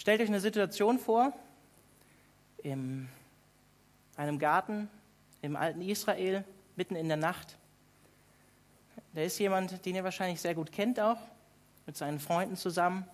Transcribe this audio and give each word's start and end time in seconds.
Stellt 0.00 0.22
euch 0.22 0.28
eine 0.28 0.40
Situation 0.40 0.98
vor, 0.98 1.30
in 2.62 3.06
einem 4.16 4.38
Garten 4.38 4.88
im 5.42 5.56
alten 5.56 5.82
Israel, 5.82 6.42
mitten 6.74 6.96
in 6.96 7.08
der 7.08 7.18
Nacht. 7.18 7.58
Da 9.12 9.20
ist 9.20 9.38
jemand, 9.38 9.84
den 9.84 9.96
ihr 9.96 10.02
wahrscheinlich 10.02 10.40
sehr 10.40 10.54
gut 10.54 10.72
kennt 10.72 10.98
auch, 10.98 11.18
mit 11.84 11.98
seinen 11.98 12.18
Freunden 12.18 12.56
zusammen, 12.56 13.06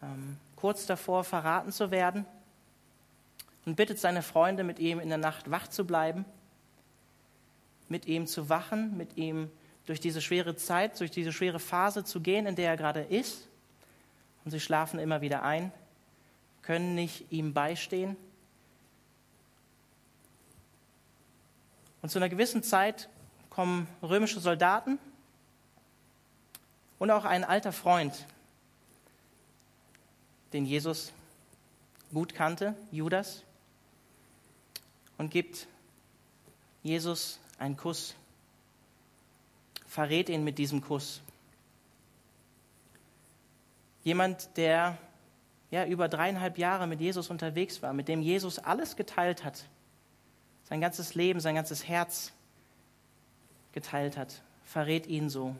ähm, 0.00 0.36
kurz 0.54 0.86
davor 0.86 1.24
verraten 1.24 1.72
zu 1.72 1.90
werden 1.90 2.24
und 3.64 3.74
bittet 3.74 3.98
seine 3.98 4.22
Freunde, 4.22 4.62
mit 4.62 4.78
ihm 4.78 5.00
in 5.00 5.08
der 5.08 5.18
Nacht 5.18 5.50
wach 5.50 5.66
zu 5.66 5.84
bleiben, 5.84 6.24
mit 7.88 8.06
ihm 8.06 8.28
zu 8.28 8.48
wachen, 8.48 8.96
mit 8.96 9.16
ihm 9.16 9.50
durch 9.86 9.98
diese 9.98 10.22
schwere 10.22 10.54
Zeit, 10.54 11.00
durch 11.00 11.10
diese 11.10 11.32
schwere 11.32 11.58
Phase 11.58 12.04
zu 12.04 12.20
gehen, 12.20 12.46
in 12.46 12.54
der 12.54 12.68
er 12.68 12.76
gerade 12.76 13.00
ist. 13.00 13.48
Und 14.44 14.52
sie 14.52 14.60
schlafen 14.60 15.00
immer 15.00 15.20
wieder 15.20 15.42
ein 15.42 15.72
können 16.66 16.96
nicht 16.96 17.30
ihm 17.30 17.54
beistehen. 17.54 18.16
Und 22.02 22.08
zu 22.08 22.18
einer 22.18 22.28
gewissen 22.28 22.62
Zeit 22.64 23.08
kommen 23.50 23.86
römische 24.02 24.40
Soldaten 24.40 24.98
und 26.98 27.10
auch 27.12 27.24
ein 27.24 27.44
alter 27.44 27.72
Freund, 27.72 28.26
den 30.52 30.66
Jesus 30.66 31.12
gut 32.12 32.34
kannte, 32.34 32.74
Judas, 32.90 33.44
und 35.18 35.30
gibt 35.30 35.68
Jesus 36.82 37.38
einen 37.58 37.76
Kuss, 37.76 38.16
verrät 39.86 40.28
ihn 40.28 40.42
mit 40.42 40.58
diesem 40.58 40.80
Kuss. 40.80 41.22
Jemand, 44.02 44.56
der 44.56 44.98
ja, 45.76 45.84
über 45.84 46.08
dreieinhalb 46.08 46.56
Jahre 46.56 46.86
mit 46.86 47.02
Jesus 47.02 47.28
unterwegs 47.28 47.82
war, 47.82 47.92
mit 47.92 48.08
dem 48.08 48.22
Jesus 48.22 48.58
alles 48.58 48.96
geteilt 48.96 49.44
hat, 49.44 49.66
sein 50.64 50.80
ganzes 50.80 51.14
Leben, 51.14 51.38
sein 51.38 51.54
ganzes 51.54 51.86
Herz 51.86 52.32
geteilt 53.72 54.16
hat, 54.16 54.40
verrät 54.64 55.06
ihn 55.06 55.28
so. 55.28 55.54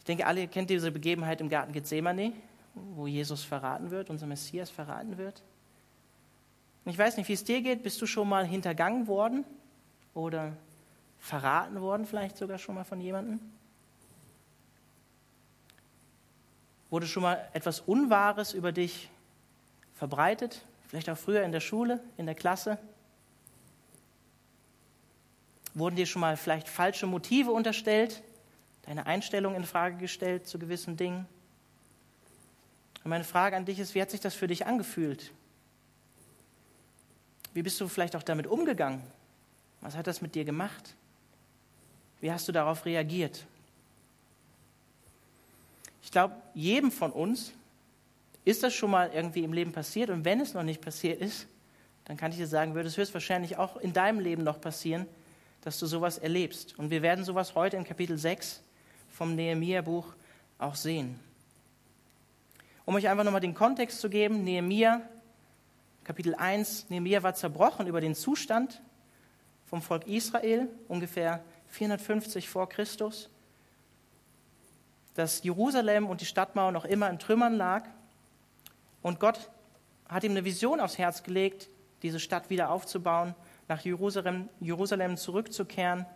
Ich 0.00 0.04
denke, 0.06 0.26
alle 0.26 0.48
kennt 0.48 0.70
diese 0.70 0.90
Begebenheit 0.90 1.40
im 1.40 1.48
Garten 1.48 1.72
Gethsemane, 1.72 2.32
wo 2.74 3.06
Jesus 3.06 3.44
verraten 3.44 3.92
wird, 3.92 4.10
unser 4.10 4.26
Messias 4.26 4.68
verraten 4.68 5.16
wird. 5.16 5.40
Ich 6.84 6.98
weiß 6.98 7.16
nicht, 7.16 7.28
wie 7.28 7.34
es 7.34 7.44
dir 7.44 7.62
geht. 7.62 7.84
Bist 7.84 8.02
du 8.02 8.06
schon 8.06 8.28
mal 8.28 8.44
hintergangen 8.44 9.06
worden 9.06 9.44
oder 10.14 10.56
verraten 11.20 11.80
worden, 11.80 12.06
vielleicht 12.06 12.36
sogar 12.38 12.58
schon 12.58 12.74
mal 12.74 12.82
von 12.82 13.00
jemandem? 13.00 13.38
Wurde 16.90 17.06
schon 17.06 17.22
mal 17.22 17.48
etwas 17.52 17.80
Unwahres 17.80 18.52
über 18.52 18.72
dich 18.72 19.08
verbreitet? 19.94 20.62
Vielleicht 20.88 21.08
auch 21.08 21.16
früher 21.16 21.44
in 21.44 21.52
der 21.52 21.60
Schule, 21.60 22.02
in 22.16 22.26
der 22.26 22.34
Klasse? 22.34 22.78
Wurden 25.74 25.94
dir 25.94 26.06
schon 26.06 26.20
mal 26.20 26.36
vielleicht 26.36 26.68
falsche 26.68 27.06
Motive 27.06 27.52
unterstellt? 27.52 28.22
Deine 28.82 29.06
Einstellung 29.06 29.54
in 29.54 29.62
Frage 29.62 29.98
gestellt 29.98 30.48
zu 30.48 30.58
gewissen 30.58 30.96
Dingen? 30.96 31.26
Und 33.04 33.10
meine 33.10 33.24
Frage 33.24 33.56
an 33.56 33.64
dich 33.64 33.78
ist, 33.78 33.94
wie 33.94 34.02
hat 34.02 34.10
sich 34.10 34.20
das 34.20 34.34
für 34.34 34.48
dich 34.48 34.66
angefühlt? 34.66 35.32
Wie 37.54 37.62
bist 37.62 37.80
du 37.80 37.88
vielleicht 37.88 38.16
auch 38.16 38.22
damit 38.22 38.46
umgegangen? 38.46 39.02
Was 39.80 39.96
hat 39.96 40.06
das 40.06 40.20
mit 40.20 40.34
dir 40.34 40.44
gemacht? 40.44 40.94
Wie 42.20 42.30
hast 42.30 42.48
du 42.48 42.52
darauf 42.52 42.84
reagiert? 42.84 43.46
Ich 46.02 46.10
glaube, 46.10 46.34
jedem 46.54 46.90
von 46.90 47.12
uns 47.12 47.52
ist 48.44 48.62
das 48.62 48.74
schon 48.74 48.90
mal 48.90 49.10
irgendwie 49.12 49.44
im 49.44 49.52
Leben 49.52 49.72
passiert. 49.72 50.10
Und 50.10 50.24
wenn 50.24 50.40
es 50.40 50.54
noch 50.54 50.62
nicht 50.62 50.80
passiert 50.80 51.20
ist, 51.20 51.46
dann 52.04 52.16
kann 52.16 52.32
ich 52.32 52.38
dir 52.38 52.46
sagen, 52.46 52.74
würde 52.74 52.88
es 52.88 52.96
höchstwahrscheinlich 52.96 53.56
auch 53.56 53.76
in 53.76 53.92
deinem 53.92 54.18
Leben 54.18 54.42
noch 54.42 54.60
passieren, 54.60 55.06
dass 55.62 55.78
du 55.78 55.86
sowas 55.86 56.18
erlebst. 56.18 56.78
Und 56.78 56.90
wir 56.90 57.02
werden 57.02 57.24
sowas 57.24 57.54
heute 57.54 57.76
in 57.76 57.84
Kapitel 57.84 58.16
6 58.16 58.62
vom 59.10 59.34
Nehemia-Buch 59.34 60.14
auch 60.58 60.74
sehen. 60.74 61.20
Um 62.86 62.94
euch 62.94 63.08
einfach 63.08 63.24
nochmal 63.24 63.40
den 63.40 63.54
Kontext 63.54 64.00
zu 64.00 64.08
geben, 64.08 64.42
Nehemia, 64.42 65.02
Kapitel 66.02 66.34
1, 66.34 66.88
Nehemia 66.88 67.22
war 67.22 67.34
zerbrochen 67.34 67.86
über 67.86 68.00
den 68.00 68.14
Zustand 68.14 68.80
vom 69.66 69.82
Volk 69.82 70.06
Israel, 70.08 70.68
ungefähr 70.88 71.44
450 71.68 72.48
vor 72.48 72.68
Christus 72.68 73.28
dass 75.20 75.42
Jerusalem 75.42 76.06
und 76.06 76.22
die 76.22 76.24
Stadtmauer 76.24 76.72
noch 76.72 76.86
immer 76.86 77.10
in 77.10 77.18
Trümmern 77.18 77.54
lag. 77.54 77.84
Und 79.02 79.20
Gott 79.20 79.50
hat 80.08 80.24
ihm 80.24 80.30
eine 80.30 80.46
Vision 80.46 80.80
aufs 80.80 80.96
Herz 80.96 81.22
gelegt, 81.22 81.68
diese 82.02 82.18
Stadt 82.18 82.48
wieder 82.48 82.70
aufzubauen, 82.70 83.34
nach 83.68 83.82
Jerusalem, 83.82 84.48
Jerusalem 84.60 85.18
zurückzukehren 85.18 86.06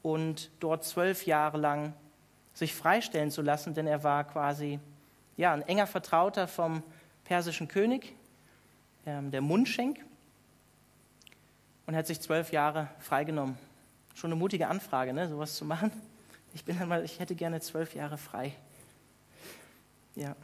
und 0.00 0.50
dort 0.60 0.82
zwölf 0.82 1.26
Jahre 1.26 1.58
lang 1.58 1.92
sich 2.54 2.74
freistellen 2.74 3.30
zu 3.30 3.42
lassen, 3.42 3.74
denn 3.74 3.86
er 3.86 4.02
war 4.02 4.24
quasi 4.24 4.80
ja, 5.36 5.52
ein 5.52 5.60
enger 5.60 5.86
Vertrauter 5.86 6.48
vom 6.48 6.82
persischen 7.24 7.68
König, 7.68 8.14
ähm, 9.04 9.30
der 9.30 9.42
Mundschenk, 9.42 10.00
und 11.86 11.94
hat 11.94 12.06
sich 12.06 12.18
zwölf 12.18 12.50
Jahre 12.50 12.88
freigenommen. 12.98 13.58
Schon 14.14 14.32
eine 14.32 14.40
mutige 14.40 14.68
Anfrage, 14.68 15.12
ne, 15.12 15.28
sowas 15.28 15.54
zu 15.54 15.66
machen. 15.66 15.92
Ich 16.54 16.64
bin 16.64 16.78
dann 16.78 16.88
mal, 16.88 17.04
ich 17.04 17.18
hätte 17.18 17.34
gerne 17.34 17.60
zwölf 17.60 17.94
Jahre 17.94 18.16
frei. 18.16 18.54
Ja, 20.14 20.36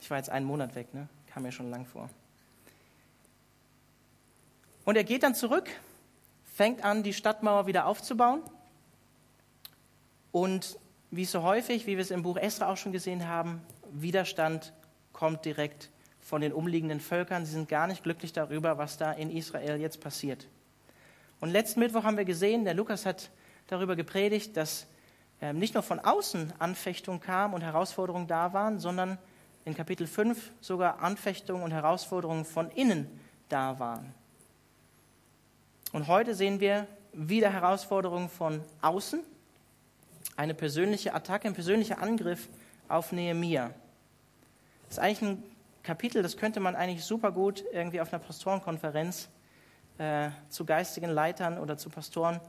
ich 0.00 0.10
war 0.10 0.18
jetzt 0.18 0.28
einen 0.28 0.44
Monat 0.44 0.74
weg, 0.74 0.92
ne? 0.92 1.08
kam 1.32 1.44
mir 1.44 1.52
schon 1.52 1.70
lang 1.70 1.86
vor. 1.86 2.10
Und 4.84 4.96
er 4.96 5.04
geht 5.04 5.22
dann 5.22 5.36
zurück, 5.36 5.70
fängt 6.56 6.84
an, 6.84 7.04
die 7.04 7.12
Stadtmauer 7.12 7.68
wieder 7.68 7.86
aufzubauen. 7.86 8.42
Und 10.32 10.78
wie 11.12 11.24
so 11.24 11.42
häufig, 11.42 11.86
wie 11.86 11.96
wir 11.96 12.02
es 12.02 12.10
im 12.10 12.22
Buch 12.22 12.36
Esra 12.36 12.70
auch 12.72 12.76
schon 12.76 12.90
gesehen 12.90 13.28
haben, 13.28 13.60
Widerstand 13.92 14.72
kommt 15.12 15.44
direkt 15.44 15.90
von 16.20 16.40
den 16.40 16.52
umliegenden 16.52 17.00
Völkern. 17.00 17.46
Sie 17.46 17.52
sind 17.52 17.68
gar 17.68 17.86
nicht 17.86 18.02
glücklich 18.02 18.32
darüber, 18.32 18.78
was 18.78 18.96
da 18.96 19.12
in 19.12 19.30
Israel 19.30 19.80
jetzt 19.80 20.00
passiert. 20.00 20.48
Und 21.40 21.50
letzten 21.50 21.80
Mittwoch 21.80 22.02
haben 22.02 22.16
wir 22.16 22.24
gesehen, 22.24 22.64
der 22.64 22.74
Lukas 22.74 23.06
hat 23.06 23.30
darüber 23.68 23.94
gepredigt, 23.94 24.56
dass 24.56 24.86
nicht 25.52 25.74
nur 25.74 25.82
von 25.82 25.98
außen 25.98 26.52
Anfechtung 26.58 27.20
kam 27.20 27.54
und 27.54 27.62
Herausforderungen 27.62 28.26
da 28.26 28.52
waren, 28.52 28.78
sondern 28.78 29.18
in 29.64 29.74
Kapitel 29.74 30.06
5 30.06 30.52
sogar 30.60 31.00
Anfechtungen 31.02 31.62
und 31.62 31.70
Herausforderungen 31.70 32.44
von 32.44 32.70
innen 32.70 33.06
da 33.48 33.78
waren. 33.78 34.14
Und 35.92 36.06
heute 36.06 36.34
sehen 36.34 36.60
wir 36.60 36.86
wieder 37.12 37.50
Herausforderungen 37.50 38.28
von 38.28 38.62
außen, 38.80 39.22
eine 40.36 40.54
persönliche 40.54 41.14
Attacke, 41.14 41.48
ein 41.48 41.54
persönlicher 41.54 42.00
Angriff 42.00 42.48
auf 42.88 43.12
Nehemia. 43.12 43.70
Das 44.84 44.98
ist 44.98 44.98
eigentlich 44.98 45.22
ein 45.22 45.42
Kapitel, 45.82 46.22
das 46.22 46.36
könnte 46.36 46.60
man 46.60 46.76
eigentlich 46.76 47.04
super 47.04 47.32
gut 47.32 47.64
irgendwie 47.72 48.00
auf 48.00 48.12
einer 48.12 48.22
Pastorenkonferenz 48.22 49.28
äh, 49.98 50.30
zu 50.48 50.64
geistigen 50.64 51.10
Leitern 51.10 51.58
oder 51.58 51.76
zu 51.76 51.90
Pastoren 51.90 52.40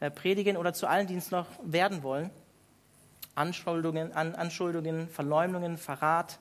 predigen 0.00 0.56
oder 0.56 0.72
zu 0.72 0.86
allen, 0.86 1.06
die 1.06 1.16
es 1.16 1.30
noch 1.30 1.46
werden 1.62 2.02
wollen. 2.02 2.30
Anschuldigungen, 3.34 4.12
An 4.12 4.34
Anschuldigungen, 4.34 5.08
Verleumdungen, 5.08 5.76
Verrat 5.78 6.38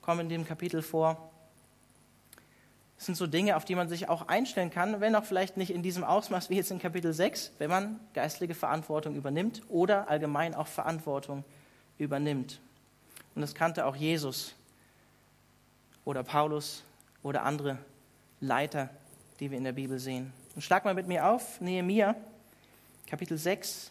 kommen 0.00 0.20
in 0.22 0.28
dem 0.28 0.46
Kapitel 0.46 0.82
vor. 0.82 1.30
Das 2.96 3.06
sind 3.06 3.16
so 3.16 3.26
Dinge, 3.26 3.56
auf 3.56 3.64
die 3.64 3.74
man 3.74 3.88
sich 3.88 4.08
auch 4.08 4.28
einstellen 4.28 4.70
kann, 4.70 5.00
wenn 5.00 5.16
auch 5.16 5.24
vielleicht 5.24 5.56
nicht 5.56 5.70
in 5.70 5.82
diesem 5.82 6.04
Ausmaß 6.04 6.50
wie 6.50 6.56
jetzt 6.56 6.70
in 6.70 6.78
Kapitel 6.78 7.12
6, 7.12 7.52
wenn 7.58 7.68
man 7.68 7.98
geistliche 8.14 8.54
Verantwortung 8.54 9.16
übernimmt 9.16 9.62
oder 9.68 10.08
allgemein 10.08 10.54
auch 10.54 10.68
Verantwortung 10.68 11.44
übernimmt. 11.98 12.60
Und 13.34 13.42
das 13.42 13.54
kannte 13.54 13.86
auch 13.86 13.96
Jesus 13.96 14.54
oder 16.04 16.22
Paulus 16.22 16.84
oder 17.22 17.42
andere 17.42 17.78
Leiter, 18.40 18.90
die 19.40 19.50
wir 19.50 19.58
in 19.58 19.64
der 19.64 19.72
Bibel 19.72 19.98
sehen. 19.98 20.32
Und 20.54 20.62
schlag 20.62 20.84
mal 20.84 20.94
mit 20.94 21.08
mir 21.08 21.26
auf, 21.26 21.60
Nehemiah 21.60 22.14
Kapitel 23.06 23.36
6, 23.36 23.90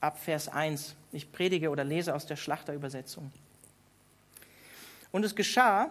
ab 0.00 0.18
Vers 0.18 0.48
1. 0.48 0.94
Ich 1.12 1.32
predige 1.32 1.70
oder 1.70 1.84
lese 1.84 2.14
aus 2.14 2.26
der 2.26 2.36
Schlachterübersetzung. 2.36 3.30
Und 5.12 5.24
es 5.24 5.34
geschah, 5.34 5.90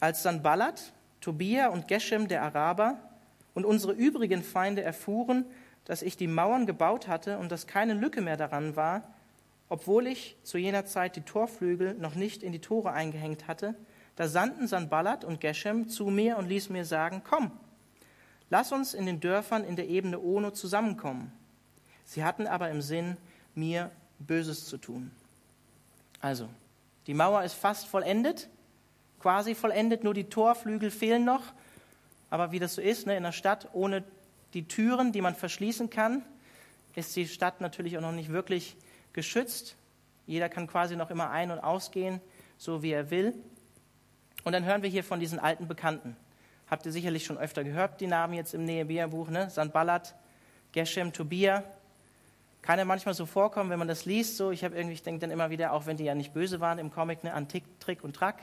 als 0.00 0.22
Sanballat, 0.22 0.92
Tobia 1.20 1.68
und 1.68 1.88
Geshem 1.88 2.28
der 2.28 2.42
Araber 2.42 2.98
und 3.54 3.64
unsere 3.64 3.92
übrigen 3.92 4.42
Feinde 4.42 4.82
erfuhren, 4.82 5.44
dass 5.84 6.02
ich 6.02 6.16
die 6.16 6.26
Mauern 6.26 6.66
gebaut 6.66 7.08
hatte 7.08 7.38
und 7.38 7.52
dass 7.52 7.66
keine 7.66 7.94
Lücke 7.94 8.20
mehr 8.20 8.36
daran 8.36 8.76
war, 8.76 9.02
obwohl 9.68 10.06
ich 10.06 10.36
zu 10.42 10.58
jener 10.58 10.84
Zeit 10.84 11.16
die 11.16 11.22
Torflügel 11.22 11.94
noch 11.94 12.14
nicht 12.14 12.42
in 12.42 12.52
die 12.52 12.60
Tore 12.60 12.92
eingehängt 12.92 13.48
hatte, 13.48 13.74
da 14.16 14.28
sandten 14.28 14.68
Sanballat 14.68 15.24
und 15.24 15.40
Geshem 15.40 15.88
zu 15.88 16.06
mir 16.06 16.36
und 16.36 16.48
ließ 16.48 16.68
mir 16.68 16.84
sagen, 16.84 17.22
komm, 17.24 17.50
lass 18.50 18.72
uns 18.72 18.94
in 18.94 19.06
den 19.06 19.20
Dörfern 19.20 19.64
in 19.64 19.76
der 19.76 19.88
Ebene 19.88 20.20
Ono 20.20 20.50
zusammenkommen. 20.50 21.32
Sie 22.04 22.24
hatten 22.24 22.46
aber 22.46 22.70
im 22.70 22.82
Sinn, 22.82 23.16
mir 23.54 23.90
Böses 24.18 24.66
zu 24.66 24.78
tun. 24.78 25.10
Also, 26.20 26.48
Die 27.06 27.14
Mauer 27.14 27.42
ist 27.42 27.54
fast 27.54 27.88
vollendet, 27.88 28.48
quasi 29.18 29.54
vollendet, 29.54 30.04
nur 30.04 30.14
die 30.14 30.24
Torflügel 30.24 30.90
fehlen 30.90 31.24
noch. 31.24 31.42
Aber 32.30 32.52
wie 32.52 32.58
das 32.58 32.74
so 32.74 32.80
ist, 32.80 33.06
ne, 33.06 33.16
in 33.16 33.24
der 33.24 33.32
Stadt 33.32 33.68
ohne 33.72 34.04
die 34.54 34.68
Türen, 34.68 35.12
die 35.12 35.20
man 35.20 35.34
verschließen 35.34 35.90
kann, 35.90 36.22
ist 36.94 37.16
die 37.16 37.26
Stadt 37.26 37.60
natürlich 37.60 37.96
auch 37.96 38.02
noch 38.02 38.12
nicht 38.12 38.30
wirklich 38.30 38.76
geschützt. 39.12 39.76
Jeder 40.26 40.48
kann 40.48 40.66
quasi 40.66 40.94
noch 40.96 41.10
immer 41.10 41.30
ein- 41.30 41.50
und 41.50 41.58
ausgehen, 41.58 42.20
so 42.56 42.82
wie 42.82 42.92
er 42.92 43.10
will. 43.10 43.34
Und 44.44 44.52
dann 44.52 44.64
hören 44.64 44.82
wir 44.82 44.90
hier 44.90 45.04
von 45.04 45.20
diesen 45.20 45.38
alten 45.38 45.66
Bekannten. 45.66 46.16
Habt 46.70 46.86
ihr 46.86 46.92
sicherlich 46.92 47.24
schon 47.24 47.38
öfter 47.38 47.64
gehört, 47.64 48.00
die 48.00 48.06
Namen 48.06 48.34
jetzt 48.34 48.54
im 48.54 48.64
Nehemiah-Buch, 48.64 49.28
ne? 49.28 49.50
Sanballat, 49.50 50.14
Geshem, 50.72 51.12
Tobia. 51.12 51.64
Kann 52.62 52.78
ja 52.78 52.84
manchmal 52.84 53.14
so 53.14 53.26
vorkommen, 53.26 53.70
wenn 53.70 53.78
man 53.80 53.88
das 53.88 54.04
liest, 54.04 54.36
so. 54.36 54.52
Ich 54.52 54.62
habe 54.62 54.76
irgendwie, 54.76 54.94
ich 54.94 55.02
denke 55.02 55.20
dann 55.20 55.32
immer 55.32 55.50
wieder, 55.50 55.72
auch 55.72 55.86
wenn 55.86 55.96
die 55.96 56.04
ja 56.04 56.14
nicht 56.14 56.32
böse 56.32 56.60
waren 56.60 56.78
im 56.78 56.92
Comic, 56.92 57.24
ne? 57.24 57.34
An 57.34 57.48
Tick, 57.48 57.64
Trick 57.80 58.04
und 58.04 58.14
Track 58.14 58.36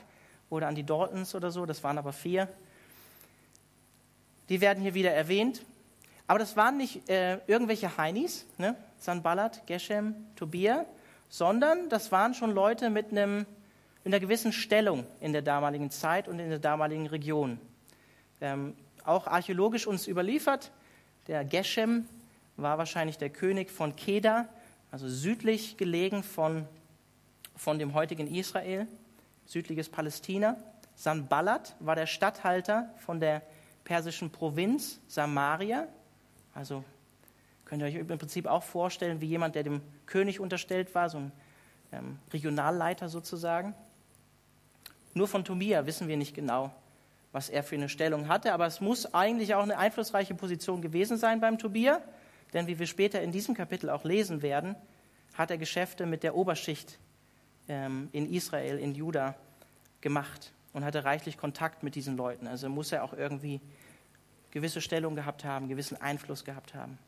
oder 0.50 0.68
an 0.68 0.74
die 0.74 0.84
Daltons 0.84 1.34
oder 1.34 1.50
so, 1.50 1.64
das 1.64 1.82
waren 1.82 1.96
aber 1.96 2.12
vier. 2.12 2.46
Die 4.50 4.60
werden 4.60 4.82
hier 4.82 4.92
wieder 4.92 5.12
erwähnt. 5.12 5.62
Aber 6.26 6.38
das 6.38 6.54
waren 6.54 6.76
nicht 6.76 7.08
äh, 7.08 7.38
irgendwelche 7.46 7.96
Heinis, 7.96 8.46
ne? 8.58 8.76
Sanballat, 8.98 9.66
Geshem, 9.66 10.14
Tobia, 10.36 10.84
sondern 11.30 11.88
das 11.88 12.12
waren 12.12 12.34
schon 12.34 12.52
Leute 12.52 12.90
mit 12.90 13.10
einem, 13.10 13.46
in 14.04 14.12
einer 14.12 14.20
gewissen 14.20 14.52
Stellung 14.52 15.06
in 15.20 15.32
der 15.32 15.42
damaligen 15.42 15.90
Zeit 15.90 16.28
und 16.28 16.38
in 16.38 16.50
der 16.50 16.58
damaligen 16.58 17.06
Region. 17.06 17.58
Ähm, 18.42 18.76
auch 19.04 19.26
archäologisch 19.26 19.86
uns 19.86 20.06
überliefert, 20.06 20.70
der 21.26 21.44
Geshem 21.44 22.06
war 22.62 22.78
wahrscheinlich 22.78 23.18
der 23.18 23.30
König 23.30 23.70
von 23.70 23.96
Keda, 23.96 24.48
also 24.90 25.08
südlich 25.08 25.76
gelegen 25.76 26.22
von, 26.22 26.66
von 27.56 27.78
dem 27.78 27.94
heutigen 27.94 28.26
Israel, 28.26 28.86
südliches 29.46 29.88
Palästina. 29.88 30.56
Sanballat 30.94 31.76
war 31.80 31.96
der 31.96 32.06
Statthalter 32.06 32.90
von 32.98 33.20
der 33.20 33.42
persischen 33.84 34.30
Provinz 34.30 35.00
Samaria, 35.08 35.88
also 36.54 36.84
könnt 37.64 37.82
ihr 37.82 37.86
euch 37.86 37.94
im 37.94 38.06
Prinzip 38.06 38.46
auch 38.46 38.62
vorstellen, 38.62 39.20
wie 39.20 39.26
jemand, 39.26 39.54
der 39.54 39.62
dem 39.62 39.80
König 40.06 40.40
unterstellt 40.40 40.94
war, 40.94 41.08
so 41.08 41.18
ein 41.18 41.32
ähm, 41.92 42.18
Regionalleiter 42.32 43.08
sozusagen. 43.08 43.74
Nur 45.14 45.28
von 45.28 45.44
Tomia 45.44 45.86
wissen 45.86 46.08
wir 46.08 46.16
nicht 46.16 46.34
genau, 46.34 46.72
was 47.32 47.48
er 47.48 47.62
für 47.62 47.76
eine 47.76 47.88
Stellung 47.88 48.28
hatte, 48.28 48.52
aber 48.52 48.66
es 48.66 48.80
muss 48.80 49.14
eigentlich 49.14 49.54
auch 49.54 49.62
eine 49.62 49.78
einflussreiche 49.78 50.34
Position 50.34 50.82
gewesen 50.82 51.16
sein 51.16 51.40
beim 51.40 51.58
Tobia, 51.58 52.00
denn 52.52 52.66
wie 52.66 52.78
wir 52.78 52.86
später 52.86 53.22
in 53.22 53.32
diesem 53.32 53.54
Kapitel 53.54 53.90
auch 53.90 54.04
lesen 54.04 54.42
werden, 54.42 54.76
hat 55.34 55.50
er 55.50 55.58
Geschäfte 55.58 56.06
mit 56.06 56.22
der 56.22 56.34
Oberschicht 56.34 56.98
ähm, 57.68 58.08
in 58.12 58.32
Israel, 58.32 58.78
in 58.78 58.94
Juda 58.94 59.36
gemacht 60.00 60.52
und 60.72 60.84
hatte 60.84 61.04
reichlich 61.04 61.36
Kontakt 61.36 61.82
mit 61.82 61.94
diesen 61.94 62.16
Leuten. 62.16 62.46
Also 62.46 62.68
muss 62.68 62.92
er 62.92 63.04
auch 63.04 63.12
irgendwie 63.12 63.60
gewisse 64.50 64.80
Stellung 64.80 65.14
gehabt 65.14 65.44
haben, 65.44 65.68
gewissen 65.68 66.00
Einfluss 66.00 66.44
gehabt 66.44 66.74
haben. 66.74 66.98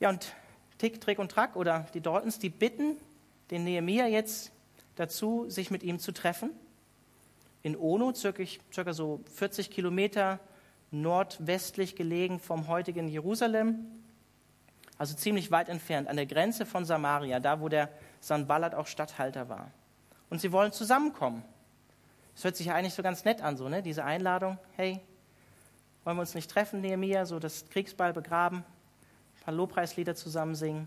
Ja, 0.00 0.08
und 0.08 0.34
Tick, 0.78 1.00
Trick 1.00 1.18
und 1.18 1.30
Track 1.30 1.56
oder 1.56 1.86
die 1.94 2.00
Daltons, 2.00 2.38
die 2.38 2.48
bitten 2.48 2.96
den 3.50 3.64
Nehemiah 3.64 4.06
jetzt 4.06 4.52
dazu, 4.96 5.48
sich 5.48 5.70
mit 5.70 5.82
ihm 5.82 5.98
zu 5.98 6.12
treffen. 6.12 6.50
In 7.62 7.76
Ono, 7.76 8.12
circa, 8.12 8.42
circa 8.72 8.92
so 8.92 9.20
40 9.34 9.70
Kilometer 9.70 10.40
nordwestlich 10.92 11.96
gelegen 11.96 12.38
vom 12.38 12.68
heutigen 12.68 13.08
Jerusalem, 13.08 13.86
also 14.98 15.14
ziemlich 15.14 15.50
weit 15.50 15.68
entfernt, 15.68 16.08
an 16.08 16.16
der 16.16 16.26
Grenze 16.26 16.64
von 16.64 16.84
Samaria, 16.84 17.40
da 17.40 17.60
wo 17.60 17.68
der 17.68 17.88
Sanballat 18.20 18.74
auch 18.74 18.86
Statthalter 18.86 19.48
war. 19.48 19.70
Und 20.30 20.40
sie 20.40 20.52
wollen 20.52 20.70
zusammenkommen. 20.70 21.42
Das 22.34 22.44
hört 22.44 22.56
sich 22.56 22.66
ja 22.66 22.74
eigentlich 22.74 22.94
so 22.94 23.02
ganz 23.02 23.24
nett 23.24 23.42
an, 23.42 23.56
so, 23.56 23.68
ne? 23.68 23.82
Diese 23.82 24.04
Einladung, 24.04 24.58
hey, 24.76 25.00
wollen 26.04 26.16
wir 26.16 26.22
uns 26.22 26.34
nicht 26.34 26.50
treffen, 26.50 26.80
Nehemiah, 26.80 27.26
so 27.26 27.38
das 27.38 27.68
Kriegsball 27.68 28.12
begraben? 28.12 28.64
ein 29.42 29.44
paar 29.44 29.54
Lobpreislieder 29.54 30.14
zusammen 30.14 30.54
singen. 30.54 30.86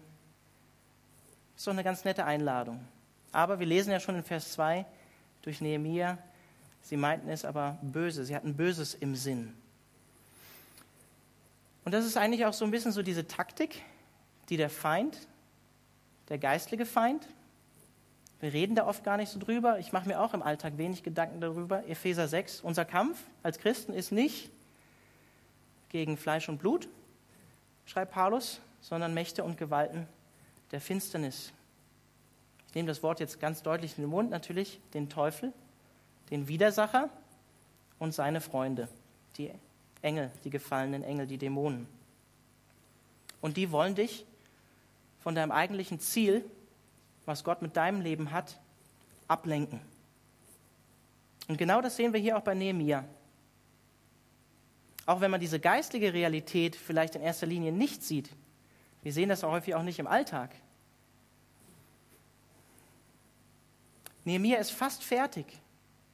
Ist 1.58 1.68
doch 1.68 1.74
eine 1.74 1.84
ganz 1.84 2.06
nette 2.06 2.24
Einladung. 2.24 2.80
Aber 3.34 3.60
wir 3.60 3.66
lesen 3.66 3.92
ja 3.92 4.00
schon 4.00 4.16
in 4.16 4.24
Vers 4.24 4.54
2 4.54 4.86
durch 5.42 5.60
Nehemiah, 5.60 6.18
sie 6.82 6.96
meinten 6.96 7.28
es 7.28 7.44
aber 7.44 7.78
böse, 7.82 8.24
sie 8.24 8.34
hatten 8.34 8.56
Böses 8.56 8.94
im 8.94 9.14
Sinn. 9.16 9.54
Und 11.86 11.94
das 11.94 12.04
ist 12.04 12.18
eigentlich 12.18 12.46
auch 12.46 12.54
so 12.54 12.66
ein 12.66 12.72
bisschen 12.72 12.92
so 12.92 13.02
diese 13.02 13.28
Taktik, 13.28 13.82
die 14.50 14.58
der 14.58 14.70
Feind, 14.70 15.28
der 16.30 16.38
geistliche 16.38 16.86
Feind, 16.86 17.28
wir 18.40 18.54
reden 18.54 18.76
da 18.76 18.86
oft 18.86 19.04
gar 19.04 19.18
nicht 19.18 19.30
so 19.30 19.40
drüber. 19.40 19.80
Ich 19.80 19.94
mache 19.94 20.08
mir 20.08 20.20
auch 20.20 20.34
im 20.34 20.42
Alltag 20.42 20.78
wenig 20.78 21.04
Gedanken 21.04 21.40
darüber. 21.42 21.88
Epheser 21.88 22.28
6, 22.28 22.62
unser 22.62 22.86
Kampf 22.86 23.24
als 23.44 23.60
Christen 23.60 23.94
ist 23.94 24.12
nicht 24.12 24.52
gegen 25.90 26.18
Fleisch 26.18 26.50
und 26.50 26.58
Blut, 26.58 26.90
schreibt 27.86 28.12
Paulus, 28.12 28.60
sondern 28.82 29.14
Mächte 29.14 29.44
und 29.44 29.58
Gewalten 29.58 30.08
der 30.72 30.82
Finsternis. 30.82 31.54
Ich 32.68 32.76
nehme 32.76 32.88
das 32.88 33.02
Wort 33.02 33.20
jetzt 33.20 33.40
ganz 33.40 33.64
deutlich 33.64 33.98
in 33.98 34.04
den 34.04 34.10
Mund, 34.10 34.30
natürlich 34.30 34.82
den 34.94 35.10
Teufel, 35.10 35.54
den 36.30 36.48
Widersacher 36.48 37.10
und 38.00 38.14
seine 38.14 38.42
Freunde, 38.42 38.90
die 39.38 39.52
Engel, 40.06 40.32
die 40.44 40.50
gefallenen 40.50 41.04
Engel, 41.04 41.28
die 41.28 41.38
Dämonen. 41.38 41.88
Und 43.42 43.58
die 43.58 43.72
wollen 43.72 43.96
dich 43.96 44.26
von 45.20 45.36
deinem 45.36 45.52
eigentlichen 45.52 46.00
Ziel, 46.00 46.46
was 47.26 47.44
Gott 47.44 47.62
mit 47.62 47.76
deinem 47.76 48.02
Leben 48.02 48.32
hat, 48.32 48.60
ablenken. 49.28 49.82
Und 51.48 51.58
genau 51.58 51.82
das 51.82 51.96
sehen 51.96 52.14
wir 52.14 52.20
hier 52.20 52.38
auch 52.38 52.42
bei 52.42 52.54
Nehemiah. 52.54 53.04
Auch 55.06 55.22
wenn 55.22 55.32
man 55.32 55.40
diese 55.40 55.60
geistliche 55.60 56.14
Realität 56.14 56.76
vielleicht 56.76 57.16
in 57.16 57.22
erster 57.22 57.46
Linie 57.46 57.72
nicht 57.72 58.04
sieht. 58.04 58.30
Wir 59.04 59.14
sehen 59.14 59.30
das 59.30 59.44
auch 59.44 59.52
häufig 59.52 59.76
auch 59.76 59.84
nicht 59.84 60.00
im 60.00 60.08
Alltag. 60.08 60.56
Nehemiah 64.24 64.58
ist 64.58 64.72
fast 64.72 65.04
fertig 65.04 65.46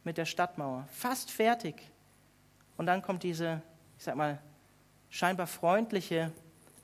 mit 0.04 0.18
der 0.18 0.26
Stadtmauer, 0.26 0.88
fast 0.92 1.32
fertig. 1.32 1.76
Und 2.76 2.86
dann 2.88 3.02
kommt 3.02 3.24
diese, 3.24 3.62
ich 4.02 4.06
sag 4.06 4.16
mal, 4.16 4.40
scheinbar 5.12 5.46
freundliche 5.46 6.32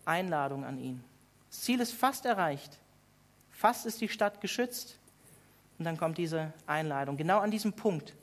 Einladung 0.05 0.63
an 0.63 0.77
ihn. 0.77 1.03
Das 1.49 1.61
Ziel 1.61 1.81
ist 1.81 1.93
fast 1.93 2.27
erreicht. 2.27 2.77
Fast 3.49 3.87
ist 3.87 4.01
die 4.01 4.07
Stadt 4.07 4.39
geschützt. 4.39 4.99
Und 5.79 5.85
dann 5.85 5.97
kommt 5.97 6.19
diese 6.19 6.53
Einladung. 6.67 7.17
Genau 7.17 7.39
an 7.39 7.49
diesem 7.49 7.73
Punkt 7.73 8.13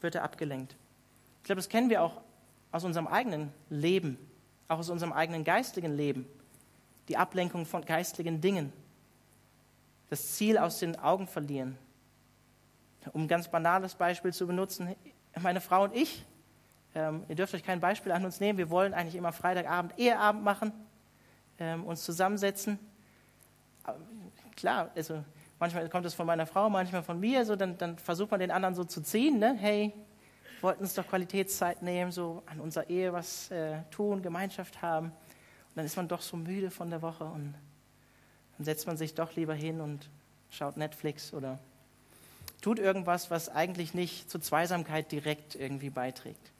wird 0.00 0.16
er 0.16 0.24
abgelenkt. 0.24 0.74
Ich 1.36 1.44
glaube, 1.44 1.60
das 1.60 1.68
kennen 1.68 1.90
wir 1.90 2.02
auch 2.02 2.20
aus 2.72 2.82
unserem 2.82 3.06
eigenen 3.06 3.52
Leben, 3.70 4.18
auch 4.66 4.80
aus 4.80 4.90
unserem 4.90 5.12
eigenen 5.12 5.44
geistigen 5.44 5.96
Leben, 5.96 6.26
die 7.06 7.16
Ablenkung 7.16 7.66
von 7.66 7.84
geistlichen 7.84 8.40
Dingen, 8.40 8.72
das 10.10 10.34
Ziel 10.34 10.58
aus 10.58 10.80
den 10.80 10.98
Augen 10.98 11.28
verlieren. 11.28 11.78
Um 13.12 13.22
ein 13.22 13.28
ganz 13.28 13.46
banales 13.46 13.94
Beispiel 13.94 14.32
zu 14.32 14.48
benutzen, 14.48 14.96
meine 15.40 15.60
Frau 15.60 15.84
und 15.84 15.94
ich, 15.94 16.24
ähm, 16.94 17.24
ihr 17.28 17.34
dürft 17.34 17.54
euch 17.54 17.62
kein 17.62 17.80
Beispiel 17.80 18.12
an 18.12 18.24
uns 18.24 18.40
nehmen, 18.40 18.58
wir 18.58 18.70
wollen 18.70 18.94
eigentlich 18.94 19.14
immer 19.14 19.32
Freitagabend 19.32 19.98
Eheabend 19.98 20.44
machen, 20.44 20.72
ähm, 21.58 21.84
uns 21.84 22.04
zusammensetzen. 22.04 22.78
Aber 23.84 23.98
klar, 24.56 24.90
also 24.96 25.22
manchmal 25.58 25.88
kommt 25.88 26.06
es 26.06 26.14
von 26.14 26.26
meiner 26.26 26.46
Frau, 26.46 26.68
manchmal 26.70 27.02
von 27.02 27.18
mir, 27.20 27.44
so 27.44 27.56
dann, 27.56 27.78
dann 27.78 27.98
versucht 27.98 28.30
man 28.30 28.40
den 28.40 28.50
anderen 28.50 28.74
so 28.74 28.84
zu 28.84 29.00
ziehen, 29.02 29.38
ne? 29.38 29.56
hey, 29.58 29.92
wollten 30.60 30.82
uns 30.82 30.94
doch 30.94 31.06
Qualitätszeit 31.06 31.82
nehmen, 31.82 32.10
so 32.10 32.42
an 32.46 32.60
unserer 32.60 32.88
Ehe 32.90 33.12
was 33.12 33.50
äh, 33.50 33.78
tun, 33.90 34.22
Gemeinschaft 34.22 34.82
haben. 34.82 35.06
Und 35.06 35.76
dann 35.76 35.86
ist 35.86 35.96
man 35.96 36.08
doch 36.08 36.20
so 36.20 36.36
müde 36.36 36.70
von 36.70 36.90
der 36.90 37.02
Woche 37.02 37.24
und 37.24 37.54
dann 38.56 38.64
setzt 38.64 38.86
man 38.86 38.96
sich 38.96 39.14
doch 39.14 39.36
lieber 39.36 39.54
hin 39.54 39.80
und 39.80 40.08
schaut 40.50 40.76
Netflix 40.76 41.32
oder 41.32 41.58
tut 42.60 42.78
irgendwas, 42.78 43.30
was 43.30 43.48
eigentlich 43.48 43.94
nicht 43.94 44.28
zur 44.30 44.40
Zweisamkeit 44.40 45.12
direkt 45.12 45.54
irgendwie 45.54 45.90
beiträgt. 45.90 46.50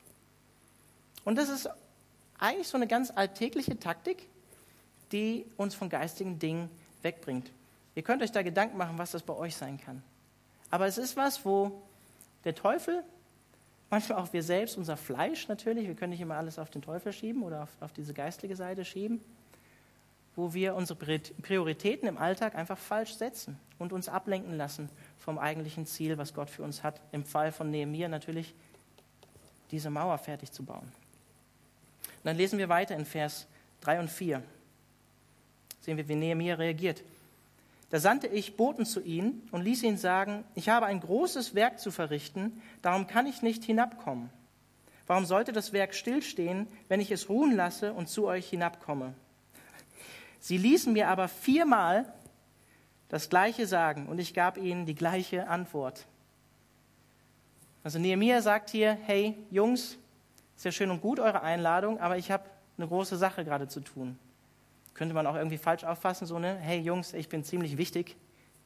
Und 1.29 1.37
das 1.37 1.51
ist 1.51 1.69
eigentlich 2.39 2.69
so 2.69 2.79
eine 2.79 2.87
ganz 2.87 3.13
alltägliche 3.15 3.79
Taktik, 3.79 4.27
die 5.13 5.45
uns 5.59 5.75
von 5.75 5.91
geistigen 5.91 6.39
Dingen 6.39 6.71
wegbringt. 7.03 7.53
Ihr 7.95 8.03
könnt 8.03 8.23
euch 8.23 8.33
da 8.33 8.41
Gedanken 8.41 8.79
machen, 8.79 8.97
was 8.97 9.11
das 9.11 9.23
bei 9.23 9.35
euch 9.35 9.55
sein 9.55 9.79
kann. 9.79 10.03
Aber 10.71 10.87
es 10.87 10.97
ist 10.97 11.19
was, 11.19 11.45
wo 11.45 11.83
der 12.47 12.55
Teufel 12.55 13.05
Manchmal 13.91 14.19
auch 14.19 14.33
wir 14.33 14.43
selbst, 14.43 14.79
unser 14.79 14.97
Fleisch 14.97 15.49
natürlich. 15.49 15.87
Wir 15.87 15.95
können 15.95 16.13
nicht 16.13 16.23
immer 16.23 16.37
alles 16.37 16.59
auf 16.59 16.71
den 16.71 16.81
Teufel 16.81 17.13
schieben 17.13 17.43
oder 17.43 17.65
auf, 17.65 17.71
auf 17.81 17.93
diese 17.93 18.15
geistliche 18.15 18.57
Seite 18.57 18.87
schieben, 18.87 19.21
wo 20.35 20.55
wir 20.55 20.75
unsere 20.75 20.99
Prioritäten 20.99 22.09
im 22.09 22.17
Alltag 22.17 22.55
einfach 22.55 22.79
falsch 22.79 23.15
setzen 23.15 23.61
und 23.79 23.93
uns 23.93 24.09
ablenken 24.09 24.57
lassen 24.57 24.89
vom 25.19 25.39
eigentlichen 25.39 25.85
Ziel, 25.85 26.17
was 26.17 26.33
Gott 26.33 26.49
für 26.49 26.63
uns 26.63 26.83
hat. 26.83 27.03
Im 27.13 27.27
Fall 27.27 27.53
von 27.53 27.71
Nehemiah 27.71 28.09
natürlich, 28.09 28.55
diese 29.71 29.91
Mauer 29.91 30.17
fertig 30.17 30.53
zu 30.53 30.65
bauen. 30.65 30.91
Und 32.19 32.27
dann 32.27 32.37
lesen 32.37 32.59
wir 32.59 32.69
weiter 32.69 32.97
in 32.97 33.05
Vers 33.05 33.47
3 33.81 34.01
und 34.01 34.11
4. 34.11 34.43
Sehen 35.81 35.97
wir, 35.97 36.09
wie 36.09 36.15
Nehemiah 36.15 36.57
reagiert. 36.57 37.03
Da 37.91 37.99
sandte 37.99 38.27
ich 38.27 38.57
Boten 38.57 38.85
zu 38.85 39.01
ihnen 39.01 39.49
und 39.51 39.63
ließ 39.63 39.83
ihn 39.83 39.97
sagen, 39.97 40.45
ich 40.55 40.69
habe 40.69 40.87
ein 40.87 41.01
großes 41.01 41.55
Werk 41.55 41.79
zu 41.81 41.91
verrichten, 41.91 42.61
darum 42.83 43.07
kann 43.07 43.27
ich 43.27 43.41
nicht 43.41 43.65
hinabkommen. 43.65 44.29
Warum 45.07 45.25
sollte 45.25 45.53
das 45.53 45.73
Werk 45.73 45.95
stillstehen, 45.95 46.67
wenn 46.89 47.01
ich 47.01 47.11
es 47.11 47.31
ruhen 47.31 47.57
lasse 47.57 47.95
und 47.95 48.11
zu 48.11 48.27
euch 48.27 48.51
hinabkomme? 48.51 49.15
Sie 50.39 50.59
ließen 50.59 50.93
mir 50.93 51.09
aber 51.09 51.29
viermal 51.29 52.13
das 53.09 53.31
Gleiche 53.31 53.67
sagen 53.67 54.07
und 54.07 54.19
ich 54.19 54.35
gab 54.35 54.59
ihnen 54.59 54.85
die 54.85 54.95
gleiche 54.95 55.49
Antwort. 55.49 56.07
Also 57.83 57.99
Nehemiah 57.99 58.43
sagt 58.43 58.69
hier, 58.69 58.99
hey 59.07 59.35
Jungs, 59.51 59.97
ja 60.65 60.73
schön 60.73 60.91
und 60.91 61.01
gut 61.01 61.21
eure 61.21 61.43
Einladung, 61.43 62.01
aber 62.01 62.17
ich 62.17 62.31
habe 62.31 62.45
eine 62.77 62.89
große 62.89 63.17
Sache 63.17 63.45
gerade 63.45 63.69
zu 63.69 63.81
tun. 63.81 64.19
Könnte 64.95 65.15
man 65.15 65.27
auch 65.27 65.37
irgendwie 65.37 65.59
falsch 65.59 65.85
auffassen, 65.85 66.27
so 66.27 66.39
ne, 66.39 66.57
hey 66.57 66.81
Jungs, 66.81 67.13
ich 67.15 67.29
bin 67.29 67.45
ziemlich 67.45 67.77
wichtig, 67.77 68.17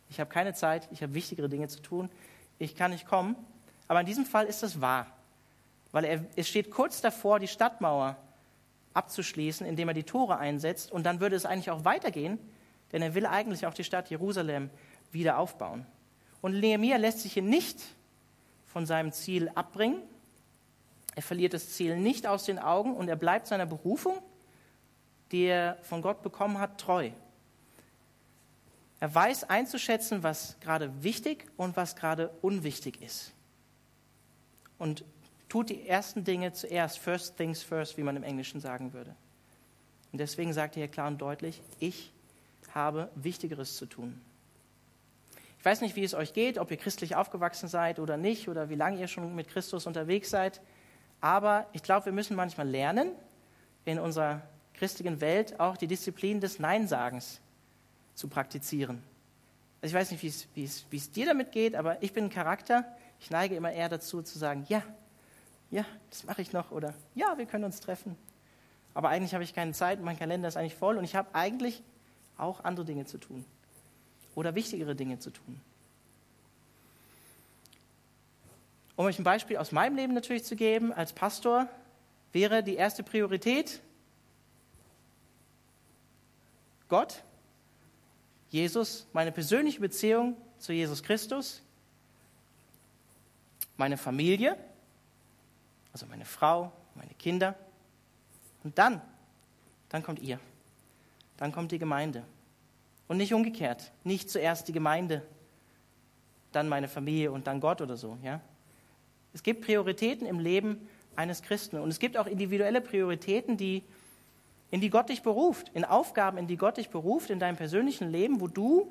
ich 0.09 0.21
habe 0.21 0.31
keine 0.31 0.55
Zeit, 0.55 0.89
ich 0.91 1.03
habe 1.03 1.15
wichtigere 1.15 1.49
Dinge 1.49 1.69
zu 1.69 1.81
tun, 1.81 2.11
ich 2.59 2.75
kann 2.75 2.93
nicht 2.93 3.07
kommen. 3.07 3.37
Aber 3.89 4.01
in 4.01 4.07
diesem 4.07 4.25
Fall 4.25 4.47
ist 4.47 4.63
das 4.63 4.81
wahr, 4.81 5.07
weil 5.91 6.05
er, 6.05 6.25
es 6.37 6.49
steht 6.49 6.71
kurz 6.71 7.01
davor, 7.01 7.39
die 7.39 7.49
Stadtmauer 7.49 8.17
abzuschließen, 8.95 9.67
indem 9.67 9.89
er 9.89 9.95
die 9.95 10.05
Tore 10.05 10.39
einsetzt 10.39 10.93
und 10.93 11.05
dann 11.05 11.21
würde 11.21 11.37
es 11.37 11.45
eigentlich 11.45 11.71
auch 11.71 11.85
weitergehen, 11.85 12.39
denn 12.93 13.03
er 13.03 13.15
will 13.15 13.27
eigentlich 13.27 13.67
auch 13.67 13.75
die 13.75 13.85
Stadt 13.85 14.11
Jerusalem 14.11 14.71
wieder 15.11 15.39
aufbauen. 15.39 15.87
Und 16.41 16.59
Nehemiah 16.61 16.97
lässt 16.97 17.21
sich 17.21 17.35
hier 17.35 17.43
nicht 17.43 17.81
von 18.67 18.87
seinem 18.87 19.13
Ziel 19.13 19.51
abbringen, 19.55 20.03
er 21.15 21.23
verliert 21.23 21.55
das 21.55 21.71
Ziel 21.71 21.97
nicht 21.97 22.27
aus 22.27 22.45
den 22.45 22.59
Augen 22.59 22.95
und 22.95 23.09
er 23.09 23.17
bleibt 23.17 23.47
seiner 23.47 23.67
Berufung 23.67 24.23
die 25.33 25.45
er 25.45 25.79
von 25.83 26.03
Gott 26.03 26.23
bekommen 26.23 26.59
hat, 26.59 26.79
treu. 26.79 27.11
Er 29.01 29.13
weiß 29.13 29.45
einzuschätzen, 29.45 30.23
was 30.23 30.57
gerade 30.61 31.03
wichtig 31.03 31.47
und 31.57 31.77
was 31.77 31.97
gerade 31.97 32.29
unwichtig 32.43 33.03
ist. 33.03 33.33
Und 34.79 35.05
tut 35.49 35.71
die 35.71 35.89
ersten 35.89 36.23
Dinge 36.23 36.53
zuerst, 36.53 36.99
first 36.99 37.37
things 37.37 37.63
first, 37.63 37.97
wie 37.97 38.03
man 38.03 38.17
im 38.17 38.23
Englischen 38.23 38.61
sagen 38.61 38.93
würde. 38.93 39.15
Und 40.13 40.19
deswegen 40.19 40.53
sagt 40.53 40.77
er 40.77 40.83
hier 40.83 40.89
klar 40.89 41.09
und 41.09 41.21
deutlich, 41.21 41.63
ich 41.81 42.13
habe 42.75 43.11
Wichtigeres 43.15 43.77
zu 43.77 43.87
tun. 43.87 44.21
Ich 45.59 45.65
weiß 45.65 45.81
nicht, 45.81 45.97
wie 45.97 46.05
es 46.05 46.15
euch 46.15 46.33
geht, 46.33 46.59
ob 46.59 46.71
ihr 46.71 46.77
christlich 46.77 47.17
aufgewachsen 47.17 47.69
seid 47.69 47.99
oder 47.99 48.17
nicht, 48.17 48.49
oder 48.49 48.69
wie 48.69 48.75
lange 48.75 49.01
ihr 49.01 49.09
schon 49.09 49.35
mit 49.35 49.49
Christus 49.49 49.87
unterwegs 49.87 50.31
seid. 50.31 50.61
Aber 51.23 51.67
ich 51.73 51.83
glaube, 51.83 52.07
wir 52.07 52.13
müssen 52.13 52.37
manchmal 52.37 52.69
lernen, 52.69 53.13
in 53.85 53.99
unserer 53.99 54.43
christlichen 54.75 55.21
Welt 55.21 55.59
auch 55.61 55.77
die 55.77 55.87
Disziplin 55.87 56.41
des 56.41 56.59
Neinsagens 56.59 57.41
zu 58.15 58.29
praktizieren. 58.29 59.03
Also 59.81 59.95
ich 59.97 60.01
weiß 60.01 60.11
nicht, 60.11 60.49
wie 60.55 60.65
es 60.97 61.11
dir 61.13 61.27
damit 61.27 61.53
geht, 61.53 61.75
aber 61.75 62.03
ich 62.03 62.13
bin 62.13 62.25
ein 62.25 62.31
Charakter, 62.31 62.85
ich 63.21 63.31
neige 63.31 63.55
immer 63.55 63.73
eher 63.73 63.89
dazu 63.89 64.23
zu 64.23 64.39
sagen, 64.39 64.67
ja, 64.69 64.83
ja, 65.71 65.85
das 66.11 66.25
mache 66.25 66.43
ich 66.43 66.53
noch 66.53 66.71
oder 66.71 66.93
ja, 67.15 67.39
wir 67.39 67.47
können 67.47 67.65
uns 67.65 67.81
treffen. 67.81 68.17
Aber 68.95 69.09
eigentlich 69.09 69.35
habe 69.35 69.45
ich 69.45 69.55
keine 69.55 69.73
Zeit, 69.73 70.03
mein 70.03 70.19
Kalender 70.19 70.49
ist 70.49 70.57
eigentlich 70.57 70.75
voll 70.75 70.99
und 70.99 71.05
ich 71.05 71.15
habe 71.15 71.35
eigentlich 71.35 71.83
auch 72.37 72.65
andere 72.65 72.85
Dinge 72.85 73.07
zu 73.07 73.19
tun 73.19 73.45
oder 74.35 74.55
wichtigere 74.55 74.95
Dinge 74.95 75.19
zu 75.19 75.31
tun. 75.31 75.61
Um 78.97 79.07
euch 79.07 79.19
ein 79.19 79.25
Beispiel 79.25 79.57
aus 79.57 79.73
meinem 79.73 79.97
Leben 79.97 80.15
natürlich 80.15 80.45
zu 80.45 80.57
geben, 80.57 80.93
als 80.93 81.13
Pastor 81.13 81.69
wäre 82.33 82.63
die 82.63 82.75
erste 82.75 83.03
Priorität 83.03 83.81
Gott, 86.89 87.23
Jesus, 88.51 89.07
meine 89.15 89.33
persönliche 89.33 89.81
Beziehung 89.81 90.37
zu 90.59 90.75
Jesus 90.75 91.03
Christus, 91.03 91.63
meine 93.79 93.97
Familie, 93.97 94.59
also 95.91 96.05
meine 96.05 96.27
Frau, 96.27 96.71
meine 96.95 97.15
Kinder. 97.15 97.55
Und 98.63 98.77
dann, 98.77 99.01
dann 99.89 100.03
kommt 100.03 100.21
ihr. 100.21 100.39
Dann 101.39 101.51
kommt 101.51 101.73
die 101.73 101.79
Gemeinde. 101.79 102.25
Und 103.09 103.17
nicht 103.17 103.33
umgekehrt. 103.33 103.91
Nicht 104.05 104.29
zuerst 104.29 104.69
die 104.69 104.73
Gemeinde, 104.73 105.23
dann 106.53 106.69
meine 106.69 106.89
Familie 106.89 107.33
und 107.33 107.47
dann 107.47 107.61
Gott 107.61 107.81
oder 107.81 107.97
so. 107.97 108.19
Ja? 108.23 108.43
Es 109.35 109.43
gibt 109.43 109.65
Prioritäten 109.65 110.27
im 110.27 110.39
Leben 110.39 110.89
eines 111.17 111.43
Christen. 111.43 111.79
Und 111.79 111.91
es 111.91 111.99
gibt 111.99 112.17
auch 112.17 112.27
individuelle 112.27 112.81
Prioritäten, 112.81 113.57
die 113.57 113.83
in 114.71 114.81
die 114.81 114.91
Gott 114.91 115.11
dich 115.11 115.23
beruft, 115.23 115.71
in 115.75 115.85
Aufgaben, 115.85 116.39
in 116.39 116.47
die 116.47 116.57
Gott 116.57 116.79
dich 116.79 116.91
beruft, 116.91 117.31
in 117.31 117.39
deinem 117.39 117.57
persönlichen 117.57 118.11
Leben, 118.11 118.41
wo 118.41 118.49
du 118.49 118.89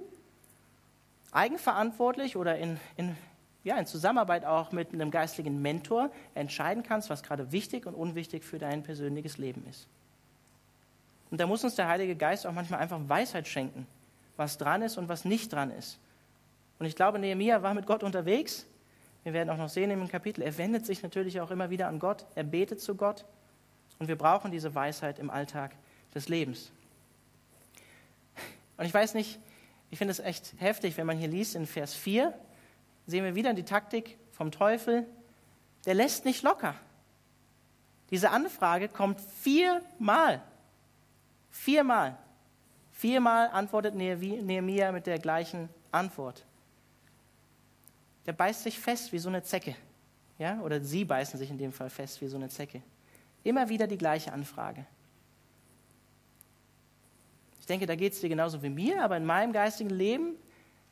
eigenverantwortlich 1.32 2.38
oder 2.38 2.58
in, 2.58 2.80
in, 2.98 3.18
ja, 3.64 3.78
in 3.78 3.88
Zusammenarbeit 3.88 4.46
auch 4.46 4.72
mit 4.72 4.94
einem 4.94 5.10
geistlichen 5.10 5.62
Mentor 5.62 6.12
entscheiden 6.36 6.84
kannst, 6.84 7.10
was 7.10 7.24
gerade 7.24 7.52
wichtig 7.52 7.86
und 7.86 7.96
unwichtig 7.96 8.44
für 8.44 8.60
dein 8.60 8.84
persönliches 8.84 9.38
Leben 9.38 9.66
ist. 9.70 9.88
Und 11.32 11.40
da 11.40 11.48
muss 11.48 11.64
uns 11.64 11.76
der 11.76 11.88
Heilige 11.88 12.16
Geist 12.16 12.46
auch 12.46 12.52
manchmal 12.52 12.82
einfach 12.82 13.00
Weisheit 13.08 13.48
schenken, 13.48 13.88
was 14.38 14.58
dran 14.58 14.82
ist 14.82 14.98
und 14.98 15.08
was 15.08 15.26
nicht 15.26 15.52
dran 15.52 15.72
ist. 15.72 15.98
Und 16.78 16.86
ich 16.86 16.96
glaube, 16.96 17.20
Nehemiah 17.20 17.64
war 17.64 17.74
mit 17.74 17.86
Gott 17.86 18.04
unterwegs. 18.04 18.66
Wir 19.24 19.34
werden 19.34 19.50
auch 19.50 19.58
noch 19.58 19.70
sehen 19.70 19.92
im 19.92 20.08
Kapitel, 20.08 20.42
er 20.42 20.58
wendet 20.58 20.86
sich 20.86 21.04
natürlich 21.04 21.42
auch 21.42 21.52
immer 21.52 21.70
wieder 21.70 21.88
an 21.88 22.00
Gott, 22.00 22.26
er 22.36 22.44
betet 22.44 22.82
zu 22.82 22.96
Gott. 22.96 23.26
Und 24.00 24.08
wir 24.08 24.18
brauchen 24.18 24.52
diese 24.52 24.74
Weisheit 24.74 25.20
im 25.20 25.30
Alltag 25.30 25.76
des 26.16 26.28
Lebens. 26.28 26.72
Und 28.78 28.86
ich 28.86 28.94
weiß 28.94 29.14
nicht, 29.14 29.40
ich 29.92 29.98
finde 30.00 30.12
es 30.14 30.20
echt 30.20 30.56
heftig, 30.58 30.98
wenn 30.98 31.06
man 31.06 31.18
hier 31.18 31.28
liest 31.28 31.54
in 31.56 31.68
Vers 31.68 31.94
4, 31.94 32.34
sehen 33.06 33.24
wir 33.24 33.36
wieder 33.36 33.54
die 33.54 33.64
Taktik 33.64 34.18
vom 34.32 34.52
Teufel. 34.52 35.06
Der 35.86 35.94
lässt 35.94 36.26
nicht 36.26 36.42
locker. 36.42 36.74
Diese 38.10 38.32
Anfrage 38.32 38.88
kommt 38.88 39.22
viermal. 39.22 40.42
Viermal. 41.50 42.18
Viermal 42.92 43.50
antwortet 43.50 43.96
Nehemiah 43.96 44.92
mit 44.92 45.08
der 45.08 45.20
gleichen 45.20 45.70
Antwort. 45.92 46.46
Der 48.26 48.34
beißt 48.34 48.64
sich 48.64 48.80
fest 48.80 49.12
wie 49.12 49.20
so 49.20 49.30
eine 49.30 49.44
Zecke. 49.44 49.76
Ja? 50.38 50.60
Oder 50.62 50.82
sie 50.82 51.06
beißen 51.06 51.38
sich 51.40 51.50
in 51.50 51.58
dem 51.58 51.72
Fall 51.72 51.90
fest 51.90 52.22
wie 52.22 52.28
so 52.28 52.38
eine 52.38 52.50
Zecke. 52.50 52.82
Immer 53.44 53.70
wieder 53.70 53.88
die 53.88 53.98
gleiche 53.98 54.32
Anfrage. 54.32 54.86
Ich 57.60 57.66
denke, 57.66 57.86
da 57.86 57.96
geht 57.96 58.14
es 58.14 58.22
dir 58.22 58.30
genauso 58.30 58.62
wie 58.64 58.70
mir, 58.70 59.04
aber 59.04 59.18
in 59.18 59.26
meinem 59.26 59.54
geistigen 59.54 59.92
Leben, 59.92 60.36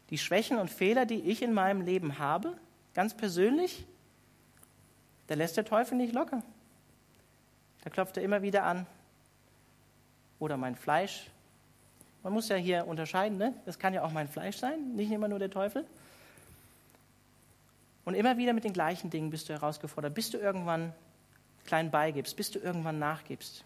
die 0.09 0.17
Schwächen 0.17 0.57
und 0.57 0.69
Fehler, 0.69 1.05
die 1.05 1.21
ich 1.21 1.41
in 1.41 1.53
meinem 1.53 1.81
Leben 1.81 2.19
habe, 2.19 2.57
ganz 2.93 3.15
persönlich, 3.15 3.86
da 5.27 5.36
lässt 5.36 5.57
der 5.57 5.65
Teufel 5.65 5.98
nicht 5.98 6.13
locker. 6.13 6.41
Da 7.83 7.89
klopft 7.89 8.17
er 8.17 8.24
immer 8.24 8.41
wieder 8.41 8.63
an. 8.63 8.86
Oder 10.39 10.57
mein 10.57 10.75
Fleisch. 10.75 11.29
Man 12.24 12.33
muss 12.33 12.50
ja 12.50 12.55
hier 12.55 12.88
unterscheiden, 12.88 13.38
ne? 13.38 13.53
Das 13.65 13.79
kann 13.79 13.93
ja 13.93 14.03
auch 14.03 14.12
mein 14.12 14.27
Fleisch 14.27 14.57
sein, 14.57 14.95
nicht 14.95 15.12
immer 15.12 15.27
nur 15.27 15.39
der 15.39 15.50
Teufel. 15.50 15.86
Und 18.09 18.15
immer 18.15 18.37
wieder 18.39 18.53
mit 18.53 18.63
den 18.63 18.73
gleichen 18.73 19.11
Dingen 19.11 19.29
bist 19.29 19.49
du 19.49 19.53
herausgefordert, 19.53 20.15
bis 20.15 20.31
du 20.31 20.39
irgendwann 20.39 20.93
klein 21.63 21.91
beigibst, 21.91 22.35
bis 22.35 22.49
du 22.49 22.57
irgendwann 22.57 22.97
nachgibst. 22.97 23.63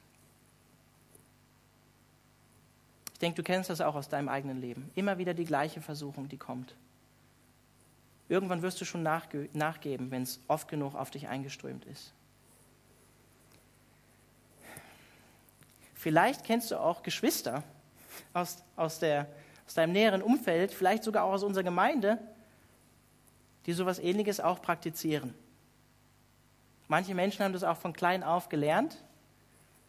Ich 3.13 3.19
denke, 3.19 3.38
du 3.38 3.43
kennst 3.43 3.69
das 3.69 3.79
auch 3.79 3.95
aus 3.95 4.09
deinem 4.09 4.27
eigenen 4.27 4.59
Leben. 4.59 4.91
Immer 4.95 5.17
wieder 5.17 5.33
die 5.33 5.45
gleiche 5.45 5.79
Versuchung, 5.79 6.27
die 6.27 6.35
kommt. 6.35 6.75
Irgendwann 8.27 8.62
wirst 8.62 8.81
du 8.81 8.83
schon 8.83 9.01
nachge 9.01 9.47
nachgeben, 9.53 10.12
wenn 10.12 10.23
es 10.23 10.41
oft 10.50 10.67
genug 10.67 10.93
auf 10.93 11.09
dich 11.09 11.29
eingeströmt 11.29 11.85
ist. 11.85 12.12
Vielleicht 15.93 16.43
kennst 16.43 16.69
du 16.69 16.81
auch 16.81 17.01
Geschwister 17.01 17.63
aus, 18.33 18.62
aus, 18.75 19.00
der, 19.00 19.25
aus 19.65 19.75
deinem 19.75 19.93
näheren 19.93 20.21
Umfeld, 20.21 20.73
vielleicht 20.73 21.05
sogar 21.05 21.23
auch 21.23 21.31
aus 21.31 21.43
unserer 21.43 21.63
Gemeinde, 21.63 22.19
die 23.65 23.74
sowas 23.74 24.00
Ähnliches 24.00 24.39
auch 24.39 24.62
praktizieren. 24.62 25.34
Manche 26.88 27.15
Menschen 27.15 27.43
haben 27.43 27.53
das 27.53 27.63
auch 27.63 27.77
von 27.77 27.93
klein 27.93 28.24
auf 28.24 28.50
gelernt. 28.50 29.01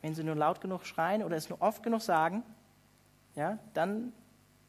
Wenn 0.01 0.15
sie 0.15 0.23
nur 0.23 0.35
laut 0.35 0.61
genug 0.61 0.87
schreien 0.87 1.23
oder 1.23 1.37
es 1.37 1.49
nur 1.49 1.61
oft 1.63 1.83
genug 1.83 2.03
sagen, 2.03 2.43
ja, 3.37 3.59
dann 3.73 4.13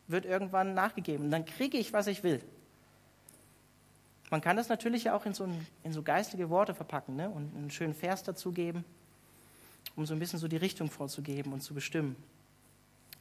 wird 0.08 0.26
irgendwann 0.26 0.74
nachgegeben. 0.74 1.30
Dann 1.30 1.46
kriege 1.46 1.78
ich, 1.78 1.94
was 1.94 2.08
ich 2.08 2.24
will. 2.24 2.42
Man 4.32 4.42
kann 4.42 4.58
das 4.58 4.70
natürlich 4.70 5.12
auch 5.12 5.26
in 5.26 5.34
so, 5.34 5.48
in 5.84 5.94
so 5.94 6.02
geistige 6.02 6.50
Worte 6.50 6.74
verpacken 6.74 7.16
ne? 7.16 7.30
und 7.30 7.56
einen 7.56 7.70
schönen 7.70 7.94
Vers 7.94 8.24
dazugeben, 8.24 8.84
um 9.96 10.06
so 10.06 10.14
ein 10.14 10.20
bisschen 10.20 10.40
so 10.40 10.48
die 10.48 10.58
Richtung 10.58 10.90
vorzugeben 10.90 11.54
und 11.54 11.62
zu 11.62 11.74
bestimmen. 11.74 12.16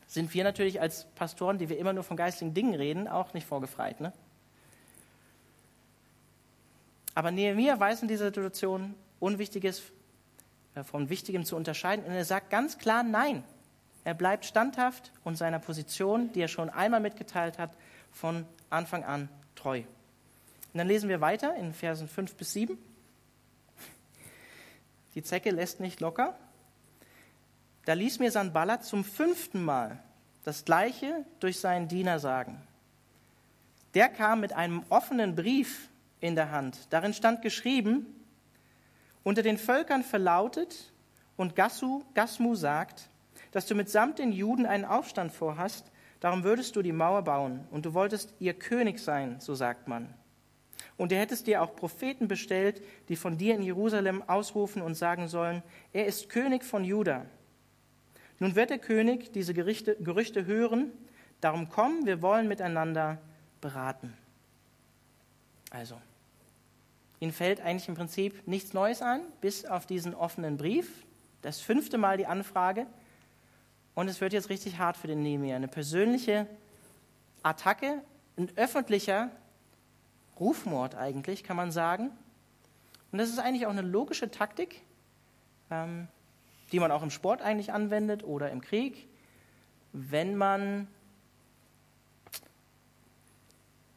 Sind 0.06 0.32
wir 0.32 0.44
natürlich 0.44 0.80
als 0.80 1.04
Pastoren, 1.14 1.58
die 1.58 1.68
wir 1.68 1.78
immer 1.78 1.92
nur 1.92 2.04
von 2.04 2.16
geistigen 2.16 2.54
Dingen 2.54 2.74
reden, 2.74 3.08
auch 3.08 3.34
nicht 3.34 3.46
vorgefreit. 3.46 4.00
Ne? 4.00 4.12
Aber 7.14 7.30
Nehemiah 7.30 7.78
weiß 7.78 8.02
in 8.02 8.08
dieser 8.08 8.26
Situation, 8.26 8.94
Unwichtiges 9.20 9.82
äh, 10.74 10.82
von 10.82 11.08
Wichtigem 11.08 11.44
zu 11.44 11.56
unterscheiden. 11.56 12.04
Und 12.04 12.12
er 12.12 12.24
sagt 12.24 12.50
ganz 12.50 12.78
klar 12.78 13.02
Nein. 13.02 13.44
Er 14.04 14.14
bleibt 14.14 14.44
standhaft 14.44 15.12
und 15.24 15.36
seiner 15.36 15.58
Position, 15.58 16.30
die 16.32 16.40
er 16.40 16.48
schon 16.48 16.68
einmal 16.68 17.00
mitgeteilt 17.00 17.58
hat, 17.58 17.74
von 18.12 18.44
Anfang 18.68 19.02
an 19.02 19.30
treu. 19.54 19.78
Und 19.78 20.78
dann 20.78 20.88
lesen 20.88 21.08
wir 21.08 21.22
weiter 21.22 21.54
in 21.56 21.72
Versen 21.72 22.06
5 22.06 22.34
bis 22.34 22.52
7. 22.52 22.76
Die 25.14 25.22
Zecke 25.22 25.50
lässt 25.50 25.80
nicht 25.80 26.00
locker. 26.00 26.36
Da 27.86 27.94
ließ 27.94 28.18
mir 28.18 28.30
Sanballat 28.30 28.84
zum 28.84 29.04
fünften 29.04 29.64
Mal 29.64 30.02
das 30.42 30.64
Gleiche 30.64 31.24
durch 31.40 31.60
seinen 31.60 31.88
Diener 31.88 32.18
sagen. 32.18 32.60
Der 33.94 34.08
kam 34.08 34.40
mit 34.40 34.52
einem 34.52 34.84
offenen 34.88 35.34
Brief 35.34 35.88
in 36.24 36.36
der 36.36 36.50
Hand. 36.50 36.90
Darin 36.90 37.12
stand 37.12 37.42
geschrieben, 37.42 38.06
unter 39.22 39.42
den 39.42 39.58
Völkern 39.58 40.02
verlautet 40.02 40.92
und 41.36 41.54
Gassu, 41.54 42.02
Gasmu 42.14 42.54
sagt, 42.54 43.10
dass 43.52 43.66
du 43.66 43.74
mitsamt 43.74 44.18
den 44.18 44.32
Juden 44.32 44.64
einen 44.64 44.86
Aufstand 44.86 45.32
vorhast, 45.32 45.92
darum 46.20 46.42
würdest 46.42 46.76
du 46.76 46.82
die 46.82 46.92
Mauer 46.92 47.22
bauen 47.22 47.66
und 47.70 47.84
du 47.84 47.92
wolltest 47.92 48.34
ihr 48.38 48.54
König 48.54 49.00
sein, 49.00 49.38
so 49.38 49.54
sagt 49.54 49.86
man. 49.86 50.14
Und 50.96 51.12
du 51.12 51.16
hättest 51.16 51.46
dir 51.46 51.60
auch 51.60 51.76
Propheten 51.76 52.26
bestellt, 52.26 52.82
die 53.10 53.16
von 53.16 53.36
dir 53.36 53.54
in 53.54 53.62
Jerusalem 53.62 54.22
ausrufen 54.26 54.80
und 54.80 54.94
sagen 54.94 55.28
sollen, 55.28 55.62
er 55.92 56.06
ist 56.06 56.30
König 56.30 56.64
von 56.64 56.84
Juda. 56.84 57.26
Nun 58.38 58.54
wird 58.54 58.70
der 58.70 58.78
König 58.78 59.30
diese 59.32 59.52
Gerichte, 59.52 59.96
Gerüchte 59.96 60.46
hören, 60.46 60.90
darum 61.42 61.68
komm, 61.68 62.06
wir 62.06 62.22
wollen 62.22 62.48
miteinander 62.48 63.18
beraten. 63.60 64.14
Also, 65.70 65.96
Ihnen 67.24 67.32
fällt 67.32 67.62
eigentlich 67.62 67.88
im 67.88 67.94
Prinzip 67.94 68.46
nichts 68.46 68.74
Neues 68.74 69.00
an, 69.00 69.22
bis 69.40 69.64
auf 69.64 69.86
diesen 69.86 70.14
offenen 70.14 70.58
Brief. 70.58 71.06
Das 71.40 71.58
fünfte 71.58 71.96
Mal 71.96 72.18
die 72.18 72.26
Anfrage. 72.26 72.86
Und 73.94 74.08
es 74.08 74.20
wird 74.20 74.34
jetzt 74.34 74.50
richtig 74.50 74.76
hart 74.76 74.98
für 74.98 75.06
den 75.06 75.22
Nehemiah. 75.22 75.56
Eine 75.56 75.68
persönliche 75.68 76.46
Attacke, 77.42 78.02
ein 78.36 78.50
öffentlicher 78.56 79.30
Rufmord 80.38 80.96
eigentlich, 80.96 81.44
kann 81.44 81.56
man 81.56 81.72
sagen. 81.72 82.10
Und 83.10 83.18
das 83.18 83.30
ist 83.30 83.38
eigentlich 83.38 83.64
auch 83.64 83.70
eine 83.70 83.80
logische 83.80 84.30
Taktik, 84.30 84.82
ähm, 85.70 86.08
die 86.72 86.78
man 86.78 86.90
auch 86.90 87.02
im 87.02 87.10
Sport 87.10 87.40
eigentlich 87.40 87.72
anwendet 87.72 88.22
oder 88.22 88.50
im 88.50 88.60
Krieg, 88.60 89.08
wenn 89.94 90.36
man 90.36 90.88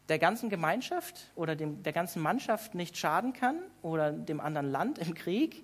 der 0.10 0.20
ganzen 0.20 0.50
Gemeinschaft 0.50 1.32
oder 1.36 1.56
dem, 1.56 1.84
der 1.84 1.94
ganzen 1.94 2.22
Mannschaft 2.22 2.76
nicht 2.76 2.98
schaden 2.98 3.34
kann 3.34 3.58
oder 3.82 4.12
dem 4.12 4.40
anderen 4.40 4.72
Land 4.72 5.00
im 5.00 5.14
Krieg, 5.14 5.64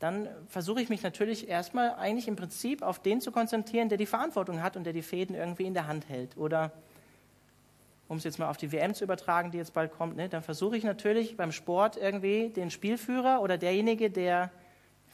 dann 0.00 0.28
versuche 0.48 0.82
ich 0.82 0.88
mich 0.88 1.02
natürlich 1.02 1.48
erstmal 1.48 1.94
eigentlich 1.94 2.28
im 2.28 2.36
Prinzip 2.36 2.82
auf 2.82 2.98
den 2.98 3.20
zu 3.20 3.32
konzentrieren, 3.32 3.88
der 3.88 3.98
die 3.98 4.06
Verantwortung 4.06 4.62
hat 4.62 4.76
und 4.76 4.84
der 4.84 4.92
die 4.92 5.02
Fäden 5.02 5.34
irgendwie 5.34 5.64
in 5.64 5.74
der 5.74 5.86
Hand 5.86 6.08
hält. 6.08 6.36
Oder 6.36 6.72
um 8.08 8.18
es 8.18 8.24
jetzt 8.24 8.38
mal 8.38 8.48
auf 8.48 8.56
die 8.56 8.72
WM 8.72 8.94
zu 8.94 9.04
übertragen, 9.04 9.50
die 9.50 9.58
jetzt 9.58 9.72
bald 9.72 9.92
kommt, 9.92 10.16
ne, 10.16 10.28
dann 10.28 10.42
versuche 10.42 10.76
ich 10.76 10.84
natürlich 10.84 11.36
beim 11.36 11.52
Sport 11.52 11.96
irgendwie 11.96 12.50
den 12.50 12.70
Spielführer 12.70 13.40
oder 13.40 13.56
derjenige, 13.56 14.10
der 14.10 14.50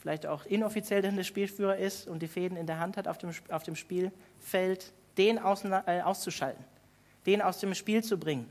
vielleicht 0.01 0.27
auch 0.27 0.47
inoffiziell 0.47 1.03
dann 1.03 1.17
der 1.17 1.25
Spielführer 1.25 1.77
ist 1.77 2.09
und 2.09 2.23
die 2.23 2.29
Fäden 2.29 2.57
in 2.57 2.67
der 2.67 2.81
Hand 2.81 2.97
hat 2.97 3.07
auf 3.07 3.19
dem, 3.19 3.31
auf 3.51 3.63
dem 3.63 3.77
Spielfeld, 3.77 4.93
den 5.19 5.39
außen, 5.39 5.73
äh, 5.73 6.01
auszuschalten, 6.03 6.65
den 7.27 7.43
aus 7.43 7.59
dem 7.59 7.75
Spiel 7.75 8.03
zu 8.03 8.19
bringen. 8.19 8.51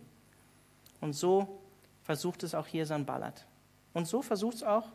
Und 1.01 1.13
so 1.13 1.59
versucht 2.03 2.43
es 2.43 2.55
auch 2.55 2.67
hier 2.67 2.85
Sanballat. 2.85 3.45
Und 3.93 4.07
so 4.07 4.21
versucht 4.21 4.55
es 4.55 4.63
auch 4.63 4.87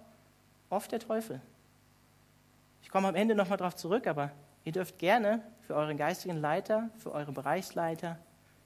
oft 0.71 0.93
der 0.93 1.01
Teufel. 1.01 1.41
Ich 2.83 2.91
komme 2.91 3.09
am 3.09 3.15
Ende 3.15 3.35
nochmal 3.35 3.59
darauf 3.59 3.77
zurück, 3.77 4.07
aber 4.07 4.31
ihr 4.65 4.73
dürft 4.73 4.99
gerne 4.99 5.43
für 5.67 5.75
euren 5.75 5.97
geistigen 5.97 6.37
Leiter, 6.37 6.91
für 6.99 7.13
eure 7.13 7.33
Bereichsleiter, 7.33 8.19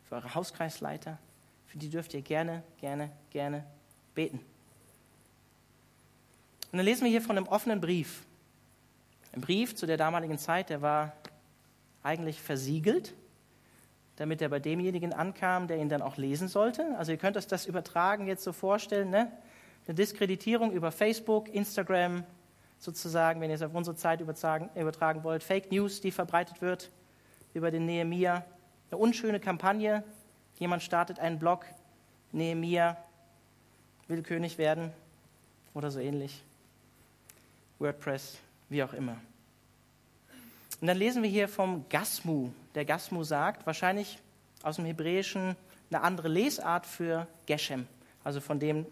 für 0.09 0.16
eure 0.16 0.35
Hauskreisleiter, 0.35 1.18
für 1.66 1.78
die 1.78 1.90
dürft 1.90 2.14
ihr 2.14 2.23
gerne, 2.23 2.62
gerne, 2.80 3.11
gerne 3.30 3.64
beten. 4.14 4.38
Und 6.71 6.78
dann 6.78 6.85
lesen 6.85 7.05
wir 7.05 7.11
hier 7.11 7.22
von 7.22 7.37
einem 7.37 7.46
offenen 7.46 7.81
Brief. 7.81 8.27
Ein 9.33 9.40
Brief 9.40 9.74
zu 9.74 9.87
der 9.87 9.96
damaligen 9.96 10.38
Zeit, 10.38 10.70
der 10.70 10.83
war 10.83 11.12
eigentlich 12.03 12.40
versiegelt 12.40 13.14
damit 14.18 14.42
er 14.42 14.48
bei 14.48 14.59
demjenigen 14.59 15.12
ankam, 15.12 15.68
der 15.68 15.78
ihn 15.78 15.88
dann 15.88 16.02
auch 16.02 16.16
lesen 16.16 16.48
sollte. 16.48 16.85
Also 16.98 17.12
ihr 17.12 17.18
könnt 17.18 17.37
euch 17.37 17.46
das 17.46 17.66
übertragen 17.66 18.26
jetzt 18.26 18.42
so 18.42 18.52
vorstellen, 18.52 19.11
ne? 19.11 19.31
eine 19.87 19.94
Diskreditierung 19.94 20.72
über 20.72 20.90
Facebook, 20.90 21.48
Instagram, 21.54 22.24
sozusagen, 22.81 23.40
wenn 23.40 23.48
ihr 23.48 23.54
es 23.54 23.62
auf 23.62 23.74
unsere 23.74 23.94
Zeit 23.94 24.20
übertragen, 24.20 25.22
wollt, 25.22 25.44
Fake 25.44 25.70
News, 25.70 26.00
die 26.00 26.11
verbreitet 26.11 26.61
wird 26.61 26.90
über 27.54 27.70
den 27.70 27.87
Nehemia, 27.87 28.44
eine 28.90 28.98
unschöne 28.98 29.38
Kampagne, 29.38 30.02
jemand 30.59 30.83
startet 30.83 31.20
einen 31.20 31.38
Blog, 31.38 31.64
Nehemia 32.33 32.96
will 34.09 34.22
König 34.22 34.59
werden 34.59 34.92
oder 35.74 35.92
so 35.92 36.00
ähnlich, 36.00 36.42
WordPress, 37.78 38.38
wie 38.68 38.83
auch 38.83 38.92
immer. 38.94 39.16
Und 40.81 40.87
dann 40.87 40.97
lesen 40.97 41.23
wir 41.23 41.31
hier 41.31 41.49
vom 41.49 41.88
Gasmu. 41.88 42.51
Der 42.75 42.85
Gasmu 42.85 43.25
sagt, 43.25 43.67
wahrscheinlich 43.67 44.19
aus 44.62 44.77
dem 44.77 44.85
Hebräischen 44.85 45.57
eine 45.91 46.03
andere 46.03 46.29
Lesart 46.29 46.87
für 46.87 47.27
Geshem, 47.47 47.87
also 48.23 48.41
von 48.41 48.61
dem, 48.61 48.87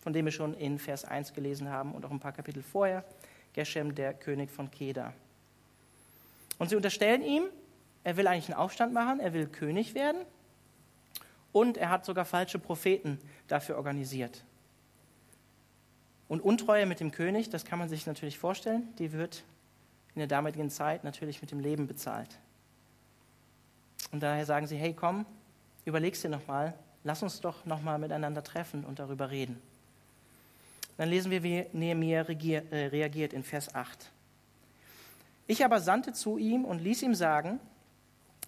von 0.00 0.12
dem 0.12 0.26
wir 0.26 0.32
schon 0.32 0.54
in 0.54 0.78
Vers 0.78 1.04
1 1.04 1.32
gelesen 1.32 1.70
haben 1.70 1.92
und 1.92 2.04
auch 2.04 2.10
ein 2.10 2.20
paar 2.20 2.32
Kapitel 2.32 2.62
vorher. 2.62 3.04
Geshem, 3.52 3.94
der 3.94 4.14
König 4.14 4.50
von 4.50 4.70
Keda. 4.70 5.12
Und 6.58 6.70
sie 6.70 6.76
unterstellen 6.76 7.22
ihm, 7.22 7.44
er 8.02 8.16
will 8.16 8.26
eigentlich 8.26 8.48
einen 8.48 8.58
Aufstand 8.58 8.92
machen, 8.92 9.20
er 9.20 9.32
will 9.32 9.46
König 9.46 9.94
werden 9.94 10.20
und 11.52 11.76
er 11.76 11.88
hat 11.88 12.04
sogar 12.04 12.24
falsche 12.24 12.58
Propheten 12.58 13.18
dafür 13.48 13.76
organisiert. 13.76 14.44
Und 16.28 16.40
Untreue 16.40 16.86
mit 16.86 17.00
dem 17.00 17.12
König, 17.12 17.50
das 17.50 17.64
kann 17.64 17.78
man 17.78 17.88
sich 17.88 18.06
natürlich 18.06 18.38
vorstellen, 18.38 18.88
die 18.98 19.12
wird 19.12 19.44
in 20.14 20.20
der 20.20 20.28
damaligen 20.28 20.70
Zeit 20.70 21.04
natürlich 21.04 21.40
mit 21.40 21.50
dem 21.50 21.60
Leben 21.60 21.86
bezahlt. 21.86 22.38
Und 24.12 24.22
daher 24.22 24.46
sagen 24.46 24.66
sie, 24.66 24.76
hey 24.76 24.94
komm, 24.94 25.26
überleg's 25.84 26.22
dir 26.22 26.28
nochmal, 26.28 26.74
lass 27.02 27.22
uns 27.22 27.40
doch 27.40 27.64
nochmal 27.64 27.98
miteinander 27.98 28.44
treffen 28.44 28.84
und 28.84 28.98
darüber 28.98 29.30
reden. 29.30 29.60
Dann 30.96 31.08
lesen 31.08 31.30
wir, 31.30 31.42
wie 31.42 31.66
Nehemiah 31.72 32.22
äh, 32.22 32.86
reagiert 32.86 33.32
in 33.32 33.42
Vers 33.42 33.74
8. 33.74 34.10
Ich 35.46 35.64
aber 35.64 35.80
sandte 35.80 36.12
zu 36.12 36.38
ihm 36.38 36.64
und 36.64 36.80
ließ 36.80 37.02
ihm 37.02 37.14
sagen, 37.14 37.60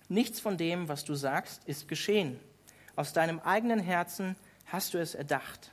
nichts 0.08 0.40
von 0.40 0.56
dem, 0.56 0.88
was 0.88 1.04
du 1.04 1.14
sagst, 1.14 1.64
ist 1.64 1.88
geschehen. 1.88 2.38
Aus 2.94 3.12
deinem 3.12 3.40
eigenen 3.40 3.80
Herzen 3.80 4.36
hast 4.66 4.94
du 4.94 4.98
es 4.98 5.14
erdacht. 5.14 5.72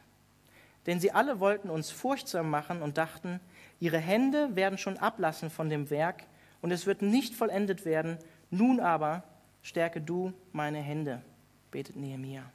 Denn 0.85 0.99
sie 0.99 1.11
alle 1.11 1.39
wollten 1.39 1.69
uns 1.69 1.91
furchtsam 1.91 2.49
machen 2.49 2.81
und 2.81 2.97
dachten, 2.97 3.39
Ihre 3.79 3.97
Hände 3.97 4.55
werden 4.55 4.77
schon 4.77 4.97
ablassen 4.97 5.49
von 5.49 5.69
dem 5.69 5.89
Werk 5.89 6.23
und 6.61 6.71
es 6.71 6.85
wird 6.85 7.01
nicht 7.01 7.35
vollendet 7.35 7.83
werden. 7.83 8.17
Nun 8.49 8.79
aber 8.79 9.23
stärke 9.61 9.99
du 9.99 10.31
meine 10.53 10.79
Hände, 10.79 11.21
betet 11.69 11.97
Nehemiah. 11.97 12.49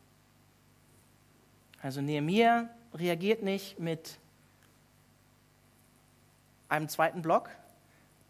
Also 1.83 2.01
Nehemiah 2.01 2.71
reagiert 2.95 3.43
nicht 3.43 3.79
mit 3.79 4.19
einem 6.71 6.89
zweiten 6.89 7.21
Block, 7.21 7.51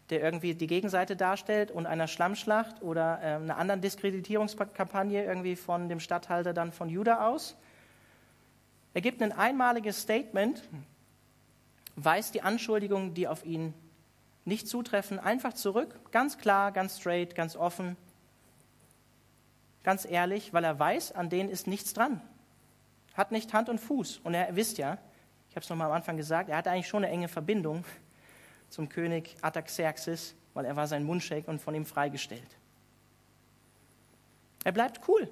der 0.09 0.21
irgendwie 0.21 0.53
die 0.53 0.67
Gegenseite 0.67 1.15
darstellt 1.15 1.71
und 1.71 1.85
einer 1.85 2.07
Schlammschlacht 2.07 2.81
oder 2.81 3.19
äh, 3.21 3.35
einer 3.35 3.57
anderen 3.57 3.79
Diskreditierungskampagne 3.79 5.23
irgendwie 5.23 5.55
von 5.55 5.87
dem 5.87 5.99
Statthalter 5.99 6.53
dann 6.53 6.71
von 6.71 6.89
Juda 6.89 7.27
aus. 7.27 7.55
Er 8.93 9.01
gibt 9.01 9.21
ein 9.21 9.31
einmaliges 9.31 10.01
Statement, 10.01 10.63
weist 11.95 12.33
die 12.33 12.41
Anschuldigungen, 12.41 13.13
die 13.13 13.27
auf 13.27 13.45
ihn 13.45 13.73
nicht 14.45 14.67
zutreffen, 14.67 15.19
einfach 15.19 15.53
zurück, 15.53 16.11
ganz 16.11 16.37
klar, 16.37 16.71
ganz 16.71 16.99
straight, 16.99 17.35
ganz 17.35 17.55
offen, 17.55 17.97
ganz 19.83 20.05
ehrlich, 20.05 20.53
weil 20.53 20.63
er 20.63 20.79
weiß, 20.79 21.11
an 21.11 21.29
denen 21.29 21.49
ist 21.49 21.67
nichts 21.67 21.93
dran. 21.93 22.21
Hat 23.13 23.31
nicht 23.31 23.53
Hand 23.53 23.69
und 23.69 23.79
Fuß. 23.79 24.21
Und 24.23 24.33
er 24.33 24.55
wisst 24.55 24.77
ja, 24.77 24.97
ich 25.49 25.55
habe 25.55 25.63
es 25.63 25.69
nochmal 25.69 25.87
am 25.87 25.93
Anfang 25.93 26.17
gesagt, 26.17 26.49
er 26.49 26.57
hatte 26.57 26.71
eigentlich 26.71 26.87
schon 26.87 27.03
eine 27.03 27.13
enge 27.13 27.27
Verbindung 27.27 27.83
zum 28.69 28.89
König 28.89 29.35
Artaxerxes, 29.41 30.35
weil 30.53 30.65
er 30.65 30.75
war 30.75 30.87
sein 30.87 31.03
Mundschenk 31.03 31.47
und 31.47 31.61
von 31.61 31.75
ihm 31.75 31.85
freigestellt. 31.85 32.57
Er 34.63 34.71
bleibt 34.71 35.07
cool. 35.07 35.29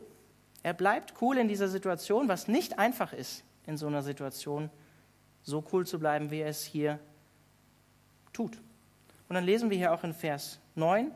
Er 0.63 0.73
bleibt 0.73 1.13
cool 1.21 1.37
in 1.37 1.47
dieser 1.47 1.67
Situation, 1.69 2.27
was 2.27 2.47
nicht 2.47 2.77
einfach 2.77 3.13
ist 3.13 3.43
in 3.67 3.77
so 3.77 3.85
einer 3.85 4.01
Situation, 4.01 4.69
so 5.43 5.63
cool 5.71 5.85
zu 5.85 5.99
bleiben, 5.99 6.31
wie 6.31 6.39
er 6.39 6.49
es 6.49 6.63
hier 6.63 6.99
tut. 8.33 8.57
Und 9.29 9.35
dann 9.35 9.43
lesen 9.43 9.69
wir 9.69 9.77
hier 9.77 9.93
auch 9.93 10.03
in 10.03 10.13
Vers 10.13 10.59
9, 10.75 11.11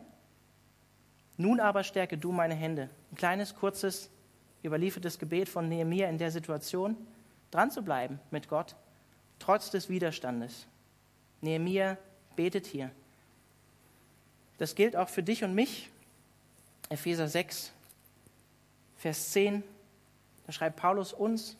nun 1.38 1.60
aber 1.60 1.84
stärke 1.84 2.18
du 2.18 2.32
meine 2.32 2.54
Hände. 2.54 2.90
Ein 3.12 3.16
kleines, 3.16 3.56
kurzes, 3.56 4.10
überliefertes 4.64 5.18
Gebet 5.18 5.50
von 5.50 5.68
Nehemiah 5.68 6.10
in 6.10 6.18
der 6.18 6.30
Situation, 6.30 6.96
dran 7.50 7.72
zu 7.72 7.82
bleiben 7.82 8.20
mit 8.30 8.48
Gott, 8.48 8.76
trotz 9.40 9.72
des 9.72 9.90
Widerstandes. 9.90 10.68
Nehemiah 11.42 11.98
betet 12.36 12.68
hier. 12.68 12.92
das 14.58 14.76
gilt 14.76 14.96
auch 14.96 15.10
für 15.10 15.24
dich 15.24 15.44
und 15.44 15.56
mich. 15.56 15.90
Epheser 16.90 17.28
6, 17.28 17.72
Vers 18.98 19.32
10, 19.32 19.64
da 20.46 20.52
schreibt 20.52 20.76
Paulus 20.76 21.14
uns, 21.14 21.58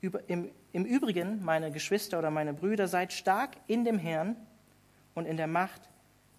im, 0.00 0.84
Übrigen, 0.84 1.44
meine 1.44 1.70
Geschwister 1.70 2.18
oder 2.18 2.30
meine 2.30 2.54
Brüder, 2.54 2.88
seid 2.88 3.12
stark 3.12 3.56
in 3.66 3.84
dem 3.84 3.98
Herrn 3.98 4.36
und 5.14 5.26
in 5.26 5.36
der 5.36 5.46
Macht 5.46 5.82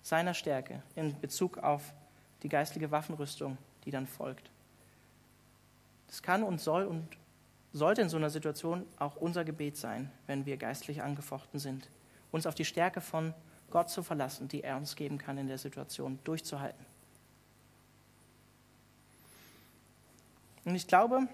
seiner 0.01 0.33
Stärke 0.33 0.81
in 0.95 1.19
Bezug 1.19 1.57
auf 1.59 1.93
die 2.43 2.49
geistliche 2.49 2.89
Waffenrüstung, 2.91 3.57
die 3.85 3.91
dann 3.91 4.07
folgt. 4.07 4.49
Das 6.07 6.21
kann 6.21 6.43
und 6.43 6.59
soll 6.59 6.85
und 6.85 7.07
sollte 7.73 8.01
in 8.01 8.09
so 8.09 8.17
einer 8.17 8.29
Situation 8.29 8.85
auch 8.97 9.15
unser 9.15 9.45
Gebet 9.45 9.77
sein, 9.77 10.11
wenn 10.27 10.45
wir 10.45 10.57
geistlich 10.57 11.01
angefochten 11.01 11.59
sind, 11.59 11.89
uns 12.31 12.45
auf 12.45 12.55
die 12.55 12.65
Stärke 12.65 12.99
von 12.99 13.33
Gott 13.69 13.89
zu 13.89 14.03
verlassen, 14.03 14.47
die 14.47 14.63
er 14.63 14.75
uns 14.75 14.95
geben 14.95 15.17
kann 15.17 15.37
in 15.37 15.47
der 15.47 15.57
Situation, 15.57 16.19
durchzuhalten. 16.23 16.85
Und 20.65 20.75
ich 20.75 20.87
glaube, 20.87 21.27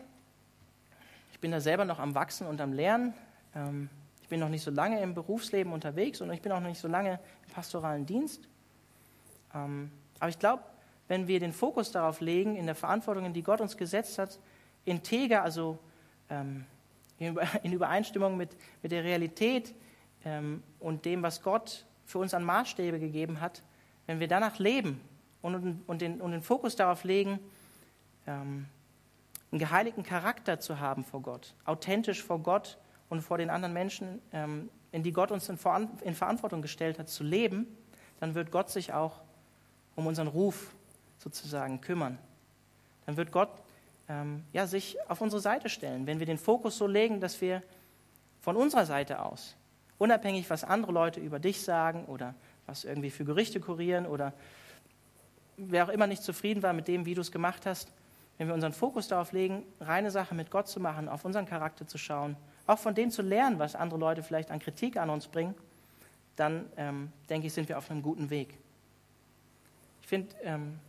ich 1.37 1.41
bin 1.41 1.51
da 1.51 1.61
selber 1.61 1.85
noch 1.85 1.99
am 1.99 2.15
Wachsen 2.15 2.47
und 2.47 2.59
am 2.61 2.73
Lernen. 2.73 3.13
Ähm, 3.55 3.91
ich 4.23 4.27
bin 4.27 4.39
noch 4.39 4.49
nicht 4.49 4.63
so 4.63 4.71
lange 4.71 4.99
im 5.03 5.13
Berufsleben 5.13 5.71
unterwegs 5.71 6.19
und 6.19 6.31
ich 6.31 6.41
bin 6.41 6.51
auch 6.51 6.59
noch 6.59 6.67
nicht 6.67 6.81
so 6.81 6.87
lange 6.87 7.19
im 7.45 7.53
pastoralen 7.53 8.07
Dienst. 8.07 8.49
Ähm, 9.53 9.91
aber 10.17 10.29
ich 10.29 10.39
glaube, 10.39 10.63
wenn 11.07 11.27
wir 11.27 11.39
den 11.39 11.53
Fokus 11.53 11.91
darauf 11.91 12.21
legen, 12.21 12.55
in 12.55 12.65
der 12.65 12.73
Verantwortung, 12.73 13.23
in 13.23 13.33
die 13.33 13.43
Gott 13.43 13.61
uns 13.61 13.77
gesetzt 13.77 14.17
hat, 14.17 14.39
integer, 14.83 15.43
also 15.43 15.77
ähm, 16.31 16.65
in 17.19 17.37
Übereinstimmung 17.71 18.35
mit, 18.35 18.49
mit 18.81 18.91
der 18.91 19.03
Realität 19.03 19.75
und 20.79 21.05
dem, 21.05 21.21
was 21.21 21.43
Gott 21.43 21.85
für 22.05 22.17
uns 22.17 22.33
an 22.33 22.43
Maßstäbe 22.43 22.99
gegeben 22.99 23.41
hat, 23.41 23.61
wenn 24.07 24.19
wir 24.19 24.27
danach 24.27 24.57
leben 24.57 24.99
und, 25.43 25.83
und, 25.85 26.01
den, 26.01 26.19
und 26.19 26.31
den 26.31 26.41
Fokus 26.41 26.75
darauf 26.75 27.03
legen, 27.03 27.39
ähm, 28.25 28.65
einen 29.51 29.59
geheiligten 29.59 30.03
Charakter 30.03 30.59
zu 30.59 30.79
haben 30.79 31.03
vor 31.03 31.21
Gott, 31.21 31.53
authentisch 31.65 32.23
vor 32.23 32.39
Gott 32.39 32.77
und 33.09 33.21
vor 33.21 33.37
den 33.37 33.49
anderen 33.49 33.73
Menschen, 33.73 34.21
ähm, 34.33 34.69
in 34.91 35.03
die 35.03 35.11
Gott 35.11 35.31
uns 35.31 35.49
in, 35.49 35.57
Verantwortung 35.57 36.61
gestellt 36.61 36.99
hat, 36.99 37.09
zu 37.09 37.23
leben, 37.23 37.67
dann 38.19 38.35
wird 38.35 38.51
Gott 38.51 38.69
sich 38.69 38.93
auch 38.93 39.21
um 39.95 40.07
unseren 40.07 40.27
Ruf 40.27 40.75
sozusagen 41.17 41.81
kümmern. 41.81 42.17
Dann 43.05 43.17
wird 43.17 43.31
Gott 43.31 43.49
ähm, 44.09 44.43
ja, 44.53 44.67
sich 44.67 44.97
auf 45.09 45.21
unsere 45.21 45.41
Seite 45.41 45.69
stellen, 45.69 46.07
wenn 46.07 46.19
wir 46.19 46.25
den 46.25 46.37
Fokus 46.37 46.77
so 46.77 46.87
legen, 46.87 47.19
dass 47.19 47.39
wir 47.41 47.63
von 48.41 48.55
unserer 48.55 48.85
Seite 48.85 49.21
aus, 49.21 49.55
unabhängig 49.97 50.49
was 50.49 50.63
andere 50.63 50.91
Leute 50.91 51.19
über 51.19 51.39
dich 51.39 51.61
sagen 51.61 52.05
oder 52.05 52.33
was 52.65 52.83
irgendwie 52.83 53.09
für 53.09 53.25
Gerichte 53.25 53.59
kurieren 53.59 54.05
oder 54.05 54.33
wer 55.57 55.85
auch 55.85 55.89
immer 55.89 56.07
nicht 56.07 56.23
zufrieden 56.23 56.63
war 56.63 56.73
mit 56.73 56.87
dem, 56.87 57.05
wie 57.05 57.15
du 57.15 57.21
es 57.21 57.31
gemacht 57.31 57.65
hast, 57.65 57.91
wenn 58.37 58.47
wir 58.47 58.53
unseren 58.53 58.73
Fokus 58.73 59.07
darauf 59.07 59.31
legen, 59.31 59.63
reine 59.79 60.11
Sache 60.11 60.35
mit 60.35 60.51
Gott 60.51 60.67
zu 60.67 60.79
machen, 60.79 61.09
auf 61.09 61.25
unseren 61.25 61.45
Charakter 61.45 61.87
zu 61.87 61.97
schauen, 61.97 62.37
auch 62.67 62.77
von 62.77 62.93
dem 62.93 63.09
zu 63.09 63.21
lernen, 63.21 63.59
was 63.59 63.75
andere 63.75 63.99
Leute 63.99 64.21
vielleicht 64.21 64.51
an 64.51 64.59
Kritik 64.59 64.97
an 64.97 65.09
uns 65.09 65.27
bringen, 65.27 65.55
dann 66.35 66.65
ähm, 66.77 67.11
denke 67.29 67.47
ich, 67.47 67.53
sind 67.53 67.67
wir 67.67 67.77
auf 67.77 67.89
einem 67.89 68.03
guten 68.03 68.29
Weg. 68.29 68.57
Ich 70.01 70.07
finde 70.07 70.35
ähm, 70.43 70.79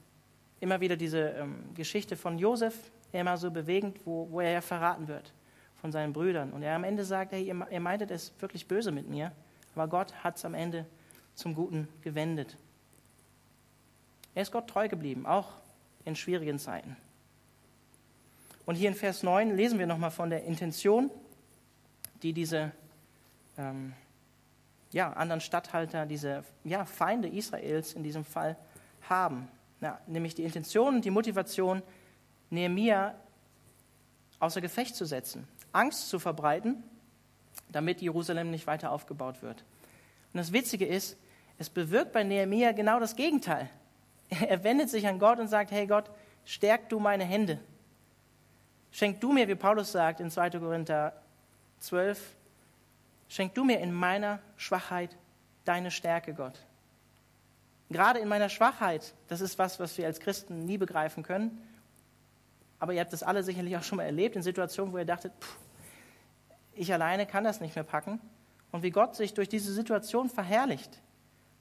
immer 0.61 0.81
wieder 0.81 0.97
diese 0.97 1.31
ähm, 1.31 1.75
Geschichte 1.75 2.17
von 2.17 2.39
Josef, 2.39 2.75
immer 3.13 3.39
so 3.39 3.51
bewegend, 3.51 3.99
wo, 4.05 4.29
wo 4.31 4.41
er 4.41 4.51
ja 4.51 4.61
verraten 4.61 5.09
wird 5.09 5.33
von 5.81 5.91
seinen 5.93 6.13
Brüdern. 6.13 6.53
Und 6.53 6.63
er 6.63 6.77
am 6.77 6.85
Ende 6.85 7.05
sagt, 7.05 7.33
hey, 7.33 7.43
ihr, 7.43 7.67
ihr 7.71 7.81
meintet 7.81 8.11
es 8.11 8.33
wirklich 8.41 8.69
böse 8.69 8.93
mit 8.93 9.09
mir, 9.09 9.33
aber 9.75 9.89
Gott 9.89 10.13
hat 10.23 10.37
es 10.37 10.45
am 10.45 10.55
Ende 10.55 10.85
zum 11.35 11.55
Guten 11.55 11.89
gewendet. 12.03 12.57
Er 14.35 14.43
ist 14.43 14.53
Gott 14.53 14.69
treu 14.69 14.89
geblieben, 14.89 15.25
auch 15.25 15.55
in 16.05 16.15
schwierigen 16.15 16.59
Zeiten. 16.59 16.97
Und 18.69 18.75
hier 18.75 18.91
in 18.91 18.95
Vers 18.95 19.23
9 19.23 19.57
lesen 19.57 19.79
wir 19.79 19.87
nochmal 19.87 20.11
von 20.11 20.29
der 20.29 20.45
Intention, 20.45 21.11
die 22.23 22.35
diese 22.35 22.71
ähm, 23.57 23.95
ja, 24.93 25.11
anderen 25.15 25.41
Statthalter, 25.41 26.05
diese 26.05 26.45
ja, 26.65 26.85
Feinde 26.85 27.29
Israels 27.29 27.95
in 27.95 28.03
diesem 28.03 28.27
Fall 28.27 28.59
haben. 29.09 29.49
Ja, 29.81 29.99
nämlich 30.07 30.35
die 30.35 30.45
Intention 30.45 30.97
und 30.97 31.07
die 31.07 31.11
Motivation, 31.11 31.83
Nehemia 32.51 33.15
außer 34.39 34.61
Gefecht 34.61 34.97
zu 34.97 35.07
setzen, 35.07 35.49
Angst 35.73 36.11
zu 36.11 36.19
verbreiten, 36.19 36.83
damit 37.73 38.03
Jerusalem 38.03 38.51
nicht 38.51 38.67
weiter 38.67 38.93
aufgebaut 38.93 39.41
wird. 39.41 39.65
Und 40.35 40.37
das 40.41 40.53
Witzige 40.53 40.85
ist, 40.85 41.17
es 41.57 41.71
bewirkt 41.71 42.13
bei 42.13 42.23
Nehemia 42.23 42.73
genau 42.73 43.01
das 43.01 43.17
Gegenteil. 43.17 43.71
Er 44.29 44.63
wendet 44.63 44.91
sich 44.91 45.07
an 45.07 45.19
Gott 45.19 45.39
und 45.39 45.49
sagt, 45.49 45.71
hey 45.71 45.87
Gott, 45.87 46.11
stärk 46.45 46.91
du 46.91 47.01
meine 47.01 47.25
Hände. 47.25 47.61
Schenk 48.91 49.21
du 49.21 49.33
mir, 49.33 49.47
wie 49.49 49.55
Paulus 49.55 49.93
sagt 49.93 50.21
in 50.21 50.31
2. 50.31 50.51
Korinther 50.51 51.13
12, 51.81 52.21
schenk 53.29 53.55
du 53.55 53.65
mir 53.65 53.81
in 53.81 53.93
meiner 53.93 54.41
Schwachheit 54.57 55.17
deine 55.65 55.91
Stärke, 55.91 56.35
Gott. 56.35 56.59
Gerade 57.91 58.19
in 58.19 58.29
meiner 58.29 58.49
Schwachheit, 58.49 59.15
das 59.29 59.41
ist 59.41 59.59
was, 59.59 59.81
was 59.81 59.97
wir 59.97 60.07
als 60.07 60.21
Christen 60.21 60.65
nie 60.65 60.79
begreifen 60.79 61.23
können, 61.23 61.63
aber 62.81 62.93
ihr 62.93 63.01
habt 63.01 63.13
das 63.13 63.23
alle 63.23 63.43
sicherlich 63.43 63.77
auch 63.77 63.83
schon 63.83 63.97
mal 63.97 64.05
erlebt, 64.05 64.37
in 64.37 64.43
Situationen, 64.43 64.93
wo 64.93 64.99
ihr 64.99 65.05
dachtet, 65.05 65.33
pff, 65.41 65.57
ich 66.75 66.93
alleine 66.93 67.27
kann 67.27 67.45
das 67.45 67.61
nicht 67.61 67.75
mehr 67.75 67.85
packen. 67.85 68.21
Und 68.71 68.83
wie 68.83 68.91
Gott 68.91 69.17
sich 69.17 69.35
durch 69.35 69.49
diese 69.49 69.73
Situation 69.73 70.29
verherrlicht, 70.29 71.01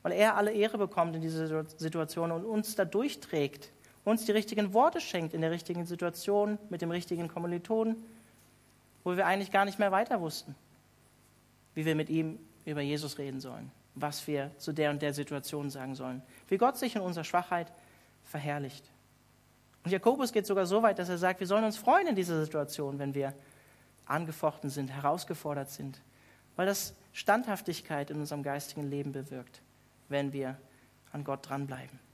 weil 0.04 0.12
er 0.12 0.36
alle 0.36 0.52
Ehre 0.52 0.78
bekommt 0.78 1.16
in 1.16 1.22
dieser 1.22 1.66
Situation 1.66 2.32
und 2.32 2.46
uns 2.46 2.76
da 2.76 2.86
durchträgt, 2.86 3.72
uns 4.08 4.24
die 4.24 4.32
richtigen 4.32 4.74
Worte 4.74 5.02
schenkt 5.02 5.34
in 5.34 5.41
der 5.41 5.52
richtigen 5.52 5.86
Situation, 5.86 6.58
mit 6.70 6.82
dem 6.82 6.91
richtigen 6.91 7.28
Kommilitonen, 7.28 7.98
wo 9.04 9.17
wir 9.17 9.26
eigentlich 9.26 9.52
gar 9.52 9.65
nicht 9.65 9.80
mehr 9.80 9.91
weiter 9.91 10.22
wussten, 10.22 10.56
wie 11.76 11.84
wir 11.84 11.93
mit 11.93 12.10
ihm 12.10 12.39
über 12.63 12.80
Jesus 12.80 13.17
reden 13.17 13.41
sollen, 13.41 13.70
was 13.96 14.26
wir 14.26 14.52
zu 14.60 14.72
der 14.72 14.91
und 14.91 15.02
der 15.02 15.13
Situation 15.13 15.70
sagen 15.70 15.93
sollen, 15.93 16.22
wie 16.48 16.58
Gott 16.58 16.78
sich 16.78 16.96
in 16.96 17.02
unserer 17.02 17.26
Schwachheit 17.26 17.74
verherrlicht. 18.24 18.89
Und 19.84 19.91
Jakobus 19.91 20.32
geht 20.32 20.46
sogar 20.46 20.65
so 20.65 20.82
weit, 20.84 21.00
dass 21.00 21.10
er 21.10 21.17
sagt, 21.17 21.41
wir 21.41 21.48
sollen 21.48 21.65
uns 21.65 21.76
freuen 21.76 22.08
in 22.08 22.15
dieser 22.15 22.39
Situation, 22.41 23.00
wenn 23.00 23.13
wir 23.13 23.34
angefochten 24.06 24.70
sind, 24.70 24.89
herausgefordert 24.89 25.70
sind, 25.70 26.00
weil 26.56 26.65
das 26.65 26.96
Standhaftigkeit 27.12 28.10
in 28.10 28.22
unserem 28.22 28.41
geistigen 28.41 28.89
Leben 28.89 29.12
bewirkt, 29.12 29.62
wenn 30.08 30.32
wir 30.32 30.58
an 31.12 31.26
Gott 31.26 31.50
dranbleiben. 31.50 32.07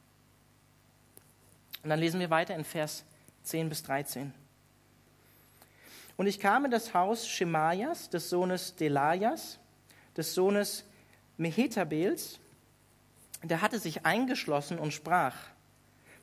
Und 1.83 1.89
dann 1.89 1.99
lesen 1.99 2.19
wir 2.19 2.29
weiter 2.29 2.55
in 2.55 2.63
Vers 2.63 3.03
10 3.43 3.69
bis 3.69 3.83
13. 3.83 4.33
Und 6.15 6.27
ich 6.27 6.39
kam 6.39 6.65
in 6.65 6.71
das 6.71 6.93
Haus 6.93 7.27
Schemajas, 7.27 8.09
des 8.09 8.29
Sohnes 8.29 8.75
Delajas, 8.75 9.59
des 10.15 10.33
Sohnes 10.33 10.85
Mehetabels, 11.37 12.39
der 13.43 13.61
hatte 13.61 13.79
sich 13.79 14.05
eingeschlossen 14.05 14.79
und 14.79 14.93
sprach, 14.93 15.35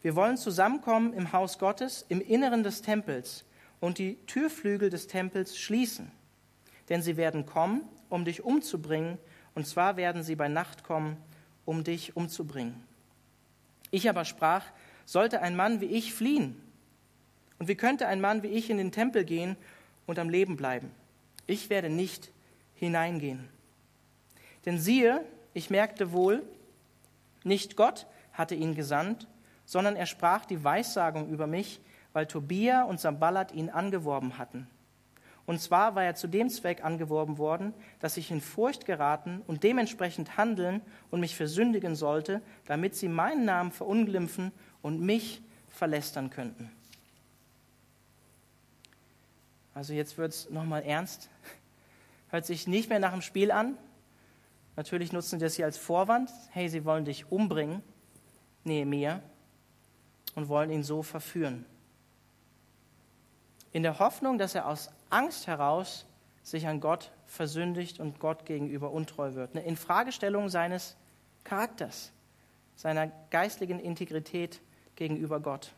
wir 0.03 0.17
wollen 0.17 0.39
zusammenkommen 0.39 1.13
im 1.13 1.33
Haus 1.33 1.59
Gottes, 1.59 2.07
im 2.09 2.23
Inneren 2.23 2.63
des 2.63 2.81
Tempels 2.81 3.45
und 3.81 3.99
die 3.99 4.17
Türflügel 4.27 4.89
des 4.89 5.09
Tempels 5.09 5.59
schließen. 5.59 6.11
Denn 6.89 7.03
sie 7.03 7.17
werden 7.19 7.45
kommen, 7.45 7.83
um 8.09 8.25
dich 8.25 8.43
umzubringen, 8.43 9.19
und 9.55 9.67
zwar 9.67 9.97
werden 9.97 10.23
sie 10.23 10.37
bei 10.37 10.49
Nacht 10.49 10.85
kommen, 10.85 11.17
um 11.67 11.85
dich 11.85 12.17
umzubringen. 12.17 12.83
Ich 13.91 14.09
aber 14.09 14.25
sprach, 14.25 14.65
sollte 15.05 15.43
ein 15.43 15.57
Mann 15.57 15.81
wie 15.81 15.87
ich 15.87 16.15
fliehen? 16.15 16.61
Und 17.59 17.69
wie 17.69 17.75
könnte 17.75 18.07
ein 18.07 18.21
Mann 18.21 18.43
wie 18.43 18.49
ich 18.49 18.71
in 18.71 18.79
den 18.79 18.93
Tempel 18.93 19.25
gehen 19.25 19.57
und 20.07 20.19
am 20.19 20.31
Leben 20.31 20.57
bleiben? 20.57 20.91
Ich 21.47 21.71
werde 21.71 21.91
nicht 21.91 22.31
hineingehen. 22.75 23.49
Denn 24.65 24.79
siehe, 24.79 25.25
ich 25.53 25.71
merkte 25.71 26.13
wohl, 26.13 26.43
nicht 27.45 27.77
Gott 27.77 28.07
hatte 28.33 28.55
ihn 28.55 28.75
gesandt, 28.75 29.27
sondern 29.65 29.97
er 29.97 30.07
sprach 30.07 30.45
die 30.45 30.63
Weissagung 30.65 31.29
über 31.29 31.47
mich, 31.47 31.81
weil 32.13 32.27
Tobia 32.27 32.83
und 32.83 33.01
Samballat 33.01 33.53
ihn 33.53 33.71
angeworben 33.71 34.39
hatten. 34.39 34.69
Und 35.47 35.61
zwar 35.61 35.97
war 35.97 36.05
er 36.05 36.15
zu 36.15 36.29
dem 36.29 36.49
Zweck 36.49 36.85
angeworben 36.85 37.39
worden, 37.39 37.75
dass 37.99 38.17
ich 38.17 38.31
in 38.31 38.41
Furcht 38.41 38.87
geraten 38.87 39.43
und 39.47 39.65
dementsprechend 39.65 40.37
handeln 40.37 40.81
und 41.11 41.21
mich 41.21 41.35
versündigen 41.35 41.97
sollte, 41.97 42.41
damit 42.67 42.95
sie 42.95 43.09
meinen 43.09 43.45
Namen 43.45 43.73
verunglimpfen 43.73 44.53
und 44.83 45.01
mich 45.01 45.43
verlästern 45.69 46.31
könnten. 46.31 46.71
Also 49.75 49.93
jetzt 49.93 50.19
wird 50.19 50.33
es 50.33 50.51
nochmal 50.51 50.83
ernst. 50.83 51.29
Hört 52.31 52.47
sich 52.47 52.67
nicht 52.67 52.89
mehr 52.89 52.99
nach 52.99 53.13
dem 53.13 53.23
Spiel 53.23 53.51
an. 53.51 53.77
Natürlich 54.77 55.13
nutzen 55.13 55.39
sie 55.39 55.45
das 55.45 55.57
hier 55.57 55.65
als 55.65 55.79
Vorwand. 55.79 56.31
Hey, 56.51 56.69
sie 56.69 56.85
wollen 56.85 57.05
dich 57.05 57.31
umbringen. 57.31 57.83
Nee, 58.65 58.85
mir 58.85 59.23
und 60.35 60.49
wollen 60.49 60.71
ihn 60.71 60.85
so 60.85 61.03
verführen. 61.03 61.65
In 63.73 63.83
der 63.83 63.99
Hoffnung, 63.99 64.39
dass 64.39 64.55
er 64.55 64.67
aus 64.67 64.91
Angst 65.11 65.47
heraus 65.47 66.07
sich 66.43 66.67
an 66.67 66.81
Gott 66.81 67.11
versündigt 67.27 68.01
und 68.01 68.19
Gott 68.19 68.47
gegenüber 68.47 68.91
untreu 68.91 69.35
wird. 69.35 69.55
Eine 69.55 69.65
Infragestellung 69.65 70.49
seines 70.49 70.97
Charakters, 71.45 72.13
seiner 72.77 73.09
geistlichen 73.31 73.79
Integrität 73.79 74.61
gegenüber 75.01 75.41
Gott. 75.41 75.73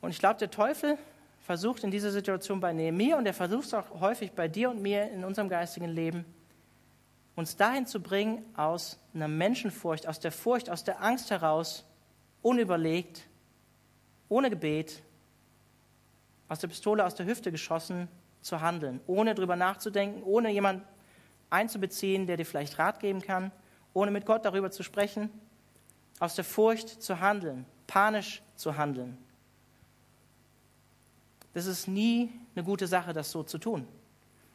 Und 0.00 0.10
ich 0.10 0.18
glaube, 0.18 0.38
der 0.38 0.50
Teufel 0.50 0.96
versucht 1.42 1.84
in 1.84 1.90
dieser 1.90 2.10
Situation 2.10 2.58
bei 2.58 2.72
Nehemiah 2.72 3.18
und 3.18 3.26
er 3.26 3.34
versucht 3.34 3.66
es 3.66 3.74
auch 3.74 4.00
häufig 4.00 4.32
bei 4.32 4.48
dir 4.48 4.70
und 4.70 4.80
mir 4.80 5.10
in 5.10 5.22
unserem 5.22 5.50
geistigen 5.50 5.90
Leben, 5.90 6.24
uns 7.36 7.54
dahin 7.54 7.86
zu 7.86 8.00
bringen, 8.00 8.42
aus 8.56 8.98
einer 9.12 9.28
Menschenfurcht, 9.28 10.08
aus 10.08 10.20
der 10.20 10.32
Furcht, 10.32 10.70
aus 10.70 10.84
der 10.84 11.02
Angst 11.02 11.30
heraus, 11.30 11.84
unüberlegt, 12.40 13.26
ohne 14.30 14.48
Gebet, 14.48 15.02
aus 16.48 16.60
der 16.60 16.68
Pistole 16.68 17.04
aus 17.04 17.14
der 17.14 17.26
Hüfte 17.26 17.52
geschossen, 17.52 18.08
zu 18.40 18.62
handeln, 18.62 19.00
ohne 19.06 19.34
drüber 19.34 19.54
nachzudenken, 19.54 20.22
ohne 20.22 20.50
jemanden 20.50 20.82
einzubeziehen, 21.50 22.26
der 22.26 22.38
dir 22.38 22.46
vielleicht 22.46 22.78
Rat 22.78 23.00
geben 23.00 23.20
kann, 23.20 23.52
ohne 23.92 24.10
mit 24.10 24.26
Gott 24.26 24.44
darüber 24.44 24.70
zu 24.70 24.82
sprechen, 24.82 25.30
aus 26.18 26.34
der 26.34 26.44
Furcht 26.44 27.02
zu 27.02 27.20
handeln, 27.20 27.66
panisch 27.86 28.42
zu 28.56 28.76
handeln. 28.76 29.18
Das 31.54 31.66
ist 31.66 31.88
nie 31.88 32.30
eine 32.54 32.64
gute 32.64 32.86
Sache, 32.86 33.12
das 33.12 33.30
so 33.30 33.42
zu 33.42 33.58
tun. 33.58 33.86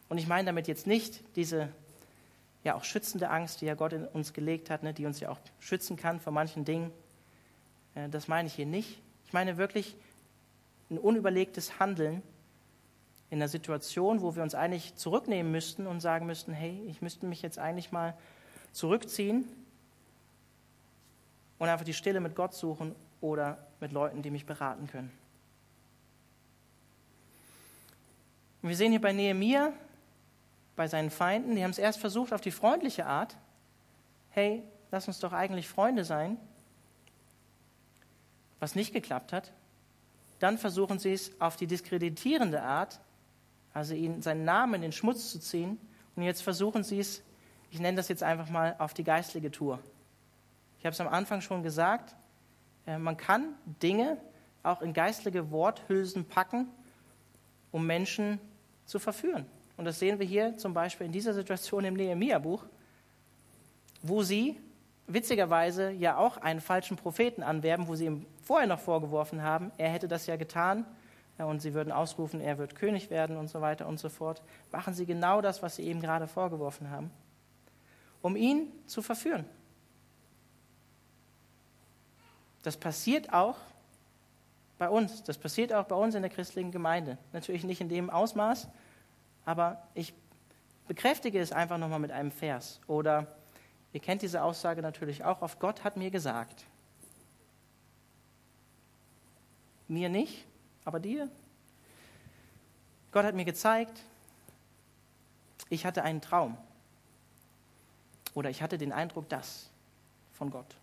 Und 0.08 0.18
ich 0.18 0.28
meine 0.28 0.46
damit 0.46 0.68
jetzt 0.68 0.88
nicht 0.88 1.24
diese 1.36 1.70
ja 2.64 2.76
auch 2.76 2.84
schützende 2.84 3.30
Angst, 3.30 3.62
die 3.62 3.66
ja 3.66 3.76
Gott 3.76 3.94
in 3.94 4.06
uns 4.06 4.34
gelegt 4.34 4.70
hat, 4.70 4.84
ne, 4.84 4.94
die 4.94 5.06
uns 5.06 5.20
ja 5.20 5.30
auch 5.30 5.40
schützen 5.60 5.98
kann 5.98 6.20
vor 6.20 6.34
manchen 6.34 6.66
Dingen. 6.66 6.92
Äh, 7.94 8.10
das 8.10 8.28
meine 8.28 8.48
ich 8.48 8.54
hier 8.54 8.66
nicht. 8.66 9.02
Ich 9.26 9.34
meine 9.34 9.58
wirklich 9.58 9.96
ein 10.90 10.98
unüberlegtes 10.98 11.80
Handeln 11.80 12.22
in 13.30 13.40
einer 13.40 13.48
Situation, 13.48 14.22
wo 14.22 14.36
wir 14.36 14.44
uns 14.44 14.56
eigentlich 14.56 14.96
zurücknehmen 14.96 15.52
müssten 15.52 15.88
und 15.88 16.00
sagen 16.00 16.26
müssten, 16.26 16.54
hey, 16.54 16.82
ich 16.88 17.02
müsste 17.02 17.26
mich 17.26 17.42
jetzt 17.42 17.60
eigentlich 17.60 17.92
mal 17.92 18.16
zurückziehen 18.76 19.46
und 21.60 21.70
einfach 21.70 21.86
die 21.86 21.94
Stille 21.94 22.20
mit 22.20 22.36
Gott 22.36 22.54
suchen 22.54 22.94
oder 23.22 23.58
mit 23.80 23.94
Leuten, 23.94 24.22
die 24.22 24.30
mich 24.30 24.46
beraten 24.46 24.88
können. 24.88 25.12
Und 28.62 28.70
wir 28.70 28.76
sehen 28.76 28.92
hier 28.92 29.00
bei 29.00 29.14
Nehemiah, 29.14 29.72
bei 30.76 30.88
seinen 30.88 31.10
Feinden, 31.10 31.56
die 31.56 31.64
haben 31.64 31.72
es 31.72 31.78
erst 31.78 32.00
versucht 32.00 32.34
auf 32.34 32.42
die 32.42 32.52
freundliche 32.52 33.06
Art. 33.06 33.38
Hey, 34.32 34.62
lass 34.92 35.08
uns 35.08 35.20
doch 35.20 35.32
eigentlich 35.32 35.70
Freunde 35.70 36.04
sein. 36.04 36.38
Was 38.60 38.76
nicht 38.76 38.92
geklappt 38.92 39.32
hat. 39.32 39.54
Dann 40.40 40.58
versuchen 40.58 41.00
sie 41.00 41.14
es 41.14 41.32
auf 41.40 41.56
die 41.56 41.68
diskreditierende 41.68 42.62
Art, 42.62 43.00
also 43.74 43.94
ihn, 43.94 44.22
seinen 44.22 44.44
Namen 44.44 44.76
in 44.76 44.82
den 44.82 44.92
Schmutz 44.92 45.32
zu 45.32 45.40
ziehen. 45.40 45.80
Und 46.18 46.24
jetzt 46.24 46.42
versuchen 46.42 46.84
sie 46.84 47.00
es, 47.00 47.22
ich 47.76 47.82
nenne 47.82 47.98
das 47.98 48.08
jetzt 48.08 48.24
einfach 48.24 48.50
mal, 48.50 48.74
auf 48.80 48.94
die 48.94 49.04
geistliche 49.04 49.52
Tour. 49.52 49.80
Ich 50.80 50.86
habe 50.86 50.94
es 50.94 51.02
am 51.02 51.10
Anfang 51.10 51.42
schon 51.42 51.62
gesagt, 51.62 52.16
äh, 52.88 52.98
man 52.98 53.18
kann 53.18 53.54
Dinge 53.84 54.18
auch 54.64 54.82
in 54.82 54.94
geistliche 54.94 55.52
Worthülsen 55.52 56.24
packen, 56.24 56.70
um 57.74 57.86
Menschen 57.86 58.40
zu 58.86 58.98
verführen. 58.98 59.46
Und 59.76 59.84
das 59.84 60.00
sehen 60.00 60.20
wir 60.20 60.26
hier 60.26 60.58
zum 60.58 60.74
Beispiel 60.74 61.06
in 61.06 61.12
dieser 61.12 61.34
Situation 61.34 61.84
im 61.84 61.96
Nehemiah-Buch, 61.96 62.64
wo 64.02 64.24
sie 64.24 64.58
witzigerweise 65.08 65.92
ja 65.92 66.16
auch 66.16 66.38
einen 66.38 66.62
falschen 66.62 66.96
Propheten 66.96 67.44
anwerben, 67.44 67.90
wo 67.90 67.96
sie 67.96 68.06
ihm 68.06 68.26
vorher 68.42 68.68
noch 68.68 68.80
vorgeworfen 68.80 69.44
haben, 69.44 69.74
er 69.78 69.90
hätte 69.90 70.08
das 70.08 70.28
ja 70.28 70.38
getan 70.38 70.86
ja, 71.38 71.44
und 71.44 71.62
sie 71.62 71.74
würden 71.74 71.92
ausrufen, 71.92 72.40
er 72.40 72.58
wird 72.58 72.76
König 72.76 73.10
werden 73.10 73.36
und 73.36 73.50
so 73.50 73.60
weiter 73.60 73.86
und 73.86 74.00
so 74.00 74.08
fort. 74.08 74.42
Machen 74.72 74.94
sie 74.94 75.06
genau 75.06 75.42
das, 75.42 75.62
was 75.62 75.76
sie 75.76 75.84
eben 75.84 76.00
gerade 76.00 76.26
vorgeworfen 76.26 76.90
haben, 76.90 77.12
um 78.26 78.36
ihn 78.36 78.72
zu 78.88 79.04
verführen. 79.04 79.46
Das 82.64 82.76
passiert 82.76 83.32
auch 83.32 83.56
bei 84.80 84.90
uns. 84.90 85.22
Das 85.22 85.38
passiert 85.38 85.72
auch 85.72 85.86
bei 85.86 85.94
uns 85.94 86.16
in 86.16 86.24
der 86.24 86.32
christlichen 86.32 86.72
Gemeinde. 86.72 87.20
Natürlich 87.34 87.64
nicht 87.66 87.82
in 87.82 87.90
dem 87.90 88.10
Ausmaß, 88.10 88.68
aber 89.46 89.88
ich 89.94 90.12
bekräftige 90.88 91.40
es 91.40 91.52
einfach 91.52 91.78
nochmal 91.78 92.00
mit 92.00 92.12
einem 92.12 92.32
Vers. 92.32 92.82
Oder 92.88 93.28
ihr 93.94 94.00
kennt 94.00 94.24
diese 94.24 94.42
Aussage 94.42 94.82
natürlich 94.82 95.24
auch 95.24 95.44
auf 95.44 95.60
Gott 95.60 95.84
hat 95.84 95.96
mir 95.96 96.10
gesagt. 96.10 96.66
Mir 99.88 100.10
nicht, 100.10 100.48
aber 100.84 101.00
dir. 101.00 101.30
Gott 103.12 103.24
hat 103.24 103.36
mir 103.36 103.46
gezeigt, 103.46 104.02
ich 105.70 105.86
hatte 105.86 106.02
einen 106.02 106.22
Traum. 106.22 106.58
Oder 108.36 108.52
ich 108.52 108.62
hatte 108.62 108.78
den 108.78 108.92
Eindruck, 108.92 109.28
das 109.30 109.72
von 110.34 110.52
Gott. 110.52 110.76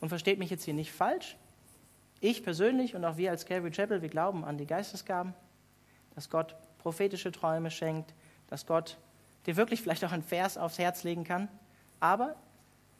Und 0.00 0.08
versteht 0.08 0.38
mich 0.38 0.48
jetzt 0.48 0.64
hier 0.64 0.74
nicht 0.74 0.92
falsch. 0.92 1.36
Ich 2.20 2.42
persönlich 2.42 2.94
und 2.94 3.04
auch 3.04 3.18
wir 3.18 3.30
als 3.30 3.44
Calvary 3.44 3.72
Chapel, 3.72 4.00
wir 4.00 4.08
glauben 4.08 4.44
an 4.44 4.56
die 4.56 4.66
Geistesgaben, 4.66 5.34
dass 6.14 6.30
Gott 6.30 6.56
prophetische 6.78 7.32
Träume 7.32 7.70
schenkt, 7.70 8.14
dass 8.48 8.64
Gott 8.64 8.96
dir 9.46 9.56
wirklich 9.56 9.82
vielleicht 9.82 10.04
auch 10.04 10.12
ein 10.12 10.22
Vers 10.22 10.56
aufs 10.56 10.78
Herz 10.78 11.02
legen 11.02 11.24
kann. 11.24 11.48
Aber 12.00 12.36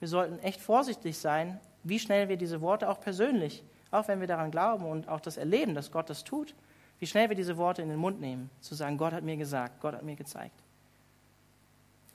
wir 0.00 0.08
sollten 0.08 0.38
echt 0.40 0.60
vorsichtig 0.60 1.16
sein, 1.16 1.60
wie 1.84 1.98
schnell 1.98 2.28
wir 2.28 2.36
diese 2.36 2.60
Worte 2.60 2.88
auch 2.88 3.00
persönlich, 3.00 3.62
auch 3.90 4.08
wenn 4.08 4.20
wir 4.20 4.26
daran 4.26 4.50
glauben 4.50 4.84
und 4.84 5.08
auch 5.08 5.20
das 5.20 5.36
erleben, 5.36 5.74
dass 5.74 5.92
Gott 5.92 6.10
das 6.10 6.24
tut, 6.24 6.54
wie 6.98 7.06
schnell 7.06 7.28
wir 7.28 7.36
diese 7.36 7.56
Worte 7.56 7.82
in 7.82 7.88
den 7.88 7.98
Mund 7.98 8.20
nehmen, 8.20 8.50
zu 8.60 8.74
sagen, 8.74 8.98
Gott 8.98 9.12
hat 9.12 9.22
mir 9.22 9.36
gesagt, 9.36 9.80
Gott 9.80 9.94
hat 9.94 10.02
mir 10.02 10.16
gezeigt. 10.16 10.63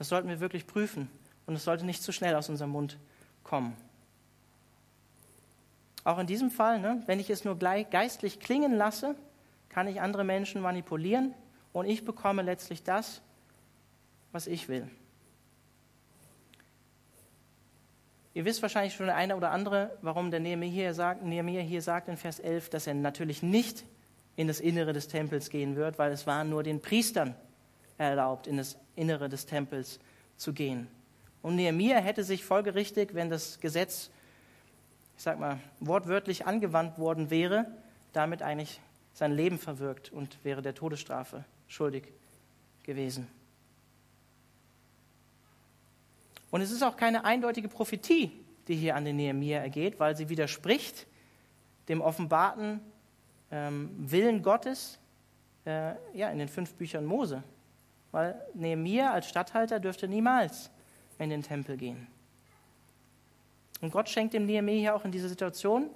Das 0.00 0.08
sollten 0.08 0.30
wir 0.30 0.40
wirklich 0.40 0.66
prüfen 0.66 1.10
und 1.44 1.54
es 1.54 1.64
sollte 1.64 1.84
nicht 1.84 2.02
zu 2.02 2.10
schnell 2.10 2.34
aus 2.34 2.48
unserem 2.48 2.70
Mund 2.70 2.96
kommen. 3.44 3.76
Auch 6.04 6.18
in 6.18 6.26
diesem 6.26 6.50
Fall, 6.50 6.80
ne, 6.80 7.02
wenn 7.04 7.20
ich 7.20 7.28
es 7.28 7.44
nur 7.44 7.58
geistlich 7.58 8.40
klingen 8.40 8.72
lasse, 8.72 9.14
kann 9.68 9.88
ich 9.88 10.00
andere 10.00 10.24
Menschen 10.24 10.62
manipulieren, 10.62 11.34
und 11.74 11.84
ich 11.84 12.06
bekomme 12.06 12.40
letztlich 12.40 12.82
das, 12.82 13.20
was 14.32 14.46
ich 14.46 14.70
will. 14.70 14.88
Ihr 18.32 18.46
wisst 18.46 18.62
wahrscheinlich 18.62 18.94
schon 18.94 19.04
der 19.04 19.16
eine 19.16 19.36
oder 19.36 19.50
andere, 19.50 19.98
warum 20.00 20.30
der 20.30 20.40
Nehemiah 20.40 20.70
hier 20.70 20.94
sagt, 20.94 21.22
Nehemiah 21.22 21.60
hier 21.60 21.82
sagt 21.82 22.08
in 22.08 22.16
Vers 22.16 22.40
11, 22.40 22.70
dass 22.70 22.86
er 22.86 22.94
natürlich 22.94 23.42
nicht 23.42 23.84
in 24.34 24.48
das 24.48 24.60
Innere 24.60 24.94
des 24.94 25.08
Tempels 25.08 25.50
gehen 25.50 25.76
wird, 25.76 25.98
weil 25.98 26.10
es 26.10 26.26
war 26.26 26.42
nur 26.44 26.62
den 26.62 26.80
Priestern 26.80 27.34
erlaubt, 28.08 28.46
in 28.46 28.56
das 28.56 28.76
Innere 28.96 29.28
des 29.28 29.46
Tempels 29.46 29.98
zu 30.36 30.52
gehen. 30.52 30.88
Und 31.42 31.56
Nehemiah 31.56 32.00
hätte 32.00 32.24
sich 32.24 32.44
folgerichtig, 32.44 33.14
wenn 33.14 33.30
das 33.30 33.60
Gesetz, 33.60 34.10
ich 35.16 35.22
sag 35.22 35.38
mal, 35.38 35.58
wortwörtlich 35.80 36.46
angewandt 36.46 36.98
worden 36.98 37.30
wäre, 37.30 37.66
damit 38.12 38.42
eigentlich 38.42 38.80
sein 39.12 39.32
Leben 39.32 39.58
verwirkt 39.58 40.12
und 40.12 40.42
wäre 40.44 40.62
der 40.62 40.74
Todesstrafe 40.74 41.44
schuldig 41.68 42.12
gewesen. 42.82 43.26
Und 46.50 46.62
es 46.62 46.72
ist 46.72 46.82
auch 46.82 46.96
keine 46.96 47.24
eindeutige 47.24 47.68
Prophetie, 47.68 48.32
die 48.66 48.74
hier 48.74 48.96
an 48.96 49.04
den 49.04 49.16
Nehemiah 49.16 49.60
ergeht, 49.60 50.00
weil 50.00 50.16
sie 50.16 50.28
widerspricht 50.28 51.06
dem 51.88 52.00
offenbarten 52.00 52.80
ähm, 53.50 53.90
Willen 53.98 54.42
Gottes 54.42 54.98
äh, 55.64 55.94
ja, 56.14 56.30
in 56.30 56.38
den 56.38 56.48
fünf 56.48 56.74
Büchern 56.74 57.04
Mose. 57.04 57.42
Weil 58.12 58.40
Nehemiah 58.54 59.12
als 59.12 59.28
Statthalter 59.28 59.80
dürfte 59.80 60.08
niemals 60.08 60.70
in 61.18 61.30
den 61.30 61.42
Tempel 61.42 61.76
gehen. 61.76 62.06
Und 63.80 63.92
Gott 63.92 64.08
schenkt 64.08 64.34
dem 64.34 64.46
Nehemiah 64.46 64.94
auch 64.94 65.04
in 65.04 65.12
dieser 65.12 65.28
Situation 65.28 65.90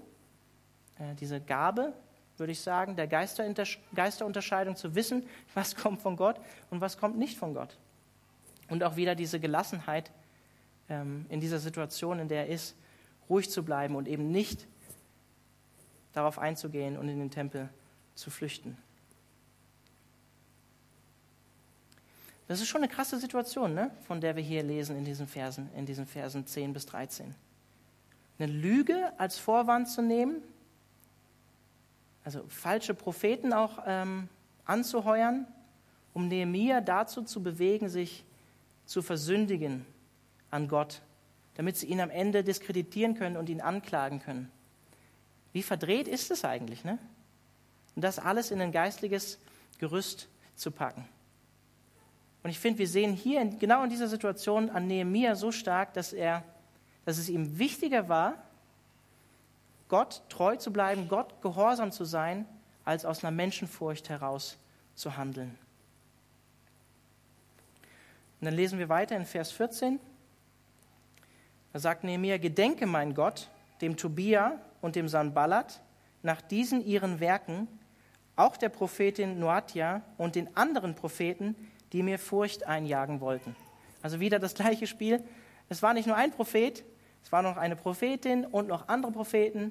äh, 0.99 1.15
diese 1.17 1.41
Gabe, 1.41 1.93
würde 2.37 2.53
ich 2.53 2.61
sagen, 2.61 2.97
der 2.97 3.07
Geisterunterscheidung 3.07 4.77
zu 4.77 4.95
wissen, 4.95 5.27
was 5.55 5.77
kommt 5.77 6.03
von 6.03 6.17
Gott 6.17 6.41
und 6.71 6.81
was 6.81 6.99
kommt 6.99 7.19
nicht 7.19 7.39
von 7.39 7.55
Gott. 7.55 7.77
Und 8.69 8.83
auch 8.83 8.97
wieder 8.97 9.15
diese 9.15 9.41
Gelassenheit 9.41 10.11
ähm, 10.89 11.27
in 11.29 11.41
dieser 11.41 11.59
Situation, 11.59 12.19
in 12.19 12.29
der 12.29 12.47
er 12.47 12.55
ist, 12.55 12.77
ruhig 13.29 13.51
zu 13.51 13.63
bleiben 13.65 13.97
und 13.97 14.09
eben 14.09 14.31
nicht 14.31 14.67
darauf 16.13 16.39
einzugehen 16.39 16.97
und 16.97 17.09
in 17.09 17.19
den 17.19 17.31
Tempel 17.31 17.69
zu 18.15 18.31
flüchten. 18.31 18.77
Das 22.47 22.61
ist 22.61 22.69
schon 22.69 22.83
eine 22.83 22.93
krasse 22.93 23.19
Situation, 23.19 23.75
ne? 23.75 23.91
von 24.07 24.21
der 24.21 24.37
wir 24.37 24.43
hier 24.43 24.63
lesen 24.63 24.97
in 24.97 25.05
diesen 25.05 25.27
Versen, 25.27 25.71
in 25.77 25.87
diesen 25.87 26.07
Versen 26.07 26.47
10 26.47 26.73
bis 26.73 26.87
13. 26.87 27.35
Eine 28.39 28.53
Lüge 28.53 29.13
als 29.19 29.39
Vorwand 29.39 29.89
zu 29.89 30.03
nehmen, 30.03 30.43
also 32.25 32.45
falsche 32.49 32.95
Propheten 32.95 33.53
auch 33.53 33.83
ähm, 33.87 34.29
anzuheuern, 34.65 35.47
um 36.13 36.29
Nehemia 36.29 36.81
dazu 36.81 37.23
zu 37.23 37.43
bewegen, 37.43 37.89
sich 37.89 38.25
zu 38.87 39.03
versündigen 39.03 39.85
an 40.51 40.69
Gott, 40.69 41.03
damit 41.55 41.77
sie 41.77 41.87
ihn 41.87 42.01
am 42.01 42.11
Ende 42.11 42.45
diskreditieren 42.45 43.15
können 43.15 43.37
und 43.37 43.49
ihn 43.49 43.61
anklagen 43.61 44.21
können. 44.21 44.51
Wie 45.53 45.63
verdreht 45.63 46.09
ist 46.09 46.31
es 46.31 46.45
eigentlich, 46.45 46.85
ne? 46.85 46.99
Und 47.95 48.03
das 48.03 48.19
alles 48.19 48.51
in 48.51 48.61
ein 48.61 48.73
geistliches 48.73 49.39
Gerüst 49.79 50.29
zu 50.57 50.71
packen. 50.71 51.07
Und 52.45 52.51
ich 52.51 52.59
finde, 52.59 52.79
wir 52.79 52.89
sehen 52.89 53.15
hier 53.15 53.41
in, 53.41 53.59
genau 53.59 53.83
in 53.83 53.91
dieser 53.91 54.07
Situation 54.07 54.69
an 54.69 54.87
Nehemia 54.87 55.35
so 55.35 55.51
stark, 55.51 55.95
dass, 55.95 56.13
er, 56.13 56.45
dass 57.07 57.17
es 57.17 57.31
ihm 57.31 57.59
wichtiger 57.59 58.09
war, 58.11 58.35
Gott 59.89 60.23
treu 60.29 60.55
zu 60.57 60.71
bleiben, 60.71 61.09
Gott 61.09 61.41
gehorsam 61.41 61.91
zu 61.91 62.05
sein, 62.05 62.47
als 62.85 63.07
aus 63.07 63.25
einer 63.25 63.31
Menschenfurcht 63.31 64.11
heraus 64.11 64.59
zu 64.95 65.17
handeln. 65.17 65.59
Und 68.41 68.45
dann 68.45 68.55
lesen 68.55 68.79
wir 68.79 68.91
weiter 68.91 69.17
in 69.17 69.25
Vers 69.25 69.51
14. 69.51 69.99
Da 71.73 71.79
sagt 71.79 72.05
Nehemiah, 72.05 72.37
Gedenke 72.37 72.85
mein 72.85 73.15
Gott, 73.15 73.49
dem 73.81 73.97
Tobia 73.97 74.61
und 74.83 74.97
dem 74.97 75.09
Sanballat, 75.09 75.81
nach 76.23 76.43
diesen 76.43 76.85
ihren 76.85 77.21
Werken, 77.21 77.69
auch 78.37 78.59
der 78.59 78.69
Prophetin 78.69 79.39
Noatia 79.39 80.03
und 80.19 80.35
den 80.35 80.55
anderen 80.55 80.95
Propheten, 80.95 81.57
die 81.95 82.03
mir 82.03 82.19
Furcht 82.19 82.67
einjagen 82.67 83.21
wollten. 83.21 83.55
Also 84.03 84.19
wieder 84.19 84.41
das 84.41 84.55
gleiche 84.55 84.89
Spiel. 84.89 85.23
Es 85.69 85.81
war 85.81 85.95
nicht 85.95 86.07
nur 86.07 86.17
ein 86.17 86.33
Prophet, 86.33 86.85
es 87.23 87.31
war 87.31 87.41
noch 87.41 87.57
eine 87.57 87.77
Prophetin 87.77 88.45
und 88.45 88.67
noch 88.67 88.89
andere 88.89 89.13
Propheten. 89.13 89.71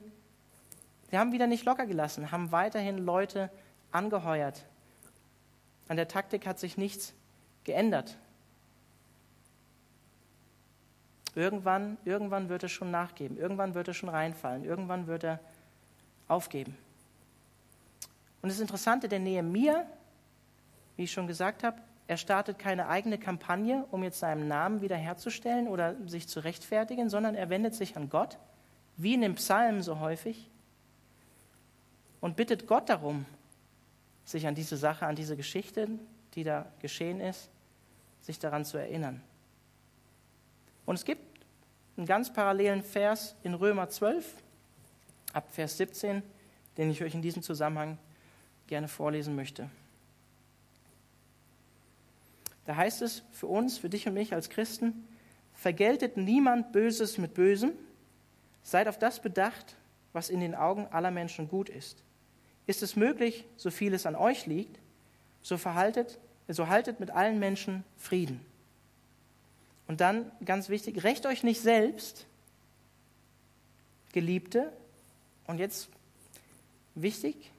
Sie 1.11 1.17
haben 1.17 1.33
wieder 1.33 1.47
nicht 1.47 1.65
locker 1.65 1.85
gelassen, 1.85 2.31
haben 2.31 2.53
weiterhin 2.53 2.97
Leute 2.97 3.51
angeheuert. 3.91 4.65
An 5.89 5.97
der 5.97 6.07
Taktik 6.07 6.47
hat 6.47 6.59
sich 6.59 6.77
nichts 6.77 7.13
geändert. 7.65 8.17
Irgendwann, 11.35 11.97
irgendwann 12.05 12.47
wird 12.47 12.63
er 12.63 12.69
schon 12.69 12.89
nachgeben, 12.89 13.37
irgendwann 13.37 13.73
wird 13.75 13.89
er 13.89 13.93
schon 13.93 14.07
reinfallen, 14.07 14.63
irgendwann 14.63 15.07
wird 15.07 15.25
er 15.25 15.39
aufgeben. 16.29 16.77
Und 18.41 18.49
das 18.49 18.61
Interessante, 18.61 19.09
der 19.09 19.19
Nehemiah, 19.19 19.85
wie 20.95 21.03
ich 21.03 21.11
schon 21.11 21.27
gesagt 21.27 21.63
habe, 21.63 21.81
er 22.07 22.17
startet 22.17 22.59
keine 22.59 22.87
eigene 22.87 23.17
Kampagne, 23.17 23.85
um 23.91 24.03
jetzt 24.03 24.19
seinen 24.19 24.47
Namen 24.47 24.81
wiederherzustellen 24.81 25.67
oder 25.67 25.95
sich 26.07 26.27
zu 26.27 26.41
rechtfertigen, 26.41 27.09
sondern 27.09 27.35
er 27.35 27.49
wendet 27.49 27.75
sich 27.75 27.95
an 27.95 28.09
Gott, 28.09 28.37
wie 28.97 29.13
in 29.13 29.21
den 29.21 29.35
Psalmen 29.35 29.81
so 29.81 29.99
häufig, 29.99 30.49
und 32.19 32.37
bittet 32.37 32.67
Gott 32.67 32.87
darum, 32.87 33.25
sich 34.23 34.47
an 34.47 34.55
diese 34.55 34.77
Sache, 34.77 35.05
an 35.05 35.15
diese 35.15 35.35
Geschichte, 35.35 35.89
die 36.35 36.45
da 36.45 36.65
geschehen 36.79 37.19
ist, 37.19 37.49
sich 38.21 38.39
daran 38.39 38.63
zu 38.63 38.77
erinnern. 38.77 39.21
Und 40.85 40.95
es 40.95 41.03
gibt 41.03 41.21
einen 41.97 42.05
ganz 42.05 42.31
parallelen 42.31 42.81
Vers 42.81 43.35
in 43.43 43.53
Römer 43.53 43.89
12, 43.89 44.35
ab 45.33 45.47
Vers 45.51 45.77
17, 45.77 46.23
den 46.77 46.89
ich 46.89 47.03
euch 47.03 47.13
in 47.13 47.21
diesem 47.21 47.43
Zusammenhang 47.43 47.97
gerne 48.67 48.87
vorlesen 48.87 49.35
möchte. 49.35 49.69
Da 52.65 52.75
heißt 52.75 53.01
es 53.01 53.23
für 53.31 53.47
uns, 53.47 53.77
für 53.77 53.89
dich 53.89 54.07
und 54.07 54.13
mich 54.13 54.33
als 54.33 54.49
Christen, 54.49 55.07
vergeltet 55.53 56.17
niemand 56.17 56.71
Böses 56.71 57.17
mit 57.17 57.33
Bösem, 57.33 57.73
seid 58.63 58.87
auf 58.87 58.97
das 58.97 59.21
bedacht, 59.21 59.75
was 60.13 60.29
in 60.29 60.39
den 60.39 60.55
Augen 60.55 60.87
aller 60.87 61.11
Menschen 61.11 61.49
gut 61.49 61.69
ist. 61.69 62.03
Ist 62.65 62.83
es 62.83 62.95
möglich, 62.95 63.45
so 63.57 63.71
viel 63.71 63.93
es 63.93 64.05
an 64.05 64.15
euch 64.15 64.45
liegt, 64.45 64.79
so 65.41 65.57
verhaltet, 65.57 66.19
so 66.47 66.67
haltet 66.67 66.99
mit 66.99 67.11
allen 67.11 67.39
Menschen 67.39 67.83
Frieden. 67.97 68.39
Und 69.87 69.99
dann, 69.99 70.31
ganz 70.45 70.69
wichtig, 70.69 71.03
rächt 71.03 71.25
euch 71.25 71.43
nicht 71.43 71.61
selbst, 71.61 72.25
Geliebte, 74.13 74.71
und 75.45 75.57
jetzt 75.59 75.89
wichtig, 76.95 77.51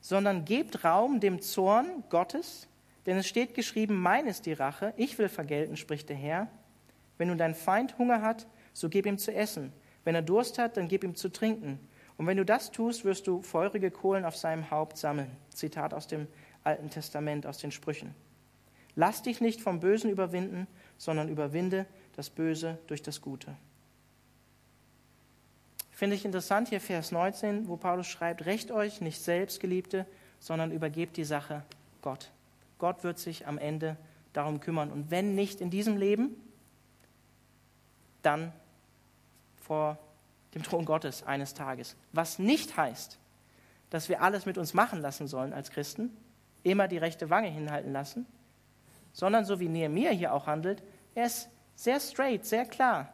sondern 0.00 0.44
gebt 0.44 0.84
Raum 0.84 1.18
dem 1.18 1.40
Zorn 1.40 2.04
Gottes, 2.10 2.68
denn 3.06 3.16
es 3.18 3.26
steht 3.26 3.54
geschrieben, 3.54 4.00
mein 4.00 4.26
ist 4.26 4.46
die 4.46 4.52
Rache, 4.52 4.94
ich 4.96 5.18
will 5.18 5.28
vergelten, 5.28 5.76
spricht 5.76 6.08
der 6.08 6.16
Herr. 6.16 6.48
Wenn 7.18 7.28
nun 7.28 7.38
dein 7.38 7.54
Feind 7.54 7.98
Hunger 7.98 8.22
hat, 8.22 8.46
so 8.72 8.88
gib 8.88 9.06
ihm 9.06 9.18
zu 9.18 9.32
essen. 9.32 9.72
Wenn 10.04 10.14
er 10.14 10.22
Durst 10.22 10.58
hat, 10.58 10.76
dann 10.76 10.88
gib 10.88 11.04
ihm 11.04 11.14
zu 11.14 11.30
trinken. 11.30 11.78
Und 12.16 12.26
wenn 12.26 12.36
du 12.36 12.44
das 12.44 12.70
tust, 12.70 13.04
wirst 13.04 13.26
du 13.26 13.42
feurige 13.42 13.90
Kohlen 13.90 14.24
auf 14.24 14.36
seinem 14.36 14.70
Haupt 14.70 14.96
sammeln. 14.96 15.30
Zitat 15.50 15.92
aus 15.92 16.06
dem 16.06 16.28
Alten 16.62 16.90
Testament, 16.90 17.46
aus 17.46 17.58
den 17.58 17.72
Sprüchen. 17.72 18.14
Lass 18.96 19.22
dich 19.22 19.40
nicht 19.40 19.60
vom 19.60 19.80
Bösen 19.80 20.10
überwinden, 20.10 20.66
sondern 20.98 21.28
überwinde 21.28 21.86
das 22.16 22.30
Böse 22.30 22.78
durch 22.86 23.02
das 23.02 23.20
Gute. 23.20 23.56
Finde 25.90 26.16
ich 26.16 26.24
interessant 26.24 26.68
hier 26.68 26.80
Vers 26.80 27.12
19, 27.12 27.68
wo 27.68 27.76
Paulus 27.76 28.06
schreibt, 28.06 28.46
Recht 28.46 28.70
euch 28.70 29.00
nicht 29.00 29.20
selbst, 29.20 29.60
Geliebte, 29.60 30.06
sondern 30.40 30.72
übergebt 30.72 31.16
die 31.16 31.24
Sache 31.24 31.62
Gott. 32.02 32.30
Gott 32.78 33.04
wird 33.04 33.18
sich 33.18 33.46
am 33.46 33.58
Ende 33.58 33.96
darum 34.32 34.60
kümmern. 34.60 34.90
Und 34.90 35.10
wenn 35.10 35.34
nicht 35.34 35.60
in 35.60 35.70
diesem 35.70 35.96
Leben, 35.96 36.36
dann 38.22 38.52
vor 39.60 39.98
dem 40.54 40.62
Thron 40.62 40.84
Gottes 40.84 41.22
eines 41.22 41.54
Tages. 41.54 41.96
Was 42.12 42.38
nicht 42.38 42.76
heißt, 42.76 43.18
dass 43.90 44.08
wir 44.08 44.22
alles 44.22 44.46
mit 44.46 44.58
uns 44.58 44.74
machen 44.74 45.00
lassen 45.00 45.26
sollen 45.26 45.52
als 45.52 45.70
Christen, 45.70 46.16
immer 46.62 46.88
die 46.88 46.98
rechte 46.98 47.30
Wange 47.30 47.48
hinhalten 47.48 47.92
lassen, 47.92 48.26
sondern 49.12 49.44
so 49.44 49.60
wie 49.60 49.68
Nehemiah 49.68 50.10
hier 50.10 50.32
auch 50.32 50.46
handelt, 50.46 50.82
er 51.14 51.26
ist 51.26 51.48
sehr 51.76 52.00
straight, 52.00 52.44
sehr 52.44 52.66
klar. 52.66 53.12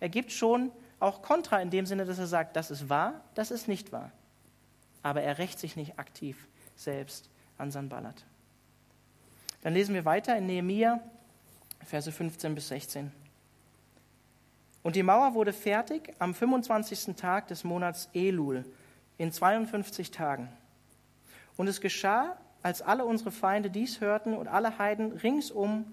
Er 0.00 0.08
gibt 0.08 0.32
schon 0.32 0.70
auch 0.98 1.22
Kontra 1.22 1.60
in 1.60 1.70
dem 1.70 1.86
Sinne, 1.86 2.04
dass 2.04 2.18
er 2.18 2.26
sagt, 2.26 2.56
das 2.56 2.70
ist 2.70 2.88
wahr, 2.88 3.22
das 3.34 3.50
ist 3.50 3.68
nicht 3.68 3.92
wahr. 3.92 4.12
Aber 5.02 5.22
er 5.22 5.38
rächt 5.38 5.58
sich 5.58 5.76
nicht 5.76 5.98
aktiv 5.98 6.48
selbst 6.76 7.28
an 7.58 7.70
Sanballat. 7.70 8.24
Dann 9.62 9.74
lesen 9.74 9.94
wir 9.94 10.04
weiter 10.04 10.36
in 10.36 10.46
Nehemia, 10.46 11.00
Verse 11.84 12.10
15 12.10 12.54
bis 12.54 12.68
16. 12.68 13.12
Und 14.82 14.96
die 14.96 15.02
Mauer 15.02 15.34
wurde 15.34 15.52
fertig 15.52 16.14
am 16.18 16.34
25. 16.34 17.14
Tag 17.16 17.48
des 17.48 17.64
Monats 17.64 18.08
Elul 18.14 18.64
in 19.18 19.32
52 19.32 20.10
Tagen. 20.10 20.48
Und 21.56 21.68
es 21.68 21.80
geschah, 21.80 22.36
als 22.62 22.82
alle 22.82 23.04
unsere 23.04 23.30
Feinde 23.30 23.70
dies 23.70 24.00
hörten 24.00 24.34
und 24.34 24.48
alle 24.48 24.78
Heiden 24.78 25.12
ringsum, 25.12 25.92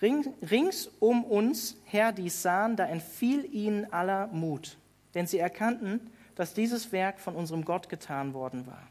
ring, 0.00 0.34
rings 0.50 0.90
um 1.00 1.24
uns 1.24 1.76
her 1.84 2.12
dies 2.12 2.42
sahen, 2.42 2.76
da 2.76 2.86
entfiel 2.86 3.44
ihnen 3.52 3.92
aller 3.92 4.28
Mut. 4.28 4.78
Denn 5.14 5.26
sie 5.26 5.38
erkannten, 5.38 6.00
dass 6.34 6.54
dieses 6.54 6.92
Werk 6.92 7.20
von 7.20 7.36
unserem 7.36 7.64
Gott 7.64 7.88
getan 7.88 8.34
worden 8.34 8.66
war. 8.66 8.82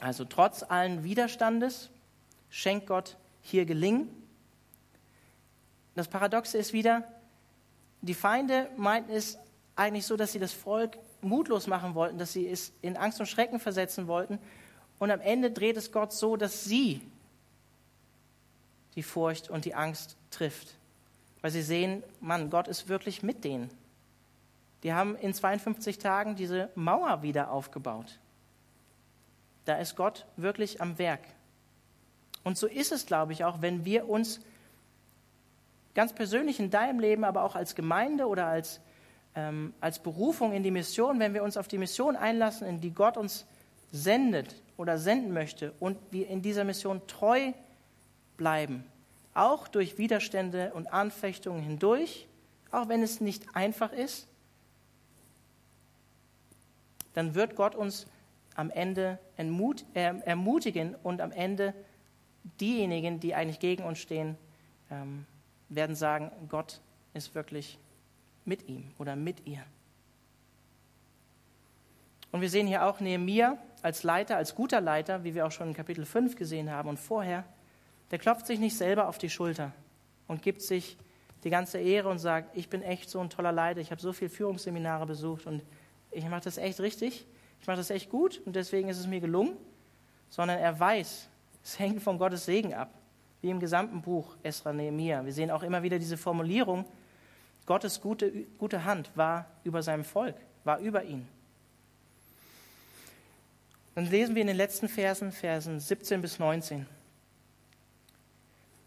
Also 0.00 0.24
trotz 0.24 0.62
allen 0.62 1.04
Widerstandes 1.04 1.90
schenkt 2.50 2.86
Gott 2.86 3.16
hier 3.42 3.64
Gelingen. 3.64 4.08
Das 5.94 6.08
Paradoxe 6.08 6.58
ist 6.58 6.72
wieder, 6.72 7.04
die 8.02 8.14
Feinde 8.14 8.68
meinten 8.76 9.12
es 9.12 9.38
eigentlich 9.74 10.06
so, 10.06 10.16
dass 10.16 10.32
sie 10.32 10.38
das 10.38 10.52
Volk 10.52 10.98
mutlos 11.22 11.66
machen 11.66 11.94
wollten, 11.94 12.18
dass 12.18 12.32
sie 12.32 12.48
es 12.48 12.72
in 12.82 12.96
Angst 12.96 13.20
und 13.20 13.26
Schrecken 13.26 13.58
versetzen 13.58 14.06
wollten. 14.06 14.38
Und 14.98 15.10
am 15.10 15.20
Ende 15.20 15.50
dreht 15.50 15.76
es 15.76 15.92
Gott 15.92 16.12
so, 16.12 16.36
dass 16.36 16.64
sie 16.64 17.00
die 18.94 19.02
Furcht 19.02 19.50
und 19.50 19.64
die 19.64 19.74
Angst 19.74 20.16
trifft. 20.30 20.74
Weil 21.42 21.50
sie 21.50 21.62
sehen, 21.62 22.02
Mann, 22.20 22.50
Gott 22.50 22.68
ist 22.68 22.88
wirklich 22.88 23.22
mit 23.22 23.44
denen. 23.44 23.70
Die 24.82 24.92
haben 24.92 25.16
in 25.16 25.34
52 25.34 25.98
Tagen 25.98 26.36
diese 26.36 26.70
Mauer 26.74 27.22
wieder 27.22 27.50
aufgebaut. 27.50 28.18
Da 29.66 29.76
ist 29.76 29.96
Gott 29.96 30.26
wirklich 30.36 30.80
am 30.80 30.98
Werk. 30.98 31.20
Und 32.44 32.56
so 32.56 32.66
ist 32.66 32.92
es, 32.92 33.04
glaube 33.04 33.32
ich, 33.32 33.44
auch, 33.44 33.60
wenn 33.60 33.84
wir 33.84 34.08
uns 34.08 34.40
ganz 35.94 36.14
persönlich 36.14 36.60
in 36.60 36.70
deinem 36.70 37.00
Leben, 37.00 37.24
aber 37.24 37.42
auch 37.42 37.56
als 37.56 37.74
Gemeinde 37.74 38.28
oder 38.28 38.46
als, 38.46 38.80
ähm, 39.34 39.74
als 39.80 39.98
Berufung 39.98 40.52
in 40.52 40.62
die 40.62 40.70
Mission, 40.70 41.18
wenn 41.18 41.34
wir 41.34 41.42
uns 41.42 41.56
auf 41.56 41.68
die 41.68 41.78
Mission 41.78 42.14
einlassen, 42.16 42.66
in 42.66 42.80
die 42.80 42.92
Gott 42.92 43.16
uns 43.16 43.46
sendet 43.90 44.62
oder 44.76 44.98
senden 44.98 45.32
möchte 45.32 45.72
und 45.80 45.98
wir 46.10 46.28
in 46.28 46.42
dieser 46.42 46.64
Mission 46.64 47.04
treu 47.08 47.52
bleiben, 48.36 48.84
auch 49.34 49.68
durch 49.68 49.98
Widerstände 49.98 50.72
und 50.74 50.92
Anfechtungen 50.92 51.62
hindurch, 51.62 52.28
auch 52.70 52.88
wenn 52.88 53.02
es 53.02 53.20
nicht 53.20 53.56
einfach 53.56 53.92
ist, 53.92 54.28
dann 57.14 57.34
wird 57.34 57.56
Gott 57.56 57.74
uns 57.74 58.06
am 58.56 58.70
Ende 58.70 59.18
ermutigen 59.36 60.94
und 61.02 61.20
am 61.20 61.30
Ende 61.30 61.74
diejenigen, 62.60 63.20
die 63.20 63.34
eigentlich 63.34 63.60
gegen 63.60 63.84
uns 63.84 63.98
stehen, 63.98 64.36
ähm, 64.90 65.26
werden 65.68 65.94
sagen, 65.94 66.30
Gott 66.48 66.80
ist 67.12 67.34
wirklich 67.34 67.78
mit 68.44 68.68
ihm 68.68 68.90
oder 68.98 69.14
mit 69.14 69.46
ihr. 69.46 69.62
Und 72.32 72.40
wir 72.40 72.50
sehen 72.50 72.66
hier 72.66 72.84
auch 72.84 73.00
Nehemiah 73.00 73.58
als 73.82 74.02
Leiter, 74.02 74.36
als 74.36 74.54
guter 74.54 74.80
Leiter, 74.80 75.24
wie 75.24 75.34
wir 75.34 75.46
auch 75.46 75.52
schon 75.52 75.68
in 75.68 75.74
Kapitel 75.74 76.04
5 76.04 76.36
gesehen 76.36 76.70
haben 76.70 76.88
und 76.88 76.98
vorher, 76.98 77.44
der 78.10 78.18
klopft 78.18 78.46
sich 78.46 78.58
nicht 78.58 78.76
selber 78.76 79.08
auf 79.08 79.18
die 79.18 79.30
Schulter 79.30 79.72
und 80.28 80.42
gibt 80.42 80.62
sich 80.62 80.96
die 81.44 81.50
ganze 81.50 81.78
Ehre 81.78 82.08
und 82.08 82.18
sagt, 82.18 82.56
ich 82.56 82.68
bin 82.68 82.82
echt 82.82 83.10
so 83.10 83.20
ein 83.20 83.30
toller 83.30 83.52
Leiter, 83.52 83.80
ich 83.80 83.90
habe 83.90 84.00
so 84.00 84.12
viele 84.12 84.30
Führungsseminare 84.30 85.06
besucht 85.06 85.46
und 85.46 85.62
ich 86.10 86.24
mache 86.28 86.44
das 86.44 86.58
echt 86.58 86.80
richtig, 86.80 87.26
ich 87.60 87.66
mache 87.66 87.78
das 87.78 87.90
echt 87.90 88.10
gut 88.10 88.40
und 88.44 88.56
deswegen 88.56 88.88
ist 88.88 88.98
es 88.98 89.06
mir 89.06 89.20
gelungen, 89.20 89.56
sondern 90.30 90.58
er 90.58 90.78
weiß 90.78 91.28
Es 91.62 91.78
hängt 91.78 92.02
von 92.02 92.18
Gottes 92.18 92.44
Segen 92.44 92.74
ab, 92.74 92.90
wie 93.40 93.50
im 93.50 93.60
gesamten 93.60 94.02
Buch 94.02 94.36
Esra 94.42 94.72
Nehemiah. 94.72 95.24
Wir 95.24 95.32
sehen 95.32 95.50
auch 95.50 95.62
immer 95.62 95.82
wieder 95.82 95.98
diese 95.98 96.16
Formulierung, 96.16 96.84
Gottes 97.66 98.00
gute, 98.00 98.30
gute 98.58 98.84
Hand 98.84 99.10
war 99.16 99.46
über 99.64 99.82
seinem 99.82 100.04
Volk, 100.04 100.36
war 100.64 100.78
über 100.78 101.02
ihn. 101.02 101.26
Dann 103.96 104.06
lesen 104.06 104.34
wir 104.34 104.42
in 104.42 104.48
den 104.48 104.56
letzten 104.56 104.88
Versen, 104.88 105.32
Versen 105.32 105.80
17 105.80 106.22
bis 106.22 106.38
19. 106.38 106.86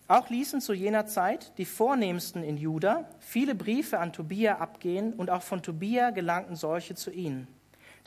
Auch 0.07 0.29
ließen 0.29 0.61
zu 0.61 0.73
jener 0.73 1.05
Zeit 1.05 1.57
die 1.57 1.65
Vornehmsten 1.65 2.43
in 2.43 2.57
Juda 2.57 3.07
viele 3.19 3.53
Briefe 3.53 3.99
an 3.99 4.13
Tobia 4.13 4.57
abgehen 4.57 5.13
und 5.13 5.29
auch 5.29 5.43
von 5.43 5.61
Tobia 5.61 6.11
gelangten 6.11 6.55
solche 6.55 6.95
zu 6.95 7.11
ihnen. 7.11 7.47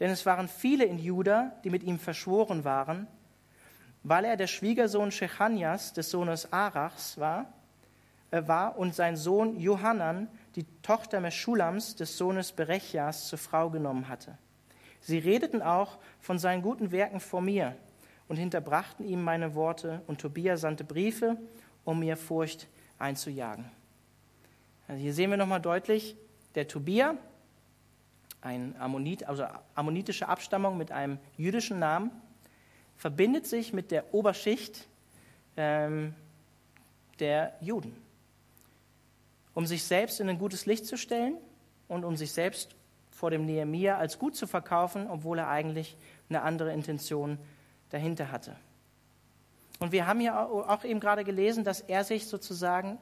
Denn 0.01 0.11
es 0.11 0.27
waren 0.27 0.49
viele 0.49 0.85
in 0.85 0.99
Juda, 0.99 1.53
die 1.65 1.71
mit 1.71 1.83
ihm 1.83 1.99
verschworen 1.99 2.65
waren, 2.65 3.07
weil 4.03 4.25
er 4.25 4.37
der 4.37 4.47
Schwiegersohn 4.47 5.13
Shechanias 5.13 5.93
des 5.93 6.11
Sohnes 6.11 6.53
Arachs 6.53 7.19
war, 7.19 7.53
äh, 8.31 8.47
war 8.47 8.79
und 8.79 8.95
sein 8.95 9.17
Sohn 9.17 9.59
Johanan 9.61 10.29
die 10.57 10.67
Tochter 10.83 11.21
Meschulams 11.21 11.97
des 11.97 12.17
Sohnes 12.17 12.53
Berechias 12.53 13.29
zur 13.29 13.39
Frau 13.39 13.71
genommen 13.71 14.09
hatte. 14.09 14.37
Sie 15.01 15.19
redeten 15.19 15.63
auch 15.63 15.99
von 16.21 16.39
seinen 16.39 16.63
guten 16.63 16.93
Werken 16.93 17.21
vor 17.21 17.41
mir 17.41 17.77
und 18.29 18.37
hinterbrachten 18.37 19.05
ihm 19.07 19.23
meine 19.23 19.55
Worte, 19.55 20.03
und 20.07 20.21
Tobia 20.21 20.57
sandte 20.57 20.85
Briefe 20.85 21.37
um 21.85 21.99
mir 21.99 22.17
Furcht 22.17 22.69
einzujagen. 22.99 23.71
Also 24.89 25.01
hier 25.01 25.13
sehen 25.13 25.31
wir 25.31 25.37
nochmal 25.37 25.61
deutlich, 25.61 26.17
der 26.55 26.69
Tobia, 26.69 27.17
ein 28.43 28.75
Ammonit, 28.79 29.25
also 29.25 29.47
ammonitische 29.75 30.29
Abstammung 30.29 30.77
mit 30.77 30.93
einem 30.93 31.19
jüdischen 31.37 31.79
Namen, 31.79 32.11
verbindet 32.97 33.47
sich 33.47 33.73
mit 33.73 33.91
der 33.91 34.13
Oberschicht 34.13 34.87
ähm, 35.57 36.15
der 37.19 37.55
Juden, 37.61 37.97
um 39.55 39.67
sich 39.67 39.85
selbst 39.85 40.21
in 40.21 40.29
ein 40.29 40.39
gutes 40.39 40.67
Licht 40.67 40.87
zu 40.87 40.97
stellen 40.97 41.37
und 41.89 42.05
um 42.05 42.17
sich 42.17 42.33
selbst 42.33 42.75
vor 43.11 43.31
dem 43.31 43.47
Nehemia 43.47 43.97
als 43.97 44.19
gut 44.19 44.35
zu 44.35 44.47
verkaufen, 44.47 45.09
obwohl 45.09 45.39
er 45.39 45.49
eigentlich 45.49 45.97
eine 46.29 46.43
andere 46.43 46.73
Intention 46.73 47.39
dahinter 47.91 48.33
hatte. 48.33 48.57
Und 49.79 49.93
wir 49.93 50.07
haben 50.07 50.21
ja 50.21 50.45
auch 50.45 50.85
eben 50.85 51.01
gerade 51.01 51.25
gelesen, 51.25 51.65
dass 51.65 51.81
er 51.81 52.05
sich 52.05 52.27
sozusagen 52.27 52.99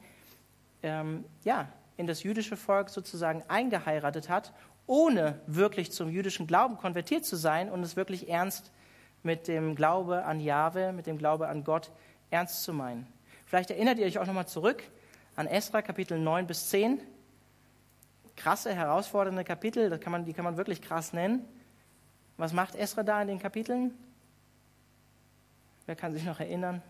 ähm, 0.82 1.24
ja, 1.44 1.68
in 1.96 2.06
das 2.06 2.22
jüdische 2.22 2.56
Volk 2.56 2.88
sozusagen 2.88 3.42
eingeheiratet 3.48 4.28
hat, 4.28 4.52
ohne 4.90 5.40
wirklich 5.46 5.92
zum 5.92 6.10
jüdischen 6.10 6.48
Glauben 6.48 6.76
konvertiert 6.76 7.24
zu 7.24 7.36
sein 7.36 7.70
und 7.70 7.84
es 7.84 7.94
wirklich 7.94 8.28
ernst 8.28 8.72
mit 9.22 9.46
dem 9.46 9.76
Glaube 9.76 10.24
an 10.24 10.40
Jahwe, 10.40 10.92
mit 10.92 11.06
dem 11.06 11.16
Glaube 11.16 11.46
an 11.46 11.62
Gott 11.62 11.92
ernst 12.30 12.64
zu 12.64 12.72
meinen. 12.72 13.06
Vielleicht 13.46 13.70
erinnert 13.70 14.00
ihr 14.00 14.06
euch 14.06 14.18
auch 14.18 14.26
nochmal 14.26 14.48
zurück 14.48 14.82
an 15.36 15.46
Esra 15.46 15.80
Kapitel 15.80 16.18
9 16.18 16.48
bis 16.48 16.70
10. 16.70 17.00
Krasse, 18.34 18.74
herausfordernde 18.74 19.44
Kapitel, 19.44 19.96
kann 20.00 20.10
man, 20.10 20.24
die 20.24 20.32
kann 20.32 20.44
man 20.44 20.56
wirklich 20.56 20.82
krass 20.82 21.12
nennen. 21.12 21.44
Was 22.36 22.52
macht 22.52 22.74
Esra 22.74 23.04
da 23.04 23.22
in 23.22 23.28
den 23.28 23.38
Kapiteln? 23.38 23.94
Wer 25.86 25.94
kann 25.94 26.12
sich 26.12 26.24
noch 26.24 26.40
erinnern? 26.40 26.82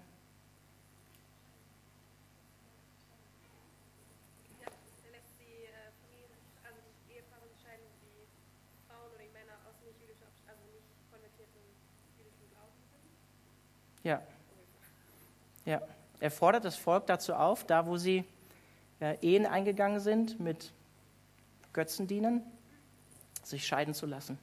Ja. 14.02 14.22
Ja. 15.64 15.82
Er 16.20 16.30
fordert 16.30 16.64
das 16.64 16.76
Volk 16.76 17.06
dazu 17.06 17.34
auf, 17.34 17.64
da 17.64 17.86
wo 17.86 17.96
sie 17.96 18.24
äh, 19.00 19.16
Ehen 19.22 19.46
eingegangen 19.46 20.00
sind 20.00 20.38
mit 20.38 20.72
Götzendienern, 21.72 22.42
sich 23.42 23.66
scheiden 23.66 23.94
zu 23.94 24.06
lassen. 24.06 24.38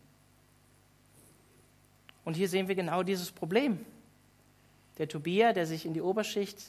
Und 2.26 2.36
hier 2.36 2.50
sehen 2.50 2.68
wir 2.68 2.76
genau 2.76 3.04
dieses 3.04 3.32
Problem. 3.32 3.86
Der 4.98 5.08
Tobia, 5.08 5.54
der 5.54 5.66
sich 5.66 5.86
in 5.86 5.94
die 5.94 6.02
Oberschicht 6.02 6.60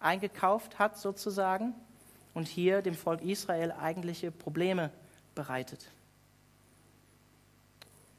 eingekauft 0.00 0.78
hat, 0.78 0.98
sozusagen, 0.98 1.74
und 2.34 2.46
hier 2.46 2.82
dem 2.82 2.94
Volk 2.94 3.22
Israel 3.22 3.72
eigentliche 3.72 4.30
Probleme 4.30 4.90
bereitet. 5.34 5.88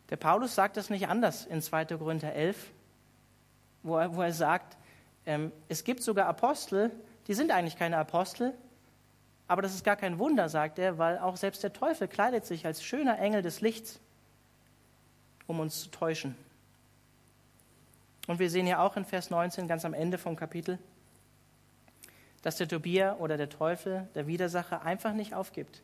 Der 0.10 0.18
Paulus 0.18 0.56
sagt 0.56 0.78
das 0.78 0.90
nicht 0.90 1.08
anders 1.08 1.46
in 1.46 1.62
2. 1.62 1.86
Korinther 1.86 2.34
11, 2.34 2.72
wo 3.84 3.98
er, 3.98 4.16
wo 4.16 4.22
er 4.22 4.34
sagt, 4.34 4.78
ähm, 5.26 5.52
es 5.68 5.84
gibt 5.84 6.04
sogar 6.04 6.28
Apostel, 6.28 6.92
die 7.28 7.34
sind 7.34 7.52
eigentlich 7.52 7.78
keine 7.78 7.98
Apostel, 7.98 8.54
aber 9.48 9.62
das 9.62 9.74
ist 9.74 9.84
gar 9.84 9.96
kein 9.96 10.20
Wunder, 10.20 10.50
sagt 10.50 10.80
er, 10.80 10.98
weil 10.98 11.18
auch 11.18 11.38
selbst 11.38 11.64
der 11.64 11.74
Teufel 11.74 12.08
kleidet 12.08 12.46
sich 12.46 12.66
als 12.66 12.84
schöner 12.84 13.20
Engel 13.20 13.42
des 13.42 13.62
Lichts, 13.62 14.00
um 15.48 15.60
uns 15.60 15.82
zu 15.82 15.90
täuschen. 15.90 16.36
Und 18.28 18.38
wir 18.38 18.52
sehen 18.52 18.68
ja 18.68 18.80
auch 18.80 18.96
in 18.96 19.06
Vers 19.06 19.32
19, 19.32 19.68
ganz 19.68 19.86
am 19.86 19.96
Ende 19.96 20.20
vom 20.20 20.36
Kapitel, 20.36 20.78
dass 22.44 22.58
der 22.58 22.68
Tobia 22.68 23.16
oder 23.18 23.38
der 23.38 23.50
Teufel, 23.50 24.08
der 24.14 24.28
Widersacher, 24.28 24.84
einfach 24.84 25.14
nicht 25.14 25.34
aufgibt. 25.34 25.82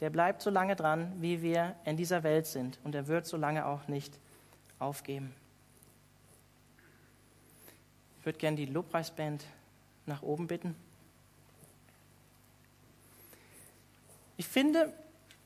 Der 0.00 0.10
bleibt 0.10 0.42
so 0.42 0.50
lange 0.50 0.76
dran, 0.76 1.12
wie 1.20 1.40
wir 1.40 1.74
in 1.86 1.96
dieser 1.96 2.22
Welt 2.22 2.46
sind. 2.46 2.78
Und 2.84 2.94
er 2.94 3.06
wird 3.06 3.26
so 3.26 3.36
lange 3.36 3.64
auch 3.64 3.88
nicht 3.88 4.18
aufgeben. 4.78 5.34
Ich 8.24 8.26
würde 8.26 8.38
gerne 8.38 8.56
die 8.56 8.64
Lobpreisband 8.64 9.44
nach 10.06 10.22
oben 10.22 10.46
bitten. 10.46 10.74
Ich 14.38 14.46
finde, 14.48 14.94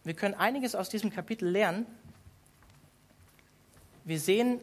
wir 0.05 0.14
können 0.14 0.35
einiges 0.35 0.76
aus 0.76 0.89
diesem 0.89 1.11
Kapitel 1.11 1.49
lernen. 1.49 1.87
Wir 4.05 4.20
sehen, 4.20 4.61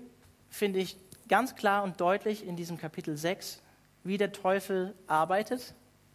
finde 0.49 0.79
ich, 0.79 0.95
ganz 1.27 1.55
klar 1.57 1.83
und 1.83 1.99
deutlich 1.99 2.47
in 2.47 2.55
diesem 2.55 2.77
Kapitel 2.77 3.17
6, 3.17 3.61
wie 4.05 4.17
der 4.17 4.31
Teufel 4.31 4.95
arbeitet, 5.07 5.73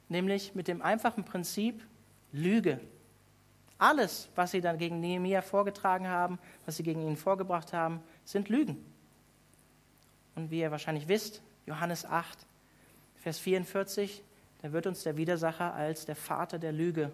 nämlich 0.08 0.54
mit 0.54 0.68
dem 0.68 0.80
einfachen 0.80 1.26
Prinzip 1.26 1.86
Lüge. 2.32 2.80
Alles, 3.76 4.30
was 4.36 4.52
sie 4.52 4.62
dann 4.62 4.78
gegen 4.78 5.00
Nehemiah 5.00 5.42
vorgetragen 5.42 6.08
haben, 6.08 6.38
was 6.64 6.78
sie 6.78 6.82
gegen 6.82 7.06
ihn 7.06 7.18
vorgebracht 7.18 7.74
haben, 7.74 8.02
sind 8.24 8.48
Lügen. 8.48 8.82
Und 10.34 10.50
wie 10.50 10.60
ihr 10.60 10.70
wahrscheinlich 10.70 11.06
wisst, 11.06 11.42
Johannes 11.70 12.04
8, 12.04 12.36
Vers 13.22 13.38
44, 13.38 14.24
da 14.62 14.72
wird 14.72 14.88
uns 14.88 15.04
der 15.04 15.16
Widersacher 15.16 15.72
als 15.72 16.04
der 16.04 16.16
Vater 16.16 16.58
der 16.58 16.72
Lüge 16.72 17.12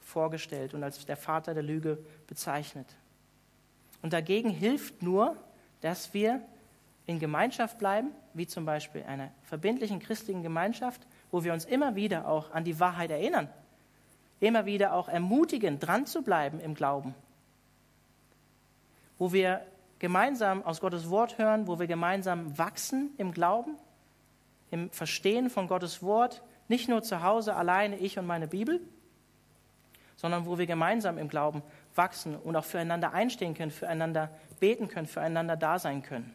vorgestellt 0.00 0.72
und 0.72 0.82
als 0.82 1.04
der 1.04 1.18
Vater 1.18 1.52
der 1.52 1.62
Lüge 1.62 1.98
bezeichnet. 2.26 2.86
Und 4.00 4.14
dagegen 4.14 4.48
hilft 4.48 5.02
nur, 5.02 5.36
dass 5.82 6.14
wir 6.14 6.40
in 7.04 7.18
Gemeinschaft 7.18 7.78
bleiben, 7.78 8.12
wie 8.32 8.46
zum 8.46 8.64
Beispiel 8.64 9.02
einer 9.02 9.30
verbindlichen 9.44 10.00
christlichen 10.00 10.42
Gemeinschaft, 10.42 11.02
wo 11.30 11.44
wir 11.44 11.52
uns 11.52 11.66
immer 11.66 11.94
wieder 11.94 12.26
auch 12.26 12.50
an 12.52 12.64
die 12.64 12.80
Wahrheit 12.80 13.10
erinnern, 13.10 13.46
immer 14.40 14.64
wieder 14.64 14.94
auch 14.94 15.08
ermutigen, 15.08 15.78
dran 15.78 16.06
zu 16.06 16.22
bleiben 16.22 16.60
im 16.60 16.74
Glauben, 16.74 17.14
wo 19.18 19.34
wir 19.34 19.60
gemeinsam 20.02 20.64
aus 20.64 20.80
Gottes 20.80 21.08
Wort 21.10 21.38
hören, 21.38 21.68
wo 21.68 21.78
wir 21.78 21.86
gemeinsam 21.86 22.58
wachsen 22.58 23.12
im 23.18 23.30
Glauben, 23.30 23.76
im 24.72 24.90
Verstehen 24.90 25.48
von 25.48 25.68
Gottes 25.68 26.02
Wort, 26.02 26.42
nicht 26.66 26.88
nur 26.88 27.04
zu 27.04 27.22
Hause 27.22 27.54
alleine 27.54 27.96
ich 27.96 28.18
und 28.18 28.26
meine 28.26 28.48
Bibel, 28.48 28.80
sondern 30.16 30.44
wo 30.44 30.58
wir 30.58 30.66
gemeinsam 30.66 31.18
im 31.18 31.28
Glauben 31.28 31.62
wachsen 31.94 32.34
und 32.34 32.56
auch 32.56 32.64
füreinander 32.64 33.12
einstehen 33.12 33.54
können, 33.54 33.70
füreinander 33.70 34.30
beten 34.58 34.88
können, 34.88 35.06
füreinander 35.06 35.56
da 35.56 35.78
sein 35.78 36.02
können. 36.02 36.34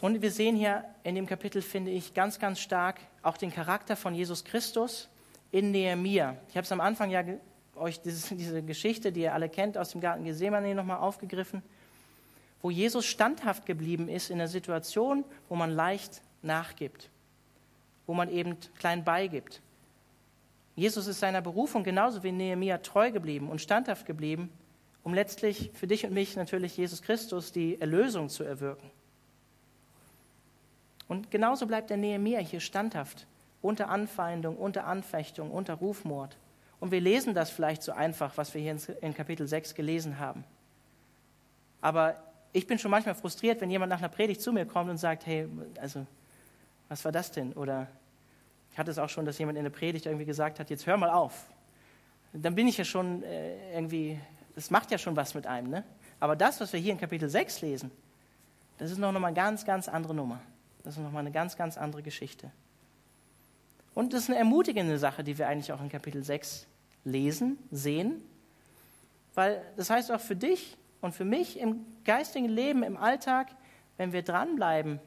Und 0.00 0.22
wir 0.22 0.32
sehen 0.32 0.56
hier 0.56 0.84
in 1.04 1.14
dem 1.14 1.26
Kapitel, 1.26 1.62
finde 1.62 1.92
ich, 1.92 2.14
ganz, 2.14 2.40
ganz 2.40 2.58
stark 2.58 2.98
auch 3.22 3.36
den 3.36 3.52
Charakter 3.52 3.94
von 3.94 4.12
Jesus 4.12 4.42
Christus 4.42 5.08
in 5.52 5.70
Nehemia. 5.70 6.36
Ich 6.48 6.56
habe 6.56 6.64
es 6.64 6.72
am 6.72 6.80
Anfang 6.80 7.10
ja 7.10 7.22
euch 7.76 8.00
dieses, 8.00 8.28
diese 8.30 8.62
Geschichte, 8.62 9.12
die 9.12 9.22
ihr 9.22 9.34
alle 9.34 9.48
kennt, 9.48 9.78
aus 9.78 9.90
dem 9.90 10.00
Garten 10.00 10.24
Gethsemane 10.24 10.74
nochmal 10.74 10.98
aufgegriffen, 10.98 11.62
wo 12.60 12.70
Jesus 12.70 13.06
standhaft 13.06 13.66
geblieben 13.66 14.08
ist 14.08 14.30
in 14.30 14.40
einer 14.40 14.48
Situation, 14.48 15.24
wo 15.48 15.56
man 15.56 15.70
leicht 15.70 16.22
nachgibt, 16.42 17.10
wo 18.06 18.14
man 18.14 18.30
eben 18.30 18.56
klein 18.78 19.04
beigibt. 19.04 19.60
Jesus 20.74 21.06
ist 21.06 21.20
seiner 21.20 21.42
Berufung 21.42 21.84
genauso 21.84 22.22
wie 22.22 22.32
Nehemia 22.32 22.78
treu 22.78 23.10
geblieben 23.10 23.50
und 23.50 23.60
standhaft 23.60 24.06
geblieben, 24.06 24.50
um 25.02 25.12
letztlich 25.12 25.70
für 25.74 25.86
dich 25.86 26.04
und 26.06 26.14
mich 26.14 26.36
natürlich 26.36 26.76
Jesus 26.76 27.02
Christus 27.02 27.52
die 27.52 27.80
Erlösung 27.80 28.28
zu 28.28 28.44
erwirken. 28.44 28.90
Und 31.08 31.30
genauso 31.30 31.66
bleibt 31.66 31.90
der 31.90 31.98
Nehemiah 31.98 32.40
hier 32.40 32.60
standhaft, 32.60 33.26
unter 33.60 33.90
Anfeindung, 33.90 34.56
unter 34.56 34.86
Anfechtung, 34.86 35.50
unter 35.50 35.74
Rufmord. 35.74 36.38
Und 36.82 36.90
wir 36.90 37.00
lesen 37.00 37.32
das 37.32 37.48
vielleicht 37.48 37.80
so 37.84 37.92
einfach, 37.92 38.36
was 38.36 38.54
wir 38.54 38.60
hier 38.60 38.76
in 39.02 39.14
Kapitel 39.14 39.46
6 39.46 39.76
gelesen 39.76 40.18
haben. 40.18 40.42
Aber 41.80 42.16
ich 42.52 42.66
bin 42.66 42.76
schon 42.76 42.90
manchmal 42.90 43.14
frustriert, 43.14 43.60
wenn 43.60 43.70
jemand 43.70 43.90
nach 43.90 44.00
einer 44.00 44.08
Predigt 44.08 44.42
zu 44.42 44.52
mir 44.52 44.66
kommt 44.66 44.90
und 44.90 44.98
sagt, 44.98 45.24
hey, 45.24 45.46
also, 45.80 46.04
was 46.88 47.04
war 47.04 47.12
das 47.12 47.30
denn? 47.30 47.52
Oder 47.52 47.86
ich 48.72 48.78
hatte 48.78 48.90
es 48.90 48.98
auch 48.98 49.08
schon, 49.08 49.24
dass 49.24 49.38
jemand 49.38 49.58
in 49.58 49.62
der 49.62 49.70
Predigt 49.70 50.06
irgendwie 50.06 50.24
gesagt 50.24 50.58
hat, 50.58 50.70
jetzt 50.70 50.84
hör 50.84 50.96
mal 50.96 51.10
auf. 51.10 51.46
Dann 52.32 52.56
bin 52.56 52.66
ich 52.66 52.78
ja 52.78 52.84
schon 52.84 53.22
äh, 53.22 53.74
irgendwie, 53.74 54.18
das 54.56 54.68
macht 54.72 54.90
ja 54.90 54.98
schon 54.98 55.14
was 55.14 55.34
mit 55.34 55.46
einem. 55.46 55.70
Ne? 55.70 55.84
Aber 56.18 56.34
das, 56.34 56.60
was 56.60 56.72
wir 56.72 56.80
hier 56.80 56.90
in 56.90 56.98
Kapitel 56.98 57.28
6 57.28 57.60
lesen, 57.60 57.92
das 58.78 58.90
ist 58.90 58.98
noch 58.98 59.12
mal 59.12 59.24
eine 59.24 59.36
ganz, 59.36 59.64
ganz 59.64 59.86
andere 59.86 60.14
Nummer. 60.14 60.40
Das 60.82 60.96
ist 60.96 61.00
noch 61.00 61.12
mal 61.12 61.20
eine 61.20 61.30
ganz, 61.30 61.56
ganz 61.56 61.78
andere 61.78 62.02
Geschichte. 62.02 62.50
Und 63.94 64.12
das 64.12 64.24
ist 64.24 64.30
eine 64.30 64.38
ermutigende 64.40 64.98
Sache, 64.98 65.22
die 65.22 65.38
wir 65.38 65.46
eigentlich 65.46 65.72
auch 65.72 65.80
in 65.80 65.88
Kapitel 65.88 66.24
6 66.24 66.66
lesen, 67.04 67.58
sehen. 67.70 68.22
Weil 69.34 69.62
das 69.76 69.90
heißt 69.90 70.12
auch 70.12 70.20
für 70.20 70.36
dich 70.36 70.76
und 71.00 71.14
für 71.14 71.24
mich 71.24 71.58
im 71.58 71.84
geistigen 72.04 72.48
Leben, 72.48 72.82
im 72.82 72.96
Alltag, 72.96 73.48
wenn 73.96 74.12
wir 74.12 74.22
dranbleiben, 74.22 75.00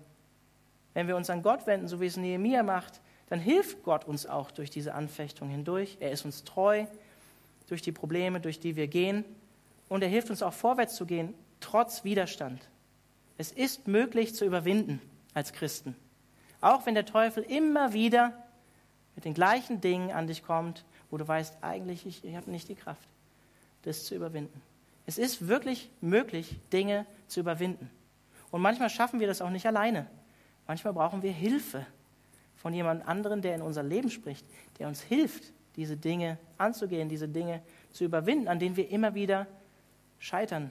wenn 0.93 1.08
wir 1.08 1.16
uns 1.16 1.30
an 1.30 1.41
Gott 1.41 1.68
wenden, 1.68 1.88
so 1.88 2.00
wie 2.00 2.06
es 2.06 2.18
Nehemiah 2.18 2.64
macht, 2.64 3.02
dann 3.30 3.39
hilft 3.39 3.84
Gott 3.84 4.06
uns 4.06 4.26
auch 4.26 4.52
durch 4.52 4.70
diese 4.70 4.93
Anfechtung 4.93 5.50
hindurch. 5.50 5.98
Er 6.00 6.12
ist 6.12 6.26
uns 6.26 6.43
treu 6.43 6.86
durch 7.68 7.82
die 7.82 7.91
Probleme, 7.91 8.39
durch 8.39 8.60
die 8.60 8.76
wir 8.76 8.88
gehen. 8.88 9.26
Und 9.89 10.04
er 10.04 10.10
hilft 10.10 10.30
uns 10.30 10.41
auch 10.41 10.54
vorwärts 10.54 10.96
zu 10.96 11.06
gehen, 11.06 11.34
trotz 11.60 12.04
Widerstand. 12.04 12.62
Es 13.38 13.52
ist 13.52 13.88
möglich 13.88 14.36
zu 14.36 14.46
überwinden 14.46 15.02
als 15.34 15.54
Christen. 15.54 15.96
Auch 16.62 16.86
wenn 16.86 16.96
der 16.96 17.06
Teufel 17.06 17.43
immer 17.43 17.93
wieder 17.93 18.34
mit 19.16 19.26
den 19.26 19.34
gleichen 19.34 19.82
Dingen 19.82 20.12
an 20.12 20.28
dich 20.28 20.43
kommt, 20.43 20.86
wo 21.16 21.18
du 21.18 21.26
weißt, 21.26 21.59
eigentlich, 21.61 22.05
ich, 22.05 22.26
ich 22.26 22.36
habe 22.36 22.51
nicht 22.51 22.68
die 22.68 22.76
Kraft, 22.76 23.07
das 23.84 24.03
zu 24.03 24.16
überwinden. 24.16 24.61
Es 25.05 25.18
ist 25.18 25.47
wirklich 25.47 25.89
möglich, 26.01 26.57
Dinge 26.74 27.05
zu 27.30 27.39
überwinden. 27.39 27.89
Und 28.51 28.59
manchmal 28.61 28.89
schaffen 28.89 29.22
wir 29.22 29.28
das 29.28 29.41
auch 29.41 29.49
nicht 29.49 29.66
alleine. 29.66 30.07
Manchmal 30.68 30.91
brauchen 30.91 31.24
wir 31.24 31.32
Hilfe 31.32 31.86
von 32.57 32.74
jemand 32.74 33.07
anderem, 33.07 33.41
der 33.41 33.55
in 33.55 33.61
unser 33.61 33.82
Leben 33.82 34.09
spricht, 34.09 34.45
der 34.78 34.89
uns 34.89 35.01
hilft, 35.01 35.53
diese 35.78 35.95
Dinge 35.95 36.38
anzugehen, 36.57 37.07
diese 37.07 37.30
Dinge 37.30 37.61
zu 37.93 38.03
überwinden, 38.03 38.49
an 38.49 38.59
denen 38.59 38.76
wir 38.76 38.89
immer 38.89 39.16
wieder 39.16 39.47
scheitern, 40.20 40.70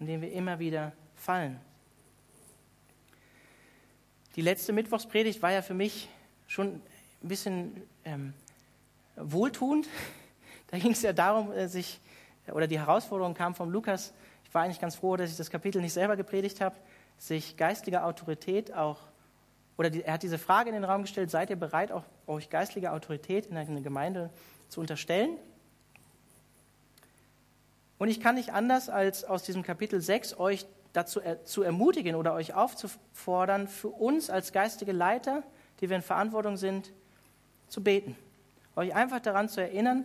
an 0.00 0.06
denen 0.06 0.22
wir 0.22 0.32
immer 0.32 0.58
wieder 0.58 0.92
fallen. 1.16 1.60
Die 4.36 4.40
letzte 4.40 4.72
Mittwochspredigt 4.72 5.42
war 5.42 5.52
ja 5.52 5.60
für 5.60 5.74
mich 5.74 6.08
schon 6.46 6.80
ein 7.22 7.28
bisschen 7.28 7.82
ähm, 8.06 8.32
wohltuend. 9.16 9.88
Da 10.70 10.80
ging 10.80 10.90
es 10.90 11.02
ja 11.02 11.12
darum, 11.12 11.52
äh, 11.52 11.68
sich, 11.68 12.00
oder 12.50 12.66
die 12.66 12.80
Herausforderung 12.80 13.34
kam 13.34 13.54
von 13.54 13.70
Lukas. 13.70 14.12
Ich 14.42 14.52
war 14.52 14.62
eigentlich 14.62 14.80
ganz 14.80 14.96
froh, 14.96 15.16
dass 15.16 15.30
ich 15.30 15.36
das 15.36 15.50
Kapitel 15.50 15.80
nicht 15.80 15.92
selber 15.92 16.16
gepredigt 16.16 16.60
habe, 16.60 16.74
sich 17.16 17.56
geistliche 17.56 18.02
Autorität 18.02 18.72
auch, 18.74 18.98
oder 19.76 19.88
die, 19.88 20.02
er 20.02 20.14
hat 20.14 20.24
diese 20.24 20.38
Frage 20.38 20.70
in 20.70 20.74
den 20.74 20.82
Raum 20.82 21.02
gestellt, 21.02 21.30
seid 21.30 21.50
ihr 21.50 21.56
bereit, 21.56 21.92
auch 21.92 22.02
euch 22.26 22.50
geistliche 22.50 22.90
Autorität 22.90 23.46
in 23.46 23.56
einer 23.56 23.80
Gemeinde 23.82 24.30
zu 24.68 24.80
unterstellen? 24.80 25.36
Und 27.98 28.08
ich 28.08 28.20
kann 28.20 28.34
nicht 28.34 28.52
anders, 28.52 28.88
als 28.88 29.24
aus 29.24 29.44
diesem 29.44 29.62
Kapitel 29.62 30.00
6 30.00 30.40
euch 30.40 30.66
dazu 30.92 31.20
er, 31.20 31.44
zu 31.44 31.62
ermutigen 31.62 32.16
oder 32.16 32.34
euch 32.34 32.54
aufzufordern, 32.54 33.68
für 33.68 33.88
uns 33.88 34.30
als 34.30 34.52
geistige 34.52 34.92
Leiter, 34.92 35.42
die 35.80 35.88
wir 35.88 35.96
in 35.96 36.02
Verantwortung 36.02 36.56
sind, 36.56 36.92
zu 37.68 37.82
beten. 37.82 38.16
Euch 38.76 38.94
einfach 38.94 39.20
daran 39.20 39.48
zu 39.48 39.60
erinnern, 39.60 40.04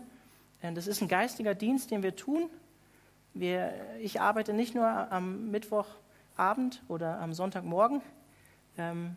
das 0.61 0.87
ist 0.87 1.01
ein 1.01 1.07
geistiger 1.07 1.55
Dienst, 1.55 1.91
den 1.91 2.03
wir 2.03 2.15
tun. 2.15 2.49
Wir, 3.33 3.73
ich 3.99 4.19
arbeite 4.19 4.53
nicht 4.53 4.75
nur 4.75 4.87
am 4.87 5.51
Mittwochabend 5.51 6.83
oder 6.87 7.19
am 7.19 7.33
Sonntagmorgen. 7.33 8.01
Ähm, 8.77 9.15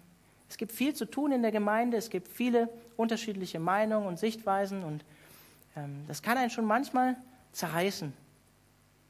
es 0.48 0.56
gibt 0.56 0.72
viel 0.72 0.94
zu 0.94 1.06
tun 1.06 1.32
in 1.32 1.42
der 1.42 1.50
Gemeinde, 1.50 1.96
es 1.96 2.10
gibt 2.10 2.28
viele 2.28 2.68
unterschiedliche 2.96 3.58
Meinungen 3.58 4.06
und 4.06 4.18
Sichtweisen 4.18 4.84
und 4.84 5.04
ähm, 5.76 6.04
das 6.08 6.22
kann 6.22 6.36
einen 6.36 6.50
schon 6.50 6.66
manchmal 6.66 7.16
zerreißen. 7.52 8.12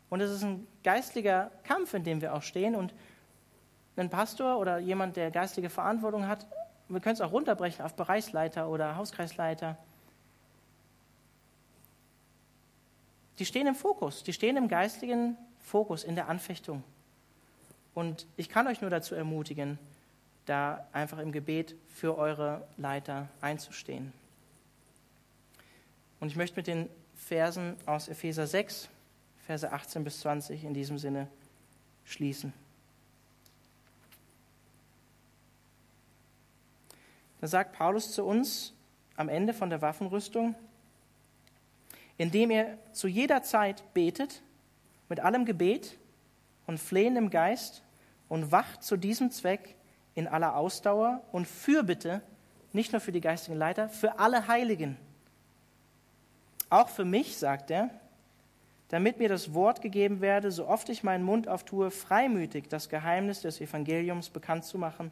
Und 0.08 0.20
es 0.20 0.30
ist 0.30 0.44
ein 0.44 0.66
geistlicher 0.84 1.50
Kampf, 1.64 1.94
in 1.94 2.04
dem 2.04 2.20
wir 2.20 2.34
auch 2.34 2.42
stehen. 2.42 2.76
Und 2.76 2.92
ein 3.96 4.10
Pastor 4.10 4.58
oder 4.58 4.78
jemand, 4.78 5.16
der 5.16 5.30
geistige 5.30 5.70
Verantwortung 5.70 6.28
hat, 6.28 6.46
wir 6.88 7.00
können 7.00 7.14
es 7.14 7.20
auch 7.20 7.32
runterbrechen 7.32 7.84
auf 7.84 7.94
Bereichsleiter 7.94 8.68
oder 8.68 8.96
Hauskreisleiter. 8.96 9.78
Die 13.38 13.46
stehen 13.46 13.66
im 13.66 13.74
Fokus, 13.74 14.22
die 14.22 14.32
stehen 14.32 14.56
im 14.56 14.68
geistigen 14.68 15.36
Fokus, 15.60 16.04
in 16.04 16.14
der 16.14 16.28
Anfechtung. 16.28 16.82
Und 17.94 18.26
ich 18.36 18.48
kann 18.48 18.66
euch 18.66 18.80
nur 18.80 18.90
dazu 18.90 19.14
ermutigen, 19.14 19.78
da 20.46 20.86
einfach 20.92 21.18
im 21.18 21.32
Gebet 21.32 21.76
für 21.88 22.16
eure 22.18 22.66
Leiter 22.76 23.28
einzustehen. 23.40 24.12
Und 26.20 26.28
ich 26.28 26.36
möchte 26.36 26.56
mit 26.56 26.66
den 26.66 26.88
Versen 27.14 27.76
aus 27.86 28.08
Epheser 28.08 28.46
6 28.46 28.88
Verse 29.46 29.70
18 29.70 30.04
bis 30.04 30.20
20 30.20 30.64
in 30.64 30.72
diesem 30.72 30.98
Sinne 30.98 31.28
schließen. 32.04 32.52
Da 37.40 37.48
sagt 37.48 37.72
Paulus 37.72 38.12
zu 38.12 38.24
uns 38.24 38.72
am 39.16 39.28
Ende 39.28 39.52
von 39.52 39.68
der 39.68 39.82
Waffenrüstung, 39.82 40.54
indem 42.18 42.50
ihr 42.50 42.78
zu 42.92 43.08
jeder 43.08 43.42
Zeit 43.42 43.82
betet, 43.94 44.42
mit 45.08 45.20
allem 45.20 45.44
Gebet 45.44 45.98
und 46.66 46.78
Flehen 46.78 47.16
im 47.16 47.30
Geist 47.30 47.82
und 48.28 48.52
wacht 48.52 48.82
zu 48.82 48.96
diesem 48.96 49.30
Zweck 49.30 49.74
in 50.14 50.26
aller 50.26 50.56
Ausdauer 50.56 51.22
und 51.32 51.46
Fürbitte, 51.46 52.22
nicht 52.72 52.92
nur 52.92 53.00
für 53.00 53.12
die 53.12 53.20
geistigen 53.20 53.58
Leiter, 53.58 53.88
für 53.88 54.18
alle 54.18 54.48
Heiligen. 54.48 54.96
Auch 56.70 56.88
für 56.88 57.04
mich, 57.04 57.36
sagt 57.36 57.70
er, 57.70 57.90
damit 58.88 59.18
mir 59.18 59.28
das 59.28 59.54
Wort 59.54 59.80
gegeben 59.80 60.20
werde, 60.20 60.50
so 60.50 60.66
oft 60.66 60.88
ich 60.88 61.02
meinen 61.02 61.24
Mund 61.24 61.48
auftue, 61.48 61.90
freimütig 61.90 62.68
das 62.68 62.88
Geheimnis 62.88 63.40
des 63.40 63.60
Evangeliums 63.60 64.30
bekannt 64.30 64.64
zu 64.64 64.78
machen, 64.78 65.10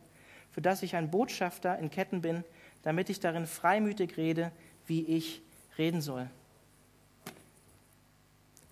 für 0.50 0.60
das 0.60 0.82
ich 0.82 0.96
ein 0.96 1.10
Botschafter 1.10 1.78
in 1.78 1.90
Ketten 1.90 2.20
bin, 2.20 2.44
damit 2.82 3.10
ich 3.10 3.20
darin 3.20 3.46
freimütig 3.46 4.16
rede, 4.16 4.52
wie 4.86 5.04
ich 5.04 5.42
reden 5.78 6.00
soll. 6.00 6.28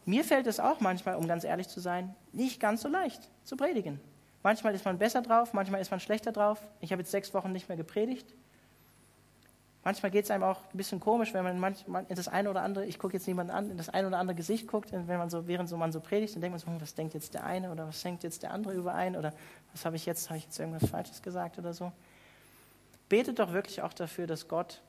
Mir 0.09 0.25
fällt 0.25 0.47
es 0.47 0.59
auch 0.59 0.81
manchmal, 0.81 1.17
um 1.17 1.29
ganz 1.29 1.45
ehrlich 1.45 1.69
zu 1.69 1.81
sein, 1.81 2.15
nicht 2.33 2.61
ganz 2.61 2.81
so 2.81 2.89
leicht 2.89 3.29
zu 3.45 3.59
predigen. 3.59 4.01
Manchmal 4.43 4.75
ist 4.75 4.87
man 4.87 4.97
besser 4.97 5.21
drauf, 5.21 5.53
manchmal 5.53 5.83
ist 5.83 5.91
man 5.91 6.01
schlechter 6.01 6.33
drauf. 6.33 6.59
Ich 6.81 6.93
habe 6.93 7.03
jetzt 7.03 7.11
sechs 7.11 7.35
Wochen 7.35 7.53
nicht 7.53 7.69
mehr 7.69 7.77
gepredigt. 7.77 8.27
Manchmal 9.85 10.11
geht 10.11 10.25
es 10.25 10.31
einem 10.31 10.45
auch 10.45 10.63
ein 10.73 10.79
bisschen 10.79 10.99
komisch, 10.99 11.35
wenn 11.35 11.45
man 11.45 11.61
manchmal 11.61 12.07
in 12.09 12.17
das 12.17 12.27
eine 12.27 12.49
oder 12.49 12.63
andere, 12.63 12.87
ich 12.87 12.99
gucke 12.99 13.19
jetzt 13.19 13.27
niemanden 13.27 13.53
an, 13.53 13.71
in 13.71 13.77
das 13.77 13.91
eine 13.91 14.09
oder 14.09 14.17
andere 14.17 14.35
Gesicht 14.35 14.67
guckt, 14.67 14.93
wenn 14.93 15.19
man 15.19 15.29
so, 15.29 15.47
während 15.47 15.69
so 15.69 15.77
man 15.77 15.93
so 15.93 16.01
predigt, 16.01 16.35
dann 16.35 16.41
denkt 16.41 16.55
man 16.55 16.61
so, 16.61 16.69
hm, 16.69 16.81
was 16.81 16.95
denkt 16.95 17.13
jetzt 17.13 17.35
der 17.35 17.45
eine 17.45 17.71
oder 17.71 17.87
was 17.87 18.03
denkt 18.03 18.23
jetzt 18.23 18.43
der 18.43 18.53
andere 18.53 18.73
überein 18.73 19.15
oder 19.15 19.35
was 19.73 19.85
habe 19.85 19.97
ich 19.97 20.07
jetzt, 20.07 20.31
habe 20.31 20.39
ich 20.39 20.45
jetzt 20.45 20.59
irgendwas 20.59 20.89
Falsches 20.89 21.21
gesagt 21.21 21.59
oder 21.59 21.75
so. 21.75 21.93
Betet 23.11 23.39
doch 23.41 23.53
wirklich 23.53 23.83
auch 23.83 23.93
dafür, 23.93 24.27
dass 24.27 24.49
Gott 24.49 24.81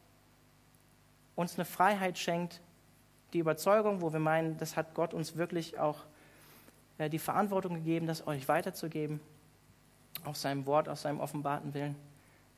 uns 1.35 1.55
eine 1.55 1.65
Freiheit 1.65 2.17
schenkt, 2.17 2.61
die 3.33 3.39
Überzeugung, 3.39 4.01
wo 4.01 4.11
wir 4.11 4.19
meinen, 4.19 4.57
das 4.57 4.75
hat 4.75 4.93
Gott 4.93 5.13
uns 5.13 5.35
wirklich 5.35 5.79
auch 5.79 6.03
äh, 6.97 7.09
die 7.09 7.19
Verantwortung 7.19 7.75
gegeben, 7.75 8.07
das 8.07 8.25
euch 8.27 8.47
weiterzugeben, 8.47 9.19
aus 10.25 10.41
seinem 10.41 10.65
Wort, 10.65 10.89
aus 10.89 11.03
seinem 11.03 11.19
offenbarten 11.19 11.73
Willen, 11.73 11.95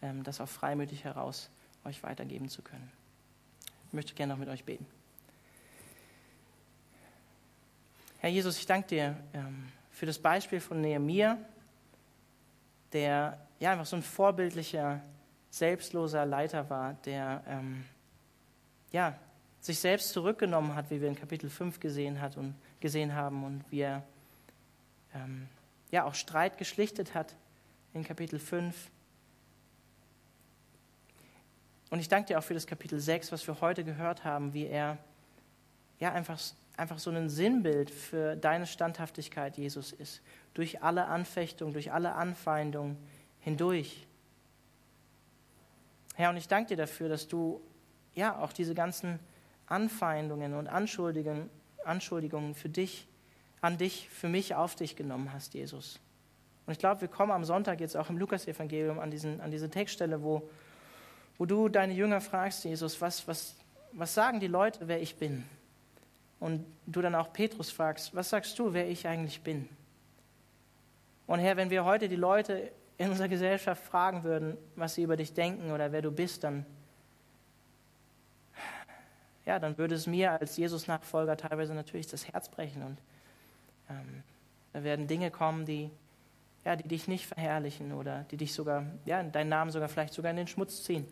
ähm, 0.02 0.24
das 0.24 0.42
auch 0.42 0.50
freimütig 0.50 1.04
heraus 1.04 1.50
euch 1.86 2.02
weitergeben 2.04 2.50
zu 2.50 2.62
können. 2.62 2.92
Ich 3.88 3.94
möchte 3.94 4.14
gerne 4.14 4.34
noch 4.34 4.40
mit 4.40 4.50
euch 4.50 4.64
beten. 4.64 4.86
Herr 8.20 8.30
Jesus, 8.30 8.58
ich 8.58 8.66
danke 8.66 8.88
dir 8.88 9.18
ähm, 9.34 9.72
für 9.90 10.06
das 10.06 10.20
Beispiel 10.20 10.60
von 10.60 10.80
Nehemiah, 10.80 11.38
der 12.94 13.40
ja 13.60 13.72
einfach 13.72 13.86
so 13.86 13.96
ein 13.96 14.04
vorbildlicher, 14.04 15.02
selbstloser 15.50 16.26
Leiter 16.26 16.70
war, 16.70 16.94
der 17.06 17.44
ähm, 17.48 17.84
ja, 18.92 19.18
sich 19.62 19.80
selbst 19.80 20.10
zurückgenommen 20.10 20.76
hat, 20.76 20.90
wie 20.92 21.00
wir 21.00 21.08
in 21.08 21.16
Kapitel 21.16 21.50
5 21.50 21.80
gesehen, 21.80 22.20
hat 22.20 22.36
und, 22.36 22.56
gesehen 22.82 23.16
haben 23.16 23.46
und 23.46 23.64
wie 23.70 23.82
er 23.82 24.04
ähm, 25.16 25.48
ja 25.92 26.04
auch 26.04 26.16
Streit 26.16 26.58
geschlichtet 26.58 27.14
hat 27.14 27.36
in 27.94 28.04
Kapitel 28.04 28.40
5 28.40 28.76
und 31.92 32.00
ich 32.00 32.08
danke 32.08 32.30
dir 32.30 32.40
auch 32.40 32.44
für 32.44 32.54
das 32.54 32.66
Kapitel 32.66 33.00
6, 33.02 33.34
was 33.34 33.46
wir 33.46 33.60
heute 33.60 33.84
gehört 33.84 34.24
haben, 34.24 34.54
wie 34.54 34.66
er 34.66 34.98
ja 36.00 36.14
einfach, 36.14 36.40
einfach 36.78 36.98
so 36.98 37.12
ein 37.12 37.30
Sinnbild 37.30 37.92
für 37.92 38.38
deine 38.38 38.66
Standhaftigkeit, 38.66 39.58
Jesus, 39.58 39.92
ist. 39.92 40.22
Durch 40.54 40.82
alle 40.84 41.08
Anfechtungen, 41.08 41.74
durch 41.74 41.92
alle 41.92 42.14
Anfeindungen 42.14 42.98
hindurch. 43.42 44.08
Herr, 46.16 46.30
und 46.30 46.38
ich 46.38 46.48
danke 46.48 46.70
dir 46.70 46.78
dafür, 46.78 47.10
dass 47.10 47.28
du 47.28 47.62
ja 48.16 48.38
auch 48.40 48.54
diese 48.54 48.74
ganzen 48.74 49.20
Anfeindungen 49.72 50.54
und 50.54 50.68
Anschuldigungen, 50.68 52.56
für 52.56 52.70
dich 52.70 53.08
an 53.62 53.78
dich, 53.78 54.10
für 54.10 54.28
mich 54.28 54.56
auf 54.56 54.76
dich 54.76 54.96
genommen 54.96 55.32
hast, 55.34 55.54
Jesus. 55.54 56.00
Und 56.66 56.74
ich 56.74 56.80
glaube, 56.80 57.02
wir 57.02 57.08
kommen 57.08 57.32
am 57.32 57.44
Sonntag 57.44 57.80
jetzt 57.80 57.96
auch 57.96 58.10
im 58.10 58.18
Lukas-Evangelium 58.18 59.00
an, 59.00 59.12
an 59.40 59.52
diese 59.52 59.70
Textstelle, 59.70 60.24
wo, 60.24 60.50
wo 61.38 61.46
du 61.46 61.70
deine 61.70 61.94
Jünger 61.94 62.22
fragst, 62.22 62.64
Jesus, 62.66 63.00
was, 63.02 63.28
was, 63.28 63.56
was 63.94 64.14
sagen 64.14 64.40
die 64.40 64.48
Leute, 64.48 64.88
wer 64.88 65.02
ich 65.02 65.16
bin? 65.16 65.44
Und 66.40 66.66
du 66.88 67.02
dann 67.02 67.14
auch 67.14 67.32
Petrus 67.34 67.72
fragst, 67.72 68.16
was 68.16 68.30
sagst 68.30 68.58
du, 68.58 68.74
wer 68.74 68.90
ich 68.90 69.08
eigentlich 69.08 69.42
bin? 69.42 69.70
Und 71.28 71.40
Herr, 71.40 71.56
wenn 71.56 71.70
wir 71.70 71.86
heute 71.86 72.10
die 72.10 72.16
Leute 72.16 72.72
in 72.98 73.10
unserer 73.10 73.28
Gesellschaft 73.28 73.84
fragen 73.84 74.24
würden, 74.24 74.58
was 74.76 74.96
sie 74.96 75.04
über 75.04 75.18
dich 75.18 75.34
denken 75.34 75.72
oder 75.72 75.92
wer 75.92 76.02
du 76.02 76.12
bist, 76.12 76.44
dann, 76.44 76.66
ja, 79.46 79.60
dann 79.60 79.78
würde 79.78 79.96
es 79.96 80.08
mir 80.08 80.32
als 80.32 80.58
Jesus-Nachfolger 80.58 81.38
teilweise 81.38 81.74
natürlich 81.74 82.08
das 82.08 82.28
Herz 82.28 82.50
brechen. 82.50 82.84
Und 82.84 83.00
ähm, 83.90 84.24
da 84.74 84.84
werden 84.84 85.08
Dinge 85.08 85.32
kommen, 85.32 85.66
die, 85.66 85.90
ja, 86.64 86.76
die 86.76 86.88
dich 86.88 87.08
nicht 87.08 87.26
verherrlichen 87.26 87.94
oder 87.94 88.26
die 88.32 88.38
dich 88.38 88.54
sogar, 88.54 88.86
ja, 89.06 89.24
deinen 89.24 89.50
Namen 89.50 89.72
sogar 89.72 89.90
vielleicht 89.90 90.14
sogar 90.14 90.32
in 90.32 90.38
den 90.38 90.48
Schmutz 90.48 90.84
ziehen. 90.84 91.06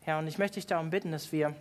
Herr, 0.00 0.18
und 0.18 0.26
ich 0.26 0.38
möchte 0.38 0.56
dich 0.56 0.66
darum 0.66 0.90
bitten, 0.90 1.12
dass 1.12 1.30
wir 1.30 1.54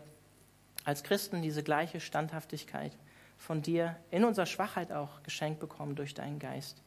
als 0.84 1.03
Christen 1.03 1.41
diese 1.43 1.64
gleiche 1.64 1.99
Standhaftigkeit 1.99 2.97
von 3.38 3.62
dir 3.62 3.95
in 4.09 4.24
unserer 4.24 4.47
Schwachheit 4.47 4.91
auch 4.91 5.22
geschenkt 5.24 5.59
bekommen 5.59 5.95
durch 5.95 6.14
deinen 6.14 6.39
Geist. 6.39 6.82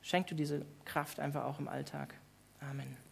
Schenk 0.00 0.26
du 0.28 0.34
diese 0.34 0.64
Kraft 0.86 1.20
einfach 1.20 1.44
auch 1.44 1.58
im 1.58 1.68
Alltag. 1.68 2.14
Amen. 2.60 3.07